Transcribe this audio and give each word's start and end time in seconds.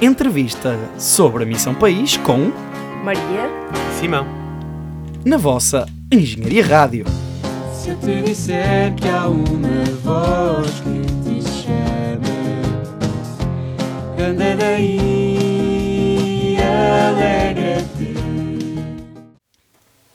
entrevista 0.00 0.78
sobre 0.98 1.42
a 1.42 1.46
Missão 1.46 1.74
País 1.74 2.16
com 2.16 2.50
Maria. 3.04 3.50
Simão. 3.98 4.26
na 5.24 5.36
vossa 5.36 5.86
Engenharia 6.10 6.64
Rádio. 6.64 7.04
Se 7.74 7.90
eu 7.90 7.96
te 7.98 8.22
disser 8.22 8.94
que 8.94 9.06
há 9.08 9.26
uma 9.28 9.84
voz 10.02 10.70
que 10.80 11.02
te 11.22 11.42
chama, 11.50 12.20
anda 14.18 14.56
daí, 14.56 15.36
alegra-te. 16.58 18.14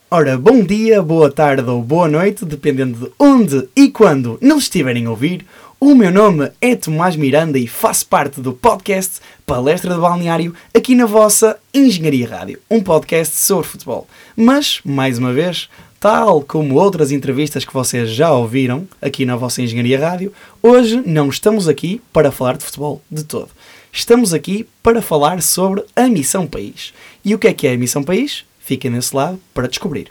Ora, 0.09 0.37
bom 0.37 0.63
dia, 0.63 1.01
boa 1.01 1.31
tarde 1.31 1.69
ou 1.69 1.81
boa 1.83 2.07
noite, 2.07 2.43
dependendo 2.45 2.97
de 3.05 3.11
onde 3.19 3.67
e 3.75 3.89
quando 3.89 4.39
nos 4.41 4.63
estiverem 4.63 5.05
a 5.05 5.09
ouvir. 5.11 5.45
O 5.79 5.93
meu 5.93 6.09
nome 6.09 6.51
é 6.61 6.73
Tomás 6.73 7.17
Miranda 7.17 7.59
e 7.59 7.67
faço 7.67 8.07
parte 8.07 8.39
do 8.39 8.53
podcast 8.53 9.19
Palestra 9.45 9.93
de 9.93 9.99
Balneário 9.99 10.55
aqui 10.73 10.95
na 10.95 11.05
vossa 11.05 11.59
Engenharia 11.73 12.27
Rádio, 12.27 12.61
um 12.71 12.81
podcast 12.81 13.35
sobre 13.35 13.67
futebol. 13.67 14.07
Mas, 14.37 14.79
mais 14.85 15.17
uma 15.19 15.33
vez, 15.33 15.69
tal 15.99 16.41
como 16.41 16.75
outras 16.75 17.11
entrevistas 17.11 17.65
que 17.65 17.73
vocês 17.73 18.09
já 18.09 18.31
ouviram 18.31 18.87
aqui 19.01 19.25
na 19.25 19.35
vossa 19.35 19.61
Engenharia 19.61 19.99
Rádio, 19.99 20.33
hoje 20.63 21.03
não 21.05 21.27
estamos 21.27 21.67
aqui 21.67 22.01
para 22.13 22.31
falar 22.31 22.55
de 22.55 22.63
futebol 22.63 23.01
de 23.11 23.25
todo. 23.25 23.49
Estamos 23.91 24.33
aqui 24.33 24.65
para 24.81 25.01
falar 25.01 25.41
sobre 25.41 25.83
a 25.93 26.07
Missão 26.07 26.47
País. 26.47 26.93
E 27.23 27.35
o 27.35 27.39
que 27.39 27.47
é 27.47 27.53
que 27.53 27.67
é 27.67 27.73
a 27.73 27.77
Missão 27.77 28.01
País? 28.01 28.45
Fiquem 28.59 28.91
nesse 28.91 29.13
lado 29.13 29.39
para 29.53 29.67
descobrir. 29.67 30.07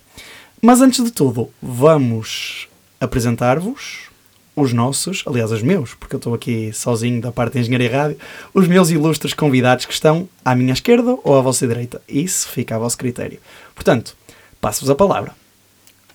Mas 0.60 0.82
antes 0.82 1.02
de 1.02 1.10
tudo, 1.10 1.51
vamos 1.60 2.68
apresentar-vos 3.01 4.13
os 4.56 4.72
nossos, 4.72 5.24
aliás, 5.26 5.50
os 5.50 5.62
meus, 5.62 5.94
porque 5.94 6.14
eu 6.14 6.18
estou 6.18 6.34
aqui 6.34 6.72
sozinho 6.72 7.20
da 7.20 7.32
parte 7.32 7.54
de 7.54 7.60
Engenharia 7.60 7.90
Rádio, 7.90 8.18
os 8.52 8.68
meus 8.68 8.90
ilustres 8.90 9.34
convidados 9.34 9.84
que 9.84 9.92
estão 9.92 10.28
à 10.45 10.54
minha 10.54 10.72
esquerda 10.72 11.18
ou 11.24 11.37
à 11.37 11.40
vossa 11.40 11.66
direita. 11.66 12.01
Isso 12.09 12.48
fica 12.48 12.76
a 12.76 12.79
vosso 12.79 12.96
critério. 12.96 13.40
Portanto, 13.74 14.16
passo-vos 14.60 14.90
a 14.90 14.95
palavra. 14.95 15.34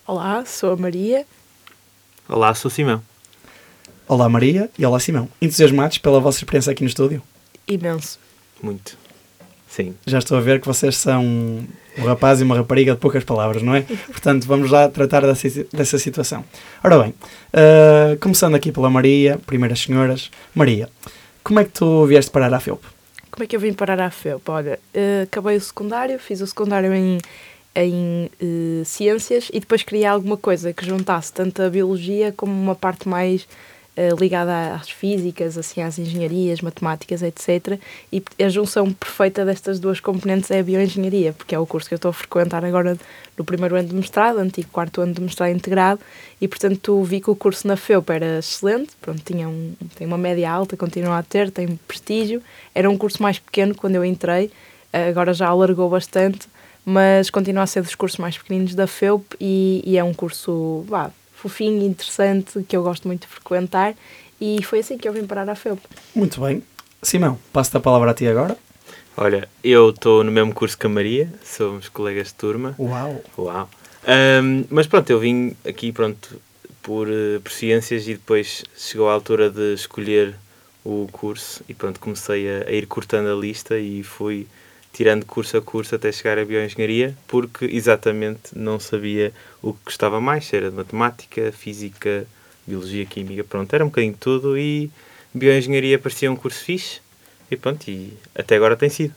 Olá, 0.06 0.44
sou 0.44 0.72
a 0.72 0.76
Maria. 0.76 1.26
Olá, 2.28 2.54
sou 2.54 2.70
Simão. 2.70 3.02
Olá 4.08 4.28
Maria 4.28 4.70
e 4.78 4.84
olá 4.84 4.98
Simão. 4.98 5.28
Entusiasmados 5.40 5.98
pela 5.98 6.18
vossa 6.18 6.38
experiência 6.38 6.72
aqui 6.72 6.82
no 6.82 6.88
estúdio? 6.88 7.22
Imenso. 7.68 8.18
Muito. 8.62 8.96
Sim. 9.70 9.94
Já 10.04 10.18
estou 10.18 10.36
a 10.36 10.40
ver 10.40 10.60
que 10.60 10.66
vocês 10.66 10.96
são 10.96 11.24
um 11.24 12.04
rapaz 12.04 12.40
e 12.40 12.44
uma 12.44 12.56
rapariga 12.56 12.92
de 12.92 12.98
poucas 12.98 13.22
palavras, 13.22 13.62
não 13.62 13.74
é? 13.74 13.82
Portanto, 14.10 14.44
vamos 14.44 14.68
lá 14.68 14.88
tratar 14.88 15.20
dessa, 15.20 15.48
dessa 15.72 15.96
situação. 15.96 16.44
Ora 16.82 16.98
bem, 16.98 17.14
ah, 17.52 18.16
começando 18.20 18.56
aqui 18.56 18.72
pela 18.72 18.90
Maria, 18.90 19.38
primeiras 19.46 19.80
senhoras. 19.80 20.28
Maria, 20.52 20.88
como 21.44 21.60
é 21.60 21.64
que 21.64 21.70
tu 21.70 22.04
vieste 22.06 22.32
parar 22.32 22.52
à 22.52 22.58
FEUP? 22.58 22.82
Como 23.30 23.44
é 23.44 23.46
que 23.46 23.54
eu 23.54 23.60
vim 23.60 23.72
parar 23.72 24.00
à 24.00 24.10
FEUP? 24.10 24.42
Olha, 24.48 24.78
eh, 24.92 25.22
acabei 25.22 25.56
o 25.56 25.60
secundário, 25.60 26.18
fiz 26.18 26.40
o 26.40 26.46
secundário 26.48 26.92
em, 26.92 27.18
em 27.76 28.28
eh, 28.40 28.82
ciências 28.84 29.50
e 29.52 29.60
depois 29.60 29.84
queria 29.84 30.10
alguma 30.10 30.36
coisa 30.36 30.72
que 30.72 30.84
juntasse 30.84 31.32
tanto 31.32 31.62
a 31.62 31.70
biologia 31.70 32.34
como 32.36 32.52
uma 32.52 32.74
parte 32.74 33.08
mais 33.08 33.46
ligada 34.18 34.74
às 34.74 34.88
físicas, 34.88 35.58
assim, 35.58 35.82
às 35.82 35.98
engenharias, 35.98 36.60
matemáticas, 36.60 37.22
etc. 37.22 37.78
E 38.12 38.22
a 38.42 38.48
junção 38.48 38.92
perfeita 38.92 39.44
destas 39.44 39.78
duas 39.78 40.00
componentes 40.00 40.50
é 40.50 40.60
a 40.60 40.62
bioengenharia, 40.62 41.32
porque 41.32 41.54
é 41.54 41.58
o 41.58 41.66
curso 41.66 41.88
que 41.88 41.94
eu 41.94 41.96
estou 41.96 42.10
a 42.10 42.12
frequentar 42.12 42.64
agora 42.64 42.96
no 43.36 43.44
primeiro 43.44 43.74
ano 43.76 43.88
de 43.88 43.94
mestrado, 43.94 44.38
antigo 44.38 44.68
quarto 44.70 45.00
ano 45.00 45.14
de 45.14 45.20
mestrado 45.20 45.50
integrado, 45.50 46.00
e 46.40 46.46
portanto 46.46 47.02
vi 47.02 47.20
que 47.20 47.30
o 47.30 47.36
curso 47.36 47.66
na 47.66 47.76
FEUP 47.76 48.10
era 48.10 48.38
excelente, 48.38 48.90
pronto, 49.00 49.22
tinha 49.24 49.48
um, 49.48 49.72
tem 49.96 50.06
uma 50.06 50.18
média 50.18 50.50
alta, 50.50 50.76
continua 50.76 51.18
a 51.18 51.22
ter, 51.22 51.50
tem 51.50 51.78
prestígio, 51.88 52.42
era 52.74 52.88
um 52.88 52.98
curso 52.98 53.22
mais 53.22 53.38
pequeno 53.38 53.74
quando 53.74 53.94
eu 53.94 54.04
entrei, 54.04 54.50
eh, 54.92 55.08
agora 55.08 55.32
já 55.32 55.48
alargou 55.48 55.88
bastante, 55.88 56.48
mas 56.84 57.30
continua 57.30 57.62
a 57.62 57.66
ser 57.66 57.82
dos 57.82 57.94
cursos 57.94 58.18
mais 58.18 58.36
pequeninos 58.36 58.74
da 58.74 58.86
FEUP 58.86 59.24
e, 59.40 59.82
e 59.86 59.96
é 59.96 60.04
um 60.04 60.12
curso 60.12 60.84
vá, 60.86 61.10
fofinho, 61.40 61.84
interessante, 61.84 62.62
que 62.64 62.76
eu 62.76 62.82
gosto 62.82 63.08
muito 63.08 63.22
de 63.22 63.28
frequentar 63.28 63.94
e 64.40 64.62
foi 64.62 64.80
assim 64.80 64.98
que 64.98 65.08
eu 65.08 65.12
vim 65.12 65.26
parar 65.26 65.48
à 65.48 65.54
FEUP. 65.54 65.80
Muito 66.14 66.40
bem. 66.40 66.62
Simão, 67.02 67.38
passo-te 67.52 67.78
a 67.78 67.80
palavra 67.80 68.10
a 68.10 68.14
ti 68.14 68.26
agora. 68.26 68.56
Olha, 69.16 69.48
eu 69.64 69.90
estou 69.90 70.22
no 70.22 70.30
mesmo 70.30 70.52
curso 70.52 70.76
que 70.78 70.86
a 70.86 70.88
Maria, 70.88 71.32
somos 71.42 71.88
colegas 71.88 72.28
de 72.28 72.34
turma. 72.34 72.74
Uau! 72.78 73.22
Uau. 73.38 73.68
Ahm, 74.06 74.64
mas 74.70 74.86
pronto, 74.86 75.10
eu 75.10 75.18
vim 75.18 75.56
aqui 75.66 75.92
pronto 75.92 76.40
por, 76.82 77.08
eh, 77.08 77.38
por 77.42 77.52
ciências 77.52 78.06
e 78.06 78.14
depois 78.14 78.64
chegou 78.76 79.08
a 79.08 79.12
altura 79.12 79.50
de 79.50 79.74
escolher 79.74 80.34
o 80.84 81.08
curso 81.12 81.62
e 81.68 81.74
pronto, 81.74 82.00
comecei 82.00 82.48
a, 82.48 82.68
a 82.68 82.72
ir 82.72 82.86
cortando 82.86 83.28
a 83.28 83.34
lista 83.34 83.78
e 83.78 84.02
fui 84.02 84.46
tirando 84.92 85.24
curso 85.24 85.56
a 85.56 85.62
curso 85.62 85.94
até 85.94 86.10
chegar 86.10 86.38
a 86.38 86.44
bioengenharia, 86.44 87.16
porque 87.26 87.64
exatamente 87.66 88.56
não 88.56 88.78
sabia 88.78 89.32
o 89.62 89.72
que 89.72 89.80
gostava 89.86 90.20
mais, 90.20 90.46
se 90.46 90.56
era 90.56 90.70
de 90.70 90.76
matemática, 90.76 91.52
física, 91.52 92.26
biologia, 92.66 93.06
química, 93.06 93.44
pronto, 93.44 93.72
era 93.72 93.84
um 93.84 93.88
bocadinho 93.88 94.12
de 94.12 94.18
tudo 94.18 94.58
e 94.58 94.90
bioengenharia 95.32 95.98
parecia 95.98 96.30
um 96.30 96.36
curso 96.36 96.64
fixe 96.64 97.00
e 97.50 97.56
pronto, 97.56 97.88
e 97.88 98.16
até 98.34 98.56
agora 98.56 98.76
tem 98.76 98.88
sido. 98.88 99.14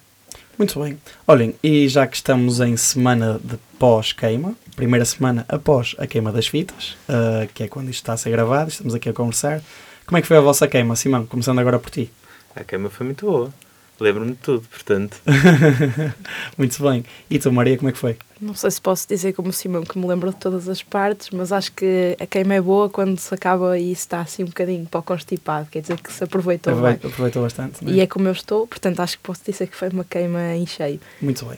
Muito 0.58 0.80
bem. 0.80 1.00
Olhem, 1.28 1.56
e 1.64 1.88
já 1.88 2.06
que 2.06 2.16
estamos 2.16 2.60
em 2.60 2.78
semana 2.78 3.40
de 3.44 3.58
pós-queima, 3.80 4.56
primeira 4.76 5.04
semana 5.04 5.46
após 5.50 5.96
a 5.98 6.06
queima 6.06 6.32
das 6.32 6.48
fitas, 6.48 6.96
ah, 7.10 7.48
que 7.54 7.64
é 7.64 7.68
quando 7.68 7.90
isto 7.90 8.02
está 8.02 8.14
a 8.14 8.18
ser 8.18 8.30
gravado, 8.30 8.70
estamos 8.70 8.94
aqui 8.94 9.10
a 9.10 9.14
conversar. 9.14 9.62
Como 10.06 10.18
é 10.18 10.22
que 10.22 10.28
foi 10.28 10.38
a 10.38 10.42
vossa 10.42 10.68
queima, 10.68 10.96
Simão? 10.96 11.26
Começando 11.26 11.60
agora 11.60 11.80
por 11.80 11.90
ti. 11.90 12.12
A 12.56 12.64
queima 12.64 12.90
foi 12.90 13.06
muito 13.06 13.26
boa, 13.26 13.54
lembro-me 14.00 14.32
de 14.32 14.38
tudo, 14.38 14.68
portanto, 14.70 15.18
Muito 16.58 16.82
bem. 16.84 17.04
E 17.30 17.40
tu, 17.40 17.52
Maria, 17.52 17.78
como 17.78 17.90
é 17.90 17.92
que 17.92 17.98
foi? 17.98 18.18
Não 18.42 18.54
sei 18.54 18.72
se 18.72 18.82
posso 18.82 19.08
dizer 19.08 19.34
como 19.34 19.54
Simão 19.54 19.84
que 19.84 19.98
me 19.98 20.06
lembro 20.06 20.30
de 20.32 20.36
todas 20.36 20.68
as 20.68 20.84
partes, 20.84 21.30
mas 21.32 21.52
acho 21.52 21.72
que 21.72 22.18
a 22.20 22.26
queima 22.26 22.56
é 22.56 22.62
boa 22.62 22.90
quando 22.90 23.18
se 23.18 23.34
acaba 23.34 23.78
e 23.78 23.96
se 23.96 24.02
está 24.02 24.22
assim 24.22 24.44
um 24.44 24.48
bocadinho 24.48 24.86
para 24.86 25.00
o 25.00 25.04
constipado, 25.04 25.70
quer 25.70 25.82
dizer 25.82 26.00
que 26.00 26.12
se 26.12 26.24
aproveitou 26.24 26.74
bem. 26.74 26.80
Aproveitou, 26.80 27.10
aproveitou 27.10 27.44
bastante, 27.44 27.84
não 27.84 27.92
é? 27.92 27.96
E 27.96 28.00
é 28.02 28.08
como 28.08 28.28
eu 28.28 28.34
estou, 28.34 28.68
portanto 28.68 29.00
acho 29.00 29.18
que 29.18 29.24
posso 29.24 29.42
dizer 29.46 29.68
que 29.68 29.76
foi 29.76 29.90
uma 29.90 30.04
queima 30.04 30.56
em 30.56 30.66
cheio. 30.66 31.00
Muito 31.22 31.46
bem. 31.46 31.58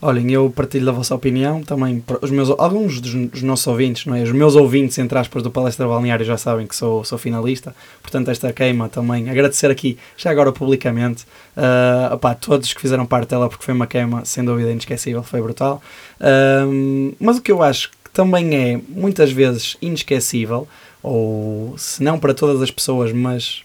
Olhem, 0.00 0.30
eu 0.30 0.48
partilho 0.48 0.86
da 0.86 0.92
vossa 0.92 1.12
opinião 1.12 1.60
também. 1.60 2.04
Os 2.22 2.30
meus, 2.30 2.50
alguns 2.50 3.00
dos, 3.00 3.12
dos 3.12 3.42
nossos 3.42 3.66
ouvintes, 3.66 4.06
não 4.06 4.14
é? 4.14 4.22
Os 4.22 4.30
meus 4.30 4.54
ouvintes, 4.54 4.96
entre 4.96 5.18
aspas, 5.18 5.42
do 5.42 5.50
Palestra 5.50 5.88
Balneário 5.88 6.24
já 6.24 6.36
sabem 6.36 6.68
que 6.68 6.76
sou, 6.76 7.04
sou 7.04 7.18
finalista. 7.18 7.74
Portanto, 8.00 8.30
esta 8.30 8.52
queima 8.52 8.88
também. 8.88 9.28
Agradecer 9.28 9.68
aqui, 9.68 9.98
já 10.16 10.30
agora 10.30 10.52
publicamente, 10.52 11.24
a 11.56 12.14
opá, 12.14 12.32
todos 12.32 12.72
que 12.72 12.80
fizeram 12.80 13.04
parte 13.04 13.30
dela, 13.30 13.48
porque 13.48 13.64
foi 13.64 13.74
uma 13.74 13.88
queima, 13.88 14.24
sem 14.24 14.44
dúvida, 14.44 14.70
inesquecível, 14.70 15.24
foi 15.24 15.42
brutal. 15.42 15.82
Ahm, 16.20 17.12
mas 17.18 17.38
o 17.38 17.42
que 17.42 17.50
eu 17.50 17.60
acho 17.60 17.90
que 17.90 18.10
também 18.12 18.54
é, 18.54 18.80
muitas 18.88 19.32
vezes, 19.32 19.76
inesquecível, 19.82 20.68
ou 21.02 21.76
se 21.76 22.04
não 22.04 22.20
para 22.20 22.32
todas 22.32 22.62
as 22.62 22.70
pessoas, 22.70 23.12
mas 23.12 23.64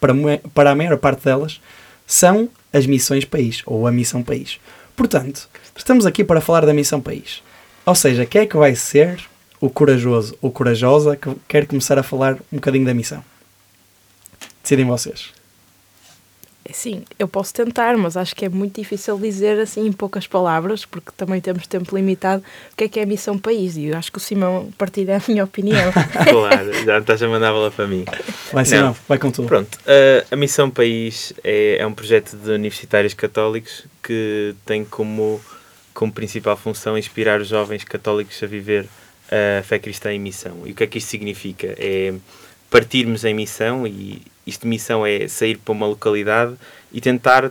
para, 0.00 0.12
para 0.52 0.72
a 0.72 0.74
maior 0.74 0.96
parte 0.96 1.24
delas, 1.24 1.60
são 2.08 2.48
as 2.72 2.86
missões 2.86 3.24
país, 3.24 3.62
ou 3.64 3.86
a 3.86 3.92
missão 3.92 4.20
país. 4.20 4.58
Portanto, 5.00 5.48
estamos 5.74 6.04
aqui 6.04 6.22
para 6.22 6.42
falar 6.42 6.66
da 6.66 6.74
missão 6.74 7.00
país. 7.00 7.42
Ou 7.86 7.94
seja, 7.94 8.26
quem 8.26 8.42
é 8.42 8.46
que 8.46 8.58
vai 8.58 8.74
ser 8.74 9.18
o 9.58 9.70
corajoso 9.70 10.36
ou 10.42 10.52
corajosa 10.52 11.16
que 11.16 11.34
quer 11.48 11.66
começar 11.66 11.98
a 11.98 12.02
falar 12.02 12.34
um 12.52 12.56
bocadinho 12.56 12.84
da 12.84 12.92
missão? 12.92 13.24
Decidem 14.62 14.84
vocês. 14.84 15.30
Sim, 16.72 17.02
eu 17.18 17.26
posso 17.26 17.52
tentar, 17.54 17.96
mas 17.96 18.16
acho 18.16 18.34
que 18.36 18.44
é 18.44 18.48
muito 18.48 18.80
difícil 18.80 19.18
dizer 19.18 19.58
assim 19.58 19.86
em 19.86 19.92
poucas 19.92 20.26
palavras, 20.26 20.84
porque 20.84 21.10
também 21.16 21.40
temos 21.40 21.66
tempo 21.66 21.96
limitado, 21.96 22.44
o 22.72 22.76
que 22.76 22.84
é 22.84 22.88
que 22.88 23.00
é 23.00 23.02
a 23.02 23.06
missão 23.06 23.38
país. 23.38 23.76
E 23.76 23.86
eu 23.86 23.96
acho 23.96 24.12
que 24.12 24.18
o 24.18 24.20
Simão 24.20 24.70
partilha 24.76 25.16
a 25.18 25.22
minha 25.26 25.42
opinião. 25.42 25.90
claro, 26.28 26.84
já 26.84 26.98
estás 26.98 27.22
a 27.22 27.28
mandar 27.28 27.52
bola 27.52 27.70
para 27.70 27.86
mim. 27.86 28.04
Vai, 28.52 28.62
Não. 28.62 28.64
Simão, 28.64 28.96
vai 29.08 29.18
com 29.18 29.30
tudo. 29.30 29.48
Pronto, 29.48 29.78
a, 29.86 30.34
a 30.34 30.36
Missão 30.36 30.70
País 30.70 31.32
é, 31.42 31.78
é 31.78 31.86
um 31.86 31.94
projeto 31.94 32.36
de 32.36 32.50
universitários 32.50 33.14
católicos 33.14 33.84
que 34.02 34.54
tem 34.66 34.84
como, 34.84 35.40
como 35.94 36.12
principal 36.12 36.56
função 36.56 36.96
inspirar 36.96 37.40
os 37.40 37.48
jovens 37.48 37.84
católicos 37.84 38.40
a 38.42 38.46
viver 38.46 38.86
a 39.30 39.62
fé 39.62 39.78
cristã 39.78 40.12
em 40.12 40.18
missão. 40.18 40.62
E 40.66 40.72
o 40.72 40.74
que 40.74 40.84
é 40.84 40.86
que 40.86 40.98
isto 40.98 41.08
significa? 41.08 41.74
É 41.78 42.12
partirmos 42.70 43.24
em 43.24 43.34
missão, 43.34 43.86
e 43.86 44.22
isto 44.50 44.62
de 44.62 44.68
missão 44.68 45.06
é 45.06 45.26
sair 45.28 45.56
para 45.58 45.72
uma 45.72 45.86
localidade 45.86 46.54
e 46.92 47.00
tentar 47.00 47.50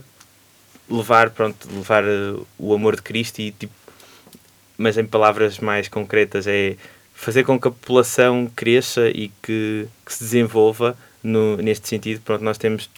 levar, 0.90 1.30
pronto, 1.30 1.68
levar 1.72 2.04
eh, 2.04 2.36
o 2.58 2.74
amor 2.74 2.96
de 2.96 3.02
Cristo 3.02 3.40
e 3.40 3.52
tipo, 3.52 3.74
mas 4.78 4.98
em 4.98 5.06
palavras 5.06 5.60
mais 5.60 5.88
concretas 5.88 6.48
é 6.48 6.76
fazer 7.14 7.44
com 7.44 7.60
que 7.60 7.68
a 7.68 7.72
população 7.72 8.50
cresça 8.56 9.10
e 9.10 9.30
que, 9.42 9.88
que 10.06 10.14
se 10.14 10.24
desenvolva 10.24 10.98
no, 11.22 11.58
neste 11.58 11.88
sentido. 11.88 12.22
Pronto, 12.22 12.44
nós 12.44 12.58
temos 12.58 12.90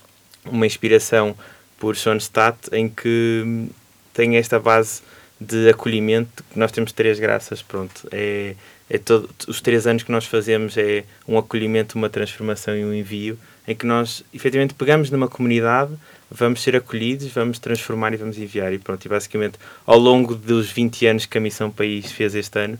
uma 0.45 0.65
inspiração 0.65 1.35
por 1.79 1.95
Schoenstatt 1.95 2.69
em 2.71 2.87
que 2.87 3.43
hum, 3.43 3.69
tem 4.13 4.37
esta 4.37 4.59
base 4.59 5.01
de 5.39 5.69
acolhimento. 5.69 6.43
Nós 6.55 6.71
temos 6.71 6.91
três 6.91 7.19
graças, 7.19 7.63
pronto. 7.63 8.07
É, 8.11 8.55
é 8.87 8.97
todo, 8.99 9.27
os 9.47 9.59
três 9.59 9.87
anos 9.87 10.03
que 10.03 10.11
nós 10.11 10.25
fazemos 10.25 10.77
é 10.77 11.03
um 11.27 11.37
acolhimento, 11.37 11.97
uma 11.97 12.09
transformação 12.09 12.77
e 12.77 12.85
um 12.85 12.93
envio, 12.93 13.39
em 13.71 13.75
que 13.75 13.85
nós 13.85 14.23
efetivamente 14.33 14.73
pegamos 14.73 15.09
numa 15.09 15.27
comunidade, 15.27 15.93
vamos 16.29 16.61
ser 16.61 16.75
acolhidos, 16.75 17.27
vamos 17.29 17.57
transformar 17.59 18.13
e 18.13 18.17
vamos 18.17 18.37
enviar. 18.37 18.73
E 18.73 18.77
pronto, 18.77 19.03
e 19.05 19.09
basicamente 19.09 19.57
ao 19.85 19.97
longo 19.97 20.35
dos 20.35 20.71
20 20.71 21.05
anos 21.07 21.25
que 21.25 21.37
a 21.37 21.41
Missão 21.41 21.71
País 21.71 22.11
fez 22.11 22.35
este 22.35 22.59
ano, 22.59 22.79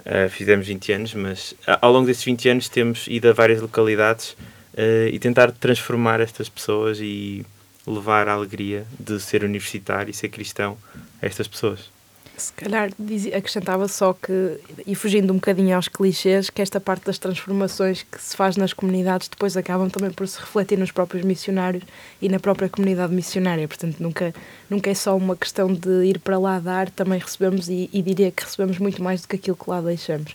uh, 0.00 0.28
fizemos 0.28 0.66
20 0.66 0.92
anos, 0.92 1.14
mas 1.14 1.54
ao 1.80 1.92
longo 1.92 2.06
desses 2.06 2.24
20 2.24 2.48
anos 2.48 2.68
temos 2.68 3.06
ido 3.08 3.28
a 3.28 3.32
várias 3.32 3.60
localidades 3.60 4.30
uh, 4.74 5.08
e 5.10 5.18
tentar 5.18 5.52
transformar 5.52 6.20
estas 6.20 6.48
pessoas 6.48 6.98
e 7.00 7.46
levar 7.86 8.28
a 8.28 8.32
alegria 8.32 8.84
de 8.98 9.18
ser 9.20 9.42
universitário 9.44 10.10
e 10.10 10.14
ser 10.14 10.28
cristão 10.28 10.76
a 11.20 11.26
estas 11.26 11.48
pessoas. 11.48 11.90
Se 12.36 12.52
calhar 12.54 12.90
acrescentava 13.36 13.86
só 13.86 14.12
que, 14.12 14.58
e 14.86 14.94
fugindo 14.94 15.32
um 15.32 15.36
bocadinho 15.36 15.76
aos 15.76 15.86
clichês, 15.86 16.50
que 16.50 16.62
esta 16.62 16.80
parte 16.80 17.04
das 17.04 17.18
transformações 17.18 18.02
que 18.02 18.20
se 18.20 18.36
faz 18.36 18.56
nas 18.56 18.72
comunidades 18.72 19.28
depois 19.28 19.56
acabam 19.56 19.88
também 19.88 20.10
por 20.10 20.26
se 20.26 20.40
refletir 20.40 20.78
nos 20.78 20.90
próprios 20.90 21.24
missionários 21.24 21.84
e 22.20 22.28
na 22.28 22.40
própria 22.40 22.68
comunidade 22.68 23.14
missionária. 23.14 23.68
Portanto, 23.68 23.96
nunca, 24.00 24.34
nunca 24.68 24.90
é 24.90 24.94
só 24.94 25.16
uma 25.16 25.36
questão 25.36 25.72
de 25.72 26.04
ir 26.04 26.18
para 26.18 26.38
lá 26.38 26.58
dar, 26.58 26.90
também 26.90 27.18
recebemos 27.18 27.68
e, 27.68 27.88
e 27.92 28.02
diria 28.02 28.30
que 28.30 28.42
recebemos 28.42 28.78
muito 28.78 29.02
mais 29.02 29.22
do 29.22 29.28
que 29.28 29.36
aquilo 29.36 29.56
que 29.56 29.68
lá 29.68 29.80
deixamos. 29.80 30.34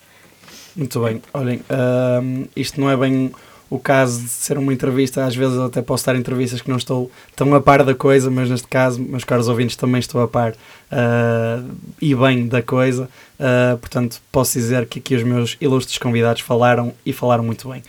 Muito 0.76 1.02
bem. 1.02 1.22
Olhem, 1.34 1.58
uh, 1.58 2.50
isto 2.56 2.80
não 2.80 2.90
é 2.90 2.96
bem 2.96 3.32
o 3.70 3.78
caso 3.78 4.22
de 4.22 4.30
ser 4.30 4.58
uma 4.58 4.74
entrevista, 4.74 5.26
às 5.26 5.36
vezes 5.36 5.58
até 5.58 5.82
posso 5.82 6.10
em 6.12 6.18
entrevistas 6.18 6.62
que 6.62 6.70
não 6.70 6.78
estou 6.78 7.12
tão 7.36 7.54
a 7.54 7.62
par 7.62 7.84
da 7.84 7.94
coisa, 7.94 8.32
mas 8.32 8.50
neste 8.50 8.68
caso, 8.68 9.02
meus 9.02 9.24
caros 9.24 9.48
ouvintes, 9.48 9.76
também 9.76 10.00
estou 10.00 10.22
a 10.22 10.28
par 10.28 10.52
uh, 10.52 11.76
e 12.02 12.16
bem 12.16 12.48
da 12.48 12.62
coisa. 12.62 13.10
Uh, 13.40 13.78
portanto, 13.78 14.22
posso 14.32 14.54
dizer 14.54 14.86
que 14.86 15.00
aqui 15.00 15.16
os 15.16 15.24
meus 15.24 15.58
ilustres 15.60 15.98
convidados 15.98 16.42
falaram 16.42 16.94
e 17.06 17.12
falaram 17.12 17.44
muito 17.44 17.70
bem. 17.70 17.84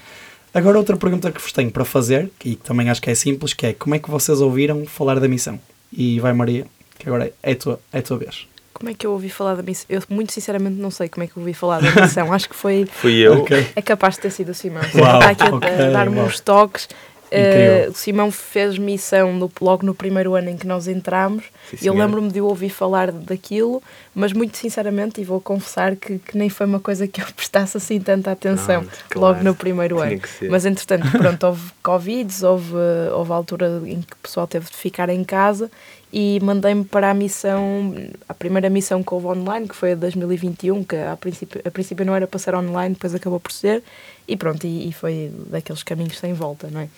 Agora, 0.52 0.78
outra 0.78 0.96
pergunta 0.96 1.30
que 1.30 1.40
vos 1.40 1.52
tenho 1.52 1.70
para 1.70 1.84
fazer, 1.84 2.30
e 2.44 2.56
que 2.56 2.64
também 2.64 2.90
acho 2.90 3.00
que 3.00 3.10
é 3.10 3.14
simples, 3.14 3.52
que 3.52 3.66
é 3.66 3.72
como 3.72 3.94
é 3.94 3.98
que 3.98 4.10
vocês 4.10 4.40
ouviram 4.40 4.84
falar 4.86 5.20
da 5.20 5.28
missão? 5.28 5.60
E 5.92 6.18
vai, 6.18 6.32
Maria, 6.32 6.66
que 6.98 7.08
agora 7.08 7.32
é 7.42 7.52
a 7.52 7.56
tua, 7.56 7.80
é 7.92 7.98
a 7.98 8.02
tua 8.02 8.18
vez. 8.18 8.48
Como 8.78 8.90
é 8.90 8.94
que 8.94 9.06
eu 9.06 9.10
ouvi 9.12 9.28
falar 9.28 9.54
da 9.56 9.62
missão? 9.62 9.86
Eu, 9.88 10.02
muito 10.08 10.32
sinceramente, 10.32 10.76
não 10.80 10.90
sei 10.90 11.08
como 11.08 11.24
é 11.24 11.26
que 11.26 11.36
eu 11.36 11.40
ouvi 11.40 11.52
falar 11.52 11.80
da 11.80 11.90
missão. 12.02 12.30
Acho 12.32 12.48
que 12.48 12.54
foi. 12.54 12.86
Fui 12.86 13.14
eu. 13.18 13.40
Ok. 13.42 13.66
É 13.74 13.82
capaz 13.82 14.14
de 14.14 14.20
ter 14.20 14.30
sido 14.30 14.50
o 14.50 14.54
Simão. 14.54 14.82
Uau, 14.94 15.20
Está 15.20 15.30
aqui 15.30 15.42
a, 15.82 15.90
dar-me 15.90 16.20
uns 16.20 16.38
toques. 16.40 16.88
Uh, 17.30 17.90
o 17.90 17.94
Simão 17.94 18.30
fez 18.30 18.78
missão 18.78 19.34
no- 19.34 19.52
logo 19.60 19.84
no 19.84 19.94
primeiro 19.94 20.34
ano 20.34 20.48
em 20.48 20.56
que 20.56 20.66
nós 20.66 20.88
entramos 20.88 21.44
Sim, 21.68 21.76
eu 21.86 21.92
lembro-me 21.92 22.30
de 22.30 22.38
eu 22.38 22.46
ouvir 22.46 22.70
falar 22.70 23.12
daquilo, 23.12 23.82
mas 24.14 24.32
muito 24.32 24.56
sinceramente, 24.56 25.20
e 25.20 25.24
vou 25.24 25.38
confessar 25.38 25.94
que, 25.94 26.18
que 26.20 26.38
nem 26.38 26.48
foi 26.48 26.64
uma 26.64 26.80
coisa 26.80 27.06
que 27.06 27.20
eu 27.20 27.26
prestasse 27.36 27.76
assim 27.76 28.00
tanta 28.00 28.30
atenção 28.30 28.80
Pronto, 28.80 29.04
claro. 29.10 29.34
logo 29.34 29.44
no 29.44 29.54
primeiro 29.54 29.96
Tinha 29.96 30.08
ano. 30.08 30.22
Mas 30.48 30.64
entretanto, 30.64 31.10
pronto, 31.10 31.44
houve 31.48 31.70
Covid, 31.82 32.46
houve, 32.46 32.74
houve 33.12 33.30
a 33.32 33.34
altura 33.34 33.82
em 33.84 34.00
que 34.00 34.14
o 34.14 34.18
pessoal 34.22 34.46
teve 34.46 34.64
de 34.70 34.76
ficar 34.78 35.10
em 35.10 35.22
casa 35.22 35.70
e 36.12 36.38
mandei-me 36.42 36.84
para 36.84 37.10
a 37.10 37.14
missão, 37.14 37.94
a 38.28 38.34
primeira 38.34 38.70
missão 38.70 39.02
que 39.02 39.12
houve 39.12 39.26
online, 39.26 39.68
que 39.68 39.76
foi 39.76 39.92
a 39.92 39.94
de 39.94 40.00
2021, 40.00 40.82
que 40.84 40.96
a 40.96 41.16
princípio, 41.16 41.60
a 41.64 41.70
princípio 41.70 42.04
não 42.06 42.14
era 42.14 42.26
para 42.26 42.38
ser 42.38 42.54
online, 42.54 42.94
depois 42.94 43.14
acabou 43.14 43.38
por 43.40 43.52
ser, 43.52 43.82
e 44.26 44.36
pronto, 44.36 44.66
e, 44.66 44.88
e 44.88 44.92
foi 44.92 45.30
daqueles 45.48 45.82
caminhos 45.82 46.18
sem 46.18 46.32
volta, 46.32 46.68
não 46.70 46.80
é? 46.80 46.88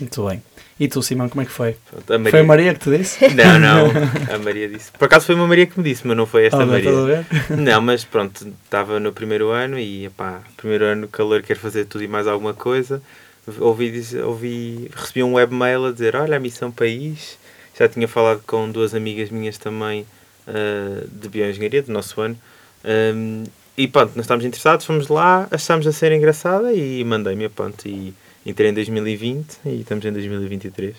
Muito 0.00 0.26
bem. 0.26 0.42
E 0.80 0.88
tu, 0.88 1.02
Simão, 1.02 1.28
como 1.28 1.42
é 1.42 1.44
que 1.44 1.50
foi? 1.50 1.76
A 2.08 2.18
Maria... 2.18 2.30
Foi 2.30 2.40
a 2.40 2.44
Maria 2.44 2.74
que 2.74 2.80
te 2.80 2.96
disse? 2.98 3.28
Não, 3.34 3.58
não. 3.58 3.90
A 4.34 4.38
Maria 4.38 4.66
disse. 4.68 4.90
Por 4.92 5.04
acaso 5.04 5.26
foi 5.26 5.34
uma 5.34 5.46
Maria 5.46 5.66
que 5.66 5.78
me 5.78 5.84
disse, 5.84 6.06
mas 6.06 6.16
não 6.16 6.24
foi 6.26 6.46
esta 6.46 6.56
Ah, 6.56 6.60
não, 6.60 6.72
Maria. 6.72 6.90
a 6.98 7.04
ver? 7.04 7.26
Não, 7.56 7.80
mas 7.82 8.02
pronto, 8.04 8.48
estava 8.64 8.98
no 8.98 9.12
primeiro 9.12 9.50
ano 9.50 9.78
e 9.78 10.08
pá, 10.16 10.40
primeiro 10.56 10.86
ano 10.86 11.06
calor 11.08 11.42
quer 11.42 11.56
fazer 11.56 11.84
tudo 11.84 12.02
e 12.02 12.08
mais 12.08 12.26
alguma 12.26 12.54
coisa. 12.54 13.02
Ouvi, 13.60 13.90
dizer- 13.90 14.24
ouvi, 14.24 14.90
recebi 14.94 15.22
um 15.22 15.34
webmail 15.34 15.86
a 15.86 15.92
dizer, 15.92 16.16
olha 16.16 16.36
a 16.36 16.40
Missão 16.40 16.70
País. 16.72 17.38
Já 17.82 17.88
tinha 17.88 18.06
falado 18.06 18.40
com 18.46 18.70
duas 18.70 18.94
amigas 18.94 19.28
minhas 19.28 19.58
também 19.58 20.06
ah, 20.46 21.04
de 21.10 21.28
bioengenharia, 21.28 21.82
do 21.82 21.90
nosso 21.90 22.20
ano. 22.20 22.38
Ahm, 22.84 23.42
e 23.76 23.88
pronto, 23.88 24.12
nós 24.14 24.24
estávamos 24.24 24.46
interessados, 24.46 24.86
fomos 24.86 25.08
lá, 25.08 25.48
achámos 25.50 25.84
a 25.88 25.90
ser 25.90 26.12
engraçada 26.12 26.72
e 26.72 27.02
mandei-me, 27.02 27.48
pronto, 27.48 27.88
e 27.88 28.14
entrei 28.46 28.70
em 28.70 28.72
2020 28.72 29.58
e 29.66 29.80
estamos 29.80 30.04
em 30.04 30.12
2023. 30.12 30.94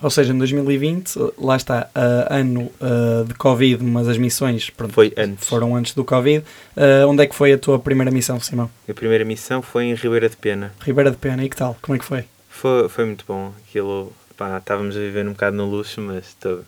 Ou 0.00 0.10
seja, 0.10 0.32
em 0.32 0.38
2020, 0.38 1.14
lá 1.36 1.56
está, 1.56 1.90
ah, 1.92 2.28
ano 2.30 2.70
ah, 2.80 3.24
de 3.26 3.34
Covid, 3.34 3.82
mas 3.82 4.06
as 4.06 4.16
missões 4.16 4.70
pronto, 4.70 4.92
Foi 4.94 5.12
antes. 5.16 5.48
foram 5.48 5.74
antes 5.74 5.92
do 5.92 6.04
Covid. 6.04 6.44
Ah, 6.76 7.04
onde 7.08 7.24
é 7.24 7.26
que 7.26 7.34
foi 7.34 7.52
a 7.52 7.58
tua 7.58 7.80
primeira 7.80 8.12
missão, 8.12 8.38
Simão? 8.38 8.70
A 8.88 8.94
primeira 8.94 9.24
missão 9.24 9.60
foi 9.60 9.86
em 9.86 9.94
Ribeira 9.94 10.28
de 10.28 10.36
Pena. 10.36 10.72
Ribeira 10.82 11.10
de 11.10 11.16
Pena, 11.16 11.42
e 11.44 11.48
que 11.48 11.56
tal? 11.56 11.76
Como 11.82 11.96
é 11.96 11.98
que 11.98 12.04
foi? 12.04 12.24
Foi, 12.48 12.88
foi 12.88 13.06
muito 13.06 13.24
bom. 13.26 13.52
Aquilo, 13.66 14.12
pá, 14.42 14.58
estávamos 14.58 14.96
a 14.96 14.98
viver 14.98 15.24
um 15.24 15.32
bocado 15.32 15.56
no 15.56 15.66
luxo, 15.66 16.00
mas 16.00 16.34
tô- 16.34 16.62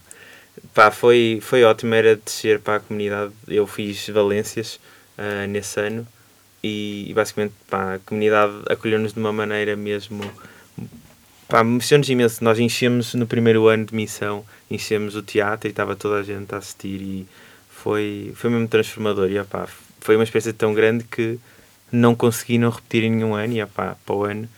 pá, 0.73 0.93
foi, 0.93 1.41
foi 1.43 1.65
ótimo. 1.65 1.93
Era 1.93 2.15
descer 2.15 2.61
para 2.61 2.77
a 2.77 2.81
comunidade. 2.81 3.33
Eu 3.49 3.67
fiz 3.67 4.09
Valências 4.09 4.79
ah, 5.19 5.47
nesse 5.49 5.81
ano 5.81 6.07
e, 6.63 7.07
e 7.11 7.13
basicamente 7.13 7.53
pá, 7.69 7.95
a 7.95 7.99
comunidade 7.99 8.53
acolheu-nos 8.71 9.13
de 9.13 9.19
uma 9.19 9.33
maneira 9.33 9.75
mesmo. 9.75 10.23
Pá, 11.49 11.61
emocionou-nos 11.61 12.09
imenso. 12.09 12.45
Nós 12.45 12.61
enchemos 12.61 13.15
no 13.15 13.27
primeiro 13.27 13.67
ano 13.67 13.87
de 13.87 13.95
missão, 13.95 14.45
enchemos 14.71 15.17
o 15.17 15.23
teatro 15.23 15.69
e 15.69 15.71
estava 15.71 15.97
toda 15.97 16.21
a 16.21 16.23
gente 16.23 16.55
a 16.55 16.59
assistir 16.59 17.03
e 17.03 17.27
foi, 17.69 18.33
foi 18.37 18.51
mesmo 18.51 18.69
transformador. 18.69 19.29
E, 19.31 19.39
opá, 19.41 19.67
foi 20.01 20.15
uma 20.15 20.23
experiência 20.23 20.53
tão 20.53 20.73
grande 20.73 21.03
que 21.05 21.41
não 21.91 22.15
consegui 22.15 22.57
não 22.57 22.71
repetir 22.71 23.03
em 23.03 23.11
nenhum 23.11 23.35
ano 23.35 23.53
e 23.53 23.63
opá, 23.63 23.97
para 24.07 24.15
o 24.15 24.23
ano 24.23 24.49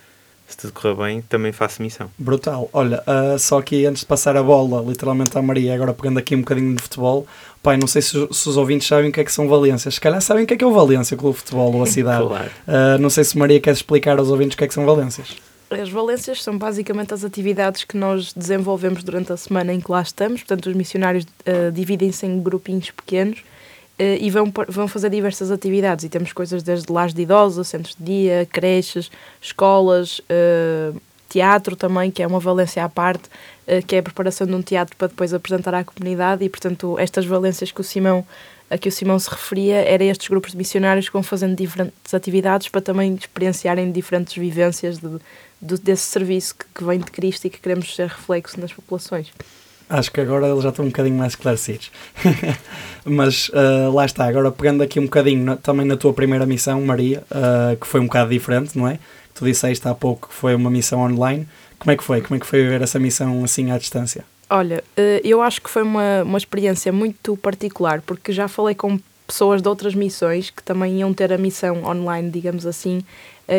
se 0.47 0.57
tudo 0.57 0.73
correr 0.73 0.95
bem, 0.95 1.23
também 1.23 1.53
faço 1.53 1.83
missão. 1.83 2.11
Brutal. 2.19 2.71
Olha, 2.73 3.03
ah, 3.07 3.37
só 3.39 3.61
que 3.61 3.85
antes 3.85 4.01
de 4.01 4.07
passar 4.07 4.37
a 4.37 4.43
bola, 4.43 4.83
literalmente 4.87 5.37
à 5.37 5.43
Maria, 5.43 5.75
agora 5.75 5.93
pegando 5.93 6.19
aqui 6.19 6.35
um 6.35 6.41
bocadinho 6.41 6.75
de 6.75 6.83
futebol, 6.83 7.27
pai, 7.63 7.77
não 7.77 7.87
sei 7.87 8.01
se, 8.01 8.11
se 8.11 8.49
os 8.49 8.57
ouvintes 8.57 8.87
sabem 8.87 9.11
o 9.11 9.13
que 9.13 9.21
é 9.21 9.25
que 9.25 9.33
são 9.33 9.49
Valências. 9.49 9.95
Se 9.95 10.01
calhar 10.01 10.21
sabem 10.21 10.45
o 10.45 10.47
que 10.47 10.55
é 10.55 10.57
que 10.57 10.65
é 10.65 10.67
o 10.67 10.73
Valência, 10.73 11.15
o 11.15 11.19
Clube 11.19 11.35
de 11.35 11.43
Futebol 11.43 11.75
ou 11.75 11.83
a 11.83 11.87
cidade. 11.87 12.27
Claro. 12.27 12.51
Ah, 12.67 12.99
não 12.99 13.11
sei 13.11 13.25
se 13.25 13.37
Maria 13.37 13.61
quer 13.61 13.73
explicar 13.73 14.19
aos 14.19 14.29
ouvintes 14.29 14.55
o 14.55 14.59
que 14.59 14.65
é 14.65 14.69
que 14.69 14.75
são 14.75 14.87
Valências. 14.87 15.37
As 15.69 15.89
valências 15.89 16.45
são 16.45 16.57
basicamente 16.57 17.13
as 17.13 17.25
atividades 17.25 17.83
que 17.83 17.97
nós 17.97 18.33
desenvolvemos 18.33 19.03
durante 19.03 19.33
a 19.33 19.37
semana 19.37 19.75
em 19.75 19.81
que 19.81 19.91
lá 19.91 20.01
estamos. 20.01 20.43
Portanto, 20.43 20.67
os 20.67 20.77
missionários 20.77 21.27
eh, 21.45 21.73
dividem-se 21.73 22.25
em 22.25 22.41
grupinhos 22.41 22.93
pequenos 22.93 23.43
e 23.99 24.31
vão, 24.31 24.53
vão 24.69 24.87
fazer 24.89 25.11
diversas 25.11 25.51
atividades. 25.51 26.05
E 26.05 26.09
temos 26.09 26.33
coisas 26.33 26.63
desde 26.63 26.93
lares 26.93 27.15
de 27.15 27.23
idosos, 27.23 27.69
centros 27.69 27.97
de 27.99 28.05
dia, 28.05 28.49
creches, 28.53 29.11
escolas, 29.41 30.21
eh, 30.29 30.93
teatro 31.29 31.75
também, 31.77 32.11
que 32.11 32.23
é 32.23 32.27
uma 32.27 32.39
valência 32.41 32.85
à 32.85 32.89
parte, 32.89 33.29
eh, 33.67 33.83
que 33.83 33.97
é 33.97 33.99
a 33.99 34.03
preparação 34.03 34.47
de 34.47 34.55
um 34.55 34.63
teatro 34.63 34.97
para 34.97 35.09
depois 35.09 35.33
apresentar 35.33 35.75
à 35.75 35.85
comunidade. 35.85 36.45
E, 36.45 36.49
portanto, 36.49 36.99
estas 36.99 37.25
valências 37.25 37.73
que 37.73 37.81
o 37.81 37.85
Simão 37.85 38.27
a 38.69 38.77
que 38.77 38.89
o 38.89 38.93
Simão 38.93 39.17
se 39.17 39.31
referia 39.31 39.77
era 39.77 40.03
estes 40.03 40.27
grupos 40.27 40.51
de 40.51 40.57
missionários 40.57 41.07
que 41.07 41.13
vão 41.13 41.23
fazendo 41.23 41.55
diferentes 41.55 42.13
atividades 42.13 42.69
para 42.69 42.81
também 42.81 43.15
experienciarem 43.15 43.93
diferentes 43.93 44.37
vivências 44.37 44.99
de, 44.99 45.09
de- 45.63 45.81
desse 45.81 46.03
serviço 46.03 46.57
que, 46.57 46.65
que 46.75 46.83
vem 46.83 46.99
de 46.99 47.09
Cristo 47.13 47.47
e 47.47 47.51
que 47.51 47.61
queremos 47.61 47.95
ser 47.95 48.09
reflexo 48.09 48.59
nas 48.61 48.73
populações. 48.73 49.33
Acho 49.89 50.11
que 50.11 50.21
agora 50.21 50.49
eles 50.49 50.63
já 50.63 50.71
estão 50.71 50.85
um 50.85 50.89
bocadinho 50.89 51.17
mais 51.17 51.33
esclarecidos. 51.33 51.91
Mas 53.05 53.51
ah, 53.55 53.89
lá 53.93 54.05
está, 54.05 54.27
agora 54.27 54.51
pegando 54.51 54.83
aqui 54.83 54.99
um 54.99 55.05
bocadinho 55.05 55.45
na- 55.45 55.57
também 55.57 55.87
na 55.87 55.97
tua 55.97 56.13
primeira 56.13 56.45
missão, 56.47 56.81
Maria, 56.83 57.23
ah, 57.31 57.77
que 57.81 57.87
foi 57.87 58.01
um 58.01 58.07
bocado 58.07 58.31
diferente, 58.31 58.77
não 58.77 58.89
é? 58.89 58.99
Tu 59.35 59.45
disseste 59.45 59.87
há 59.87 59.95
pouco 59.95 60.29
que 60.29 60.35
foi 60.35 60.55
uma 60.55 60.71
missão 60.71 61.01
online. 61.01 61.47
Como 61.79 61.91
é 61.91 61.97
que 61.97 62.03
foi? 62.03 62.21
Como 62.21 62.37
é 62.37 62.41
que 62.41 62.47
foi 62.47 62.63
viver 62.63 62.83
essa 62.83 62.99
missão 62.99 63.45
assim 63.45 63.71
à 63.71 63.79
distância? 63.79 64.25
Olha, 64.49 64.83
eh, 64.97 65.21
eu 65.25 65.43
acho 65.43 65.61
que 65.61 65.69
foi 65.69 65.83
uma, 65.83 66.23
uma 66.23 66.39
experiência 66.39 66.93
muito 66.93 67.37
particular, 67.37 68.01
porque 68.01 68.33
já 68.33 68.49
falei 68.49 68.75
com 68.75 68.99
pessoas 69.27 69.61
de 69.61 69.69
outras 69.69 69.95
missões 69.95 70.51
que 70.51 70.63
também 70.63 70.99
iam 71.01 71.13
ter 71.13 71.33
a 71.33 71.39
missão 71.39 71.85
online, 71.85 72.31
digamos 72.31 72.65
assim, 72.65 73.03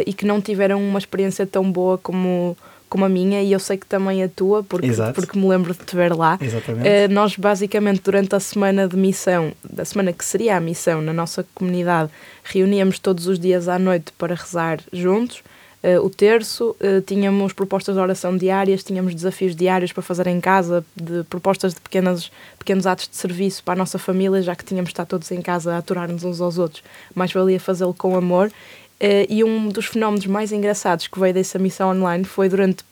e 0.06 0.14
que 0.14 0.26
não 0.26 0.40
tiveram 0.42 0.82
uma 0.82 0.98
experiência 0.98 1.46
tão 1.46 1.70
boa 1.70 1.98
como, 1.98 2.56
como 2.90 3.06
a 3.06 3.10
minha, 3.10 3.42
e 3.42 3.52
eu 3.52 3.60
sei 3.60 3.78
que 3.78 3.86
também 3.86 4.24
a 4.24 4.30
tua, 4.30 4.64
porque, 4.64 4.88
Exato. 4.88 5.14
porque 5.14 5.38
me 5.38 5.48
lembro 5.48 5.74
de 5.74 5.80
te 5.80 5.96
ver 5.96 6.14
lá. 6.16 6.38
Exatamente. 6.42 6.88
Eh, 6.88 7.08
nós, 7.08 7.36
basicamente, 7.36 8.02
durante 8.04 8.36
a 8.36 8.40
semana 8.40 8.88
de 8.88 8.96
missão, 8.96 9.52
da 9.64 9.84
semana 9.84 10.14
que 10.14 10.24
seria 10.24 10.58
a 10.58 10.60
missão 10.60 11.02
na 11.02 11.14
nossa 11.14 11.46
comunidade, 11.54 12.10
reuníamos 12.44 13.00
todos 13.00 13.28
os 13.28 13.40
dias 13.40 13.68
à 13.68 13.78
noite 13.78 14.12
para 14.18 14.36
rezar 14.36 14.80
juntos. 14.92 15.44
Eh, 15.84 16.00
o 16.00 16.10
terço, 16.10 16.76
eh, 16.80 17.02
tínhamos 17.02 17.54
propostas 17.54 17.96
de 17.96 18.02
oração 18.02 18.36
diárias, 18.36 18.84
tínhamos 18.84 19.14
desafios 19.14 19.56
diários 19.56 19.92
para 19.92 20.02
fazer 20.02 20.26
em 20.28 20.42
casa, 20.42 20.84
de 20.96 21.24
propostas 21.26 21.74
de 21.74 21.80
pequenas, 21.80 22.32
pequenos 22.58 22.88
atos 22.88 23.08
de 23.08 23.16
serviço 23.16 23.64
para 23.64 23.76
a 23.76 23.78
nossa 23.78 24.00
família, 24.00 24.42
já 24.42 24.56
que 24.56 24.66
tínhamos 24.66 24.90
de 24.90 24.94
estar 24.94 25.06
todos 25.06 25.30
em 25.32 25.42
casa 25.42 25.76
a 25.76 25.78
aturar-nos 25.78 26.24
uns 26.24 26.42
aos 26.42 26.58
outros. 26.58 26.84
Mais 27.14 27.32
valia 27.32 27.60
fazê-lo 27.60 27.94
com 27.94 28.18
amor. 28.18 28.52
Eh, 29.00 29.28
e 29.30 29.44
um 29.44 29.70
dos 29.70 29.86
fenómenos 29.86 30.26
mais 30.26 30.52
engraçados 30.52 31.08
que 31.08 31.20
veio 31.20 31.34
dessa 31.34 31.60
missão 31.60 31.90
online 31.92 32.24
foi 32.24 32.50
durante, 32.50 32.84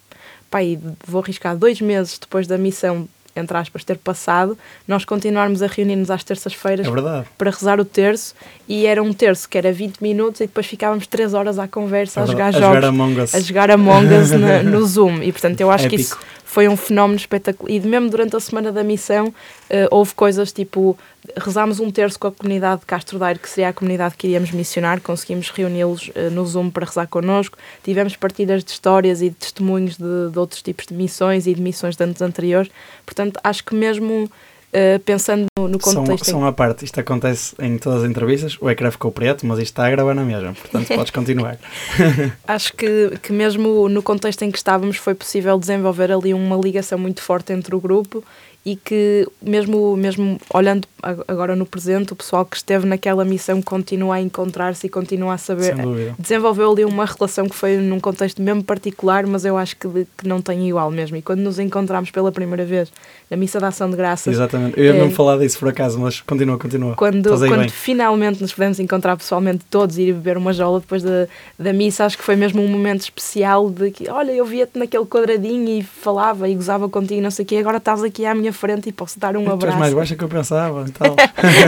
pai, 0.51 0.77
vou 1.05 1.21
arriscar, 1.21 1.55
dois 1.57 1.81
meses 1.81 2.17
depois 2.19 2.45
da 2.47 2.57
missão 2.57 3.07
entre 3.37 3.57
aspas, 3.57 3.83
ter 3.83 3.97
passado, 3.97 4.57
nós 4.87 5.03
continuarmos 5.03 5.61
a 5.61 5.67
reunir-nos 5.67 6.09
às 6.09 6.23
terças-feiras 6.23 6.87
É 6.87 7.23
para 7.37 7.51
rezar 7.51 7.81
o 7.81 7.83
terço 7.83 8.33
e 8.65 8.85
era 8.85 9.03
um 9.03 9.11
terço 9.11 9.49
que 9.49 9.57
era 9.57 9.73
20 9.73 9.99
minutos 9.99 10.39
e 10.39 10.45
depois 10.47 10.65
ficávamos 10.65 11.05
3 11.05 11.33
horas 11.33 11.59
à 11.59 11.67
conversa, 11.67 12.21
É 12.21 12.23
a 12.23 12.25
jogar 12.27 12.53
verdade. 12.53 12.63
jogos, 12.63 12.77
A 12.77 12.79
jogar 12.79 12.87
Among 12.87 13.19
Us. 13.21 13.35
a 13.35 13.39
jogar 13.41 13.71
Among 13.71 14.07
Us 14.13 14.31
na- 14.31 14.63
no 14.63 14.85
Zoom. 14.85 15.21
E 15.21 15.33
portanto 15.33 15.59
eu 15.59 15.69
acho 15.69 15.89
que 15.89 15.97
isso 15.97 16.13
Épico. 16.15 16.29
foi 16.45 16.69
um 16.69 16.77
fenómeno 16.77 17.17
espetacular. 17.19 17.69
E 17.69 17.77
mesmo 17.81 18.09
durante 18.09 18.37
a 18.37 18.39
semana 18.39 18.71
da 18.71 18.85
missão 18.85 19.33
eh, 19.69 19.85
houve 19.91 20.13
coisas 20.13 20.53
tipo, 20.53 20.97
rezámos 21.37 21.79
um 21.79 21.89
terço 21.91 22.19
com 22.19 22.27
a 22.27 22.31
comunidade 22.31 22.81
de 22.81 22.85
Castro 22.87 23.19
Daire, 23.19 23.39
que 23.39 23.49
seria 23.49 23.69
a 23.69 23.73
comunidade 23.73 24.15
que 24.15 24.27
iríamos 24.27 24.51
missionar, 24.51 25.01
conseguimos 25.01 25.49
reuni-los 25.49 26.11
eh, 26.15 26.29
no 26.29 26.45
Zoom 26.45 26.69
para 26.69 26.85
rezar 26.85 27.07
connosco, 27.07 27.57
tivemos 27.83 28.15
partilhas 28.15 28.63
de 28.63 28.71
histórias 28.71 29.21
e 29.21 29.29
de 29.29 29.35
testemunhos 29.35 29.97
de, 29.97 30.31
de 30.31 30.39
outros 30.39 30.61
tipos 30.61 30.85
de 30.85 30.93
missões 30.93 31.47
e 31.47 31.53
de 31.53 31.61
missões 31.61 31.95
de 31.95 32.03
anos 32.03 32.21
anteriores. 32.21 32.71
Portanto, 33.05 33.39
acho 33.43 33.63
que 33.63 33.75
mesmo 33.75 34.29
eh, 34.77 34.99
pensando 34.99 35.45
no, 35.57 35.69
no 35.69 35.79
contexto 35.79 36.25
são 36.25 36.45
à 36.45 36.51
parte, 36.51 36.83
isto 36.83 36.99
acontece 36.99 37.55
em 37.59 37.77
todas 37.77 38.03
as 38.03 38.09
entrevistas, 38.09 38.57
o 38.59 38.69
ecrã 38.69 38.91
ficou 38.91 39.09
preto, 39.09 39.45
mas 39.45 39.57
isto 39.57 39.69
está 39.69 39.87
a 39.87 39.89
gravar 39.89 40.13
na 40.13 40.23
mesma, 40.23 40.53
portanto 40.53 40.89
podes 40.89 41.11
continuar. 41.15 41.57
Acho 42.45 42.73
que, 42.73 43.17
que 43.21 43.31
mesmo 43.31 43.87
no 43.87 44.03
contexto 44.03 44.41
em 44.41 44.51
que 44.51 44.57
estávamos 44.57 44.97
foi 44.97 45.15
possível 45.15 45.57
desenvolver 45.57 46.11
ali 46.11 46.33
uma 46.33 46.57
ligação 46.57 46.99
muito 46.99 47.21
forte 47.21 47.53
entre 47.53 47.73
o 47.73 47.79
grupo 47.79 48.21
e 48.65 48.75
que 48.75 49.27
mesmo, 49.41 49.95
mesmo 49.95 50.39
olhando 50.51 50.87
ag- 51.03 51.23
agora 51.27 51.55
no 51.55 51.67
presente, 51.67 52.13
o 52.13 52.15
pessoal 52.15 52.43
que 52.43 52.57
esteve 52.57 52.87
naquela 52.87 53.23
missão 53.23 53.61
continua 53.61 54.15
a 54.15 54.21
encontrar-se 54.21 54.87
e 54.87 54.89
continua 54.89 55.35
a 55.35 55.37
saber. 55.37 55.75
Desenvolveu 56.17 56.71
ali 56.71 56.83
uma 56.83 57.05
relação 57.05 57.47
que 57.47 57.55
foi 57.55 57.77
num 57.77 57.99
contexto 57.99 58.41
mesmo 58.41 58.63
particular, 58.63 59.27
mas 59.27 59.45
eu 59.45 59.55
acho 59.55 59.75
que, 59.77 59.87
que 60.17 60.27
não 60.27 60.41
tem 60.41 60.67
igual 60.67 60.89
mesmo. 60.89 61.15
E 61.15 61.21
quando 61.21 61.41
nos 61.41 61.59
encontramos 61.59 62.09
pela 62.09 62.31
primeira 62.31 62.65
vez 62.65 62.91
na 63.29 63.37
Missa 63.37 63.59
da 63.59 63.67
Ação 63.67 63.89
de 63.89 63.95
Graças, 63.95 64.33
Exatamente. 64.33 64.79
Eu 64.79 64.83
ia 64.85 64.89
É. 64.91 64.93
mesmo 64.93 65.11
falar 65.11 65.37
disso 65.37 65.59
por 65.59 65.69
acaso, 65.69 65.99
mas 65.99 66.21
continua, 66.21 66.57
continua. 66.57 66.95
quando, 66.95 67.29
quando 67.37 67.59
bem. 67.59 67.69
finalmente 67.69 68.41
nos 68.41 68.51
pudemos 68.51 68.79
encontrar 68.79 69.15
pessoalmente 69.15 69.63
todos 69.69 69.97
e 69.99 70.03
ir 70.03 70.13
beber 70.13 70.37
uma 70.37 70.53
jola 70.53 70.79
depois 70.79 71.03
da, 71.03 71.27
da 71.59 71.71
missa, 71.71 72.03
acho 72.05 72.17
que 72.17 72.23
foi 72.23 72.35
mesmo 72.35 72.63
um 72.63 72.67
momento 72.67 73.01
especial 73.01 73.69
de 73.69 73.91
que, 73.91 74.09
olha, 74.09 74.31
eu 74.31 74.43
via-te 74.45 74.79
naquele 74.79 75.05
quadradinho 75.05 75.69
e 75.69 75.83
falava 75.83 76.49
e 76.49 76.55
gozava 76.55 76.89
contigo, 76.89 77.21
não 77.21 77.29
sei 77.31 77.43
o 77.45 77.47
quê, 77.47 77.57
agora 77.57 77.77
estás 77.77 78.01
aqui 78.03 78.25
à 78.25 78.33
minha 78.33 78.54
frente 78.55 78.89
e 78.89 78.91
posso 78.91 79.19
dar 79.19 79.37
um 79.37 79.43
Tu 79.43 79.49
és 79.49 79.53
abraço. 79.53 79.77
mais 79.77 79.93
baixa 79.93 80.15
que 80.15 80.23
eu 80.23 80.27
pensava 80.27 80.85
e 80.87 80.91
tal. 80.91 81.15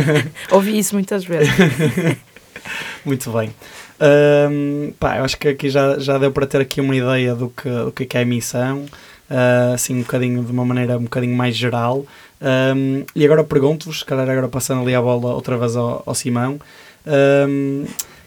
Ouvi 0.51 0.79
isso 0.79 0.95
muitas 0.95 1.23
vezes. 1.23 1.49
Muito 3.05 3.31
bem. 3.31 3.51
Ahm, 3.99 4.91
pá, 4.99 5.17
eu 5.17 5.23
acho 5.25 5.37
que 5.37 5.47
aqui 5.49 5.69
já, 5.69 5.97
já 5.99 6.17
deu 6.17 6.31
para 6.31 6.45
ter 6.47 6.61
aqui 6.61 6.81
uma 6.81 6.95
ideia 6.95 7.35
do 7.35 7.49
que, 7.49 7.69
do 7.69 7.91
que 7.91 8.03
é 8.03 8.05
que 8.05 8.17
é 8.17 8.21
a 8.21 8.25
missão, 8.25 8.85
ah, 9.29 9.71
assim 9.75 9.95
um 9.95 10.01
bocadinho, 10.01 10.43
de 10.43 10.51
uma 10.51 10.65
maneira 10.65 10.97
um 10.97 11.03
bocadinho 11.03 11.35
mais 11.35 11.55
geral. 11.55 12.05
Ahm, 12.41 13.03
e 13.15 13.23
agora 13.25 13.43
pergunto-vos, 13.43 13.99
se 13.99 14.05
calhar 14.05 14.29
agora 14.29 14.47
passando 14.47 14.81
ali 14.81 14.93
a 14.95 15.01
bola 15.01 15.33
outra 15.33 15.57
vez 15.57 15.75
ao, 15.75 16.03
ao 16.05 16.13
Simão, 16.15 16.59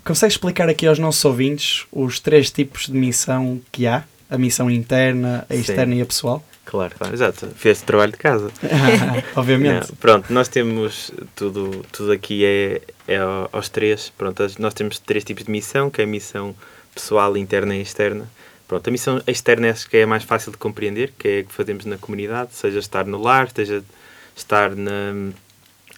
consegue 0.05 0.33
explicar 0.33 0.69
aqui 0.69 0.87
aos 0.87 0.99
nossos 0.99 1.25
ouvintes 1.25 1.85
os 1.93 2.19
três 2.21 2.50
tipos 2.50 2.87
de 2.87 2.93
missão 2.95 3.61
que 3.71 3.87
há? 3.87 4.05
A 4.29 4.38
missão 4.38 4.71
interna, 4.71 5.45
a 5.50 5.55
Sim. 5.55 5.61
externa 5.61 5.95
e 5.97 6.00
a 6.02 6.07
pessoal? 6.07 6.43
Claro, 6.64 6.95
claro, 6.97 7.12
exato. 7.14 7.49
Fez 7.57 7.83
trabalho 7.83 8.12
de 8.12 8.19
casa. 8.19 8.50
Obviamente. 9.35 9.88
Não, 9.90 9.97
pronto, 9.97 10.33
nós 10.33 10.47
temos 10.49 11.11
tudo, 11.35 11.85
tudo 11.90 12.12
aqui 12.12 12.45
é, 12.45 12.81
é 13.09 13.17
ao- 13.19 13.49
aos 13.52 13.69
três. 13.69 14.12
Pronto, 14.17 14.43
nós 14.59 14.73
temos 14.75 14.99
três 14.99 15.25
tipos 15.25 15.45
de 15.45 15.50
missão, 15.50 15.90
que 15.90 16.00
é 16.00 16.05
a 16.05 16.07
missão 16.07 16.55
pessoal, 16.95 17.37
interna 17.37 17.75
e 17.75 17.83
externa. 17.83 18.29
Pronto, 18.69 18.87
a 18.87 18.90
missão 18.93 19.21
externa 19.26 19.71
acho 19.71 19.88
que 19.90 19.97
é 19.97 20.05
a 20.05 20.07
mais 20.07 20.23
fácil 20.23 20.52
de 20.52 20.59
compreender, 20.59 21.12
que 21.19 21.26
é 21.29 21.38
a 21.40 21.43
que 21.45 21.52
fazemos 21.52 21.85
na 21.85 21.99
comunidade, 21.99 22.50
seja 22.55 22.79
estar 22.79 23.05
no 23.05 23.21
lar, 23.21 23.50
seja 23.52 23.83
estar 24.37 24.76
na, 24.76 25.33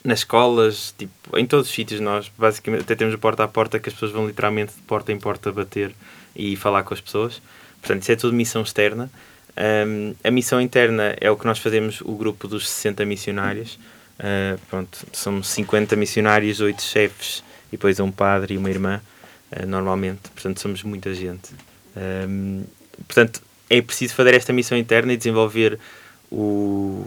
nas 0.03 0.21
escolas, 0.21 0.95
tipo, 0.97 1.37
em 1.37 1.45
todos 1.47 1.69
os 1.69 1.75
sítios 1.75 2.01
nós 2.01 2.33
basicamente 2.39 2.81
até 2.83 2.95
temos 2.95 3.15
porta 3.17 3.45
a 3.45 3.49
porta 3.49 3.79
que 3.79 3.91
as 3.91 3.95
pessoas 3.95 4.11
vão 4.13 4.27
literalmente 4.27 4.73
de 4.75 4.81
porta 4.83 5.13
em 5.13 5.19
porta 5.19 5.53
bater 5.53 5.95
e 6.35 6.57
falar 6.57 6.83
com 6.83 6.95
as 6.95 7.01
pessoas. 7.01 7.43
Portanto, 7.83 8.03
isso 8.03 8.13
é 8.13 8.17
tudo 8.17 8.33
missão 8.33 8.63
externa. 8.63 9.11
Um, 9.57 10.15
a 10.25 10.31
missão 10.31 10.61
interna 10.61 11.15
é 11.21 11.31
o 11.31 11.37
que 11.37 11.47
nós 11.47 11.59
fazemos, 11.59 12.01
o 12.01 12.15
grupo 12.15 12.49
dos 12.49 12.69
60 12.69 13.05
missionários. 13.05 13.79
Uh, 14.19 14.59
pronto, 14.71 14.99
somos 15.13 15.49
50 15.49 15.97
missionários, 15.97 16.61
8 16.61 16.83
chefes 16.83 17.43
e 17.69 17.73
depois 17.73 17.99
um 18.01 18.11
padre 18.11 18.55
e 18.55 18.59
uma 18.59 18.71
irmã, 18.71 19.01
uh, 19.53 19.67
normalmente. 19.67 20.31
Portanto, 20.35 20.61
somos 20.61 20.83
muita 20.83 21.13
gente. 21.15 21.51
Um, 21.97 22.65
portanto, 23.07 23.43
é 23.69 23.81
preciso 23.83 24.15
fazer 24.15 24.35
esta 24.35 24.53
missão 24.53 24.77
interna 24.77 25.13
e 25.13 25.17
desenvolver 25.17 25.79
o 26.31 27.07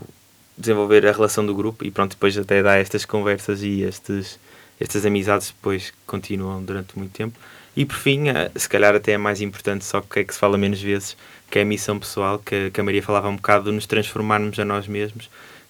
desenvolver 0.58 1.06
a 1.06 1.12
relação 1.12 1.46
do 1.46 1.54
grupo 1.54 1.86
e 1.86 1.92
pronto, 1.92 2.12
depois 2.12 2.38
até 2.38 2.64
dar 2.64 2.78
estas 2.78 3.04
conversas 3.04 3.62
e 3.62 3.82
estes, 3.82 4.40
estas 4.80 5.06
amizades 5.06 5.48
depois 5.48 5.94
continuam 6.06 6.64
durante 6.64 6.98
muito 6.98 7.12
tempo. 7.12 7.38
E 7.76 7.86
por 7.86 7.98
fim, 7.98 8.30
eh, 8.30 8.50
se 8.56 8.70
calhar 8.70 8.96
até 8.96 9.14
é 9.14 9.18
mais 9.18 9.42
importante, 9.42 9.84
só 9.84 10.00
que 10.00 10.20
é 10.20 10.24
que 10.24 10.34
se 10.34 10.40
fala 10.40 10.58
menos 10.58 10.82
vezes, 10.82 11.18
que 11.50 11.60
é 11.60 11.62
a 11.62 11.66
missão 11.66 12.00
pessoal, 12.00 12.40
que, 12.40 12.72
que 12.72 12.82
a 12.82 12.84
Maria 12.84 13.02
falava 13.02 13.30
um 13.30 13.36
bocado 13.36 13.66
de 13.66 13.72
nos 13.72 13.86
transformarmos 13.86 14.58
a 14.60 14.66
nós 14.66 14.88
mesmos, 14.88 15.30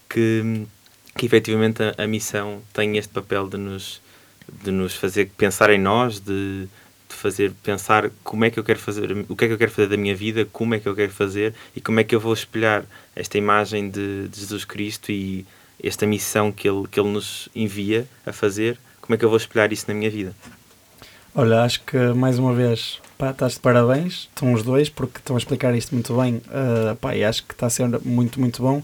que, 0.09 0.65
que 1.17 1.25
efetivamente 1.25 1.81
a, 1.83 2.03
a 2.03 2.07
missão 2.07 2.61
tem 2.73 2.97
este 2.97 3.13
papel 3.13 3.47
de 3.47 3.57
nos, 3.57 4.01
de 4.63 4.71
nos 4.71 4.95
fazer 4.95 5.29
pensar 5.37 5.69
em 5.69 5.79
nós, 5.79 6.19
de, 6.19 6.67
de 7.09 7.15
fazer 7.15 7.51
pensar 7.63 8.09
como 8.23 8.45
é 8.45 8.49
que 8.49 8.59
eu 8.59 8.63
quero 8.63 8.79
fazer, 8.79 9.11
o 9.29 9.35
que 9.35 9.45
é 9.45 9.47
que 9.47 9.53
eu 9.53 9.57
quero 9.57 9.71
fazer 9.71 9.87
da 9.87 9.97
minha 9.97 10.15
vida, 10.15 10.45
como 10.51 10.75
é 10.75 10.79
que 10.79 10.87
eu 10.87 10.95
quero 10.95 11.11
fazer 11.11 11.53
e 11.75 11.81
como 11.81 11.99
é 11.99 12.03
que 12.03 12.15
eu 12.15 12.19
vou 12.19 12.33
espelhar 12.33 12.85
esta 13.15 13.37
imagem 13.37 13.89
de, 13.89 14.27
de 14.27 14.39
Jesus 14.39 14.65
Cristo 14.65 15.11
e 15.11 15.45
esta 15.83 16.05
missão 16.05 16.51
que 16.51 16.67
ele, 16.67 16.87
que 16.87 16.99
ele 16.99 17.09
nos 17.09 17.49
envia 17.55 18.07
a 18.25 18.33
fazer, 18.33 18.77
como 19.01 19.15
é 19.15 19.17
que 19.17 19.25
eu 19.25 19.29
vou 19.29 19.37
espelhar 19.37 19.71
isso 19.71 19.85
na 19.87 19.93
minha 19.93 20.09
vida. 20.09 20.35
Olha, 21.37 21.63
acho 21.63 21.81
que 21.81 21.97
mais 22.13 22.39
uma 22.39 22.53
vez 22.53 23.01
pá, 23.17 23.31
estás 23.31 23.55
de 23.55 23.59
parabéns, 23.59 24.29
estão 24.33 24.53
os 24.53 24.63
dois, 24.63 24.87
porque 24.89 25.17
estão 25.19 25.35
a 25.35 25.39
explicar 25.39 25.75
isto 25.75 25.93
muito 25.93 26.15
bem. 26.15 26.35
Uh, 26.47 26.95
pá, 26.95 27.13
e 27.13 27.25
acho 27.25 27.43
que 27.43 27.53
está 27.53 27.67
a 27.67 27.69
ser 27.69 27.89
muito, 28.05 28.39
muito 28.39 28.61
bom. 28.61 28.77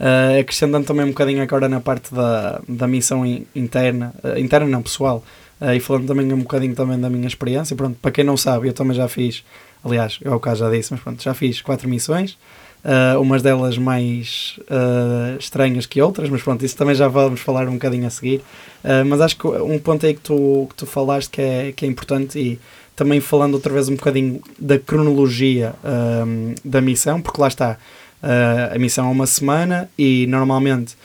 Uh, 0.00 0.40
acrescentando 0.40 0.86
também 0.86 1.04
um 1.04 1.08
bocadinho 1.08 1.42
agora 1.42 1.68
na 1.68 1.80
parte 1.80 2.14
da, 2.14 2.62
da 2.66 2.86
missão 2.88 3.26
in- 3.26 3.44
interna, 3.54 4.14
uh, 4.24 4.38
interna 4.38 4.66
não, 4.66 4.80
pessoal, 4.82 5.22
uh, 5.60 5.72
e 5.74 5.80
falando 5.80 6.06
também 6.06 6.32
um 6.32 6.38
bocadinho 6.38 6.74
também 6.74 6.98
da 6.98 7.10
minha 7.10 7.26
experiência. 7.26 7.76
Pronto, 7.76 7.98
para 8.00 8.10
quem 8.10 8.24
não 8.24 8.38
sabe, 8.38 8.68
eu 8.68 8.72
também 8.72 8.96
já 8.96 9.06
fiz, 9.06 9.44
aliás, 9.84 10.18
eu 10.22 10.32
ao 10.32 10.40
caso 10.40 10.60
já 10.60 10.70
disse, 10.70 10.92
mas 10.92 11.02
pronto, 11.02 11.22
já 11.22 11.34
fiz 11.34 11.60
quatro 11.60 11.88
missões. 11.90 12.38
Uh, 12.84 13.20
umas 13.20 13.42
delas 13.42 13.76
mais 13.76 14.58
uh, 14.62 15.36
estranhas 15.38 15.84
que 15.84 16.00
outras, 16.00 16.30
mas 16.30 16.40
pronto, 16.40 16.64
isso 16.64 16.76
também 16.76 16.94
já 16.94 17.08
vamos 17.08 17.40
falar 17.40 17.68
um 17.68 17.72
bocadinho 17.72 18.06
a 18.06 18.10
seguir. 18.10 18.40
Uh, 18.84 19.04
mas 19.04 19.20
acho 19.20 19.36
que 19.36 19.46
um 19.46 19.78
ponto 19.78 20.06
aí 20.06 20.14
que 20.14 20.20
tu, 20.20 20.66
que 20.70 20.76
tu 20.76 20.86
falaste 20.86 21.28
que 21.28 21.42
é, 21.42 21.72
que 21.72 21.84
é 21.84 21.88
importante 21.88 22.38
e 22.38 22.58
também 22.94 23.20
falando 23.20 23.54
outra 23.54 23.72
vez 23.72 23.88
um 23.88 23.96
bocadinho 23.96 24.40
da 24.58 24.78
cronologia 24.78 25.74
um, 25.84 26.54
da 26.64 26.80
missão, 26.80 27.20
porque 27.20 27.40
lá 27.40 27.46
está, 27.46 27.78
a 28.20 28.76
missão 28.76 29.06
é 29.06 29.10
uma 29.10 29.26
semana 29.26 29.88
e 29.96 30.26
normalmente 30.26 30.96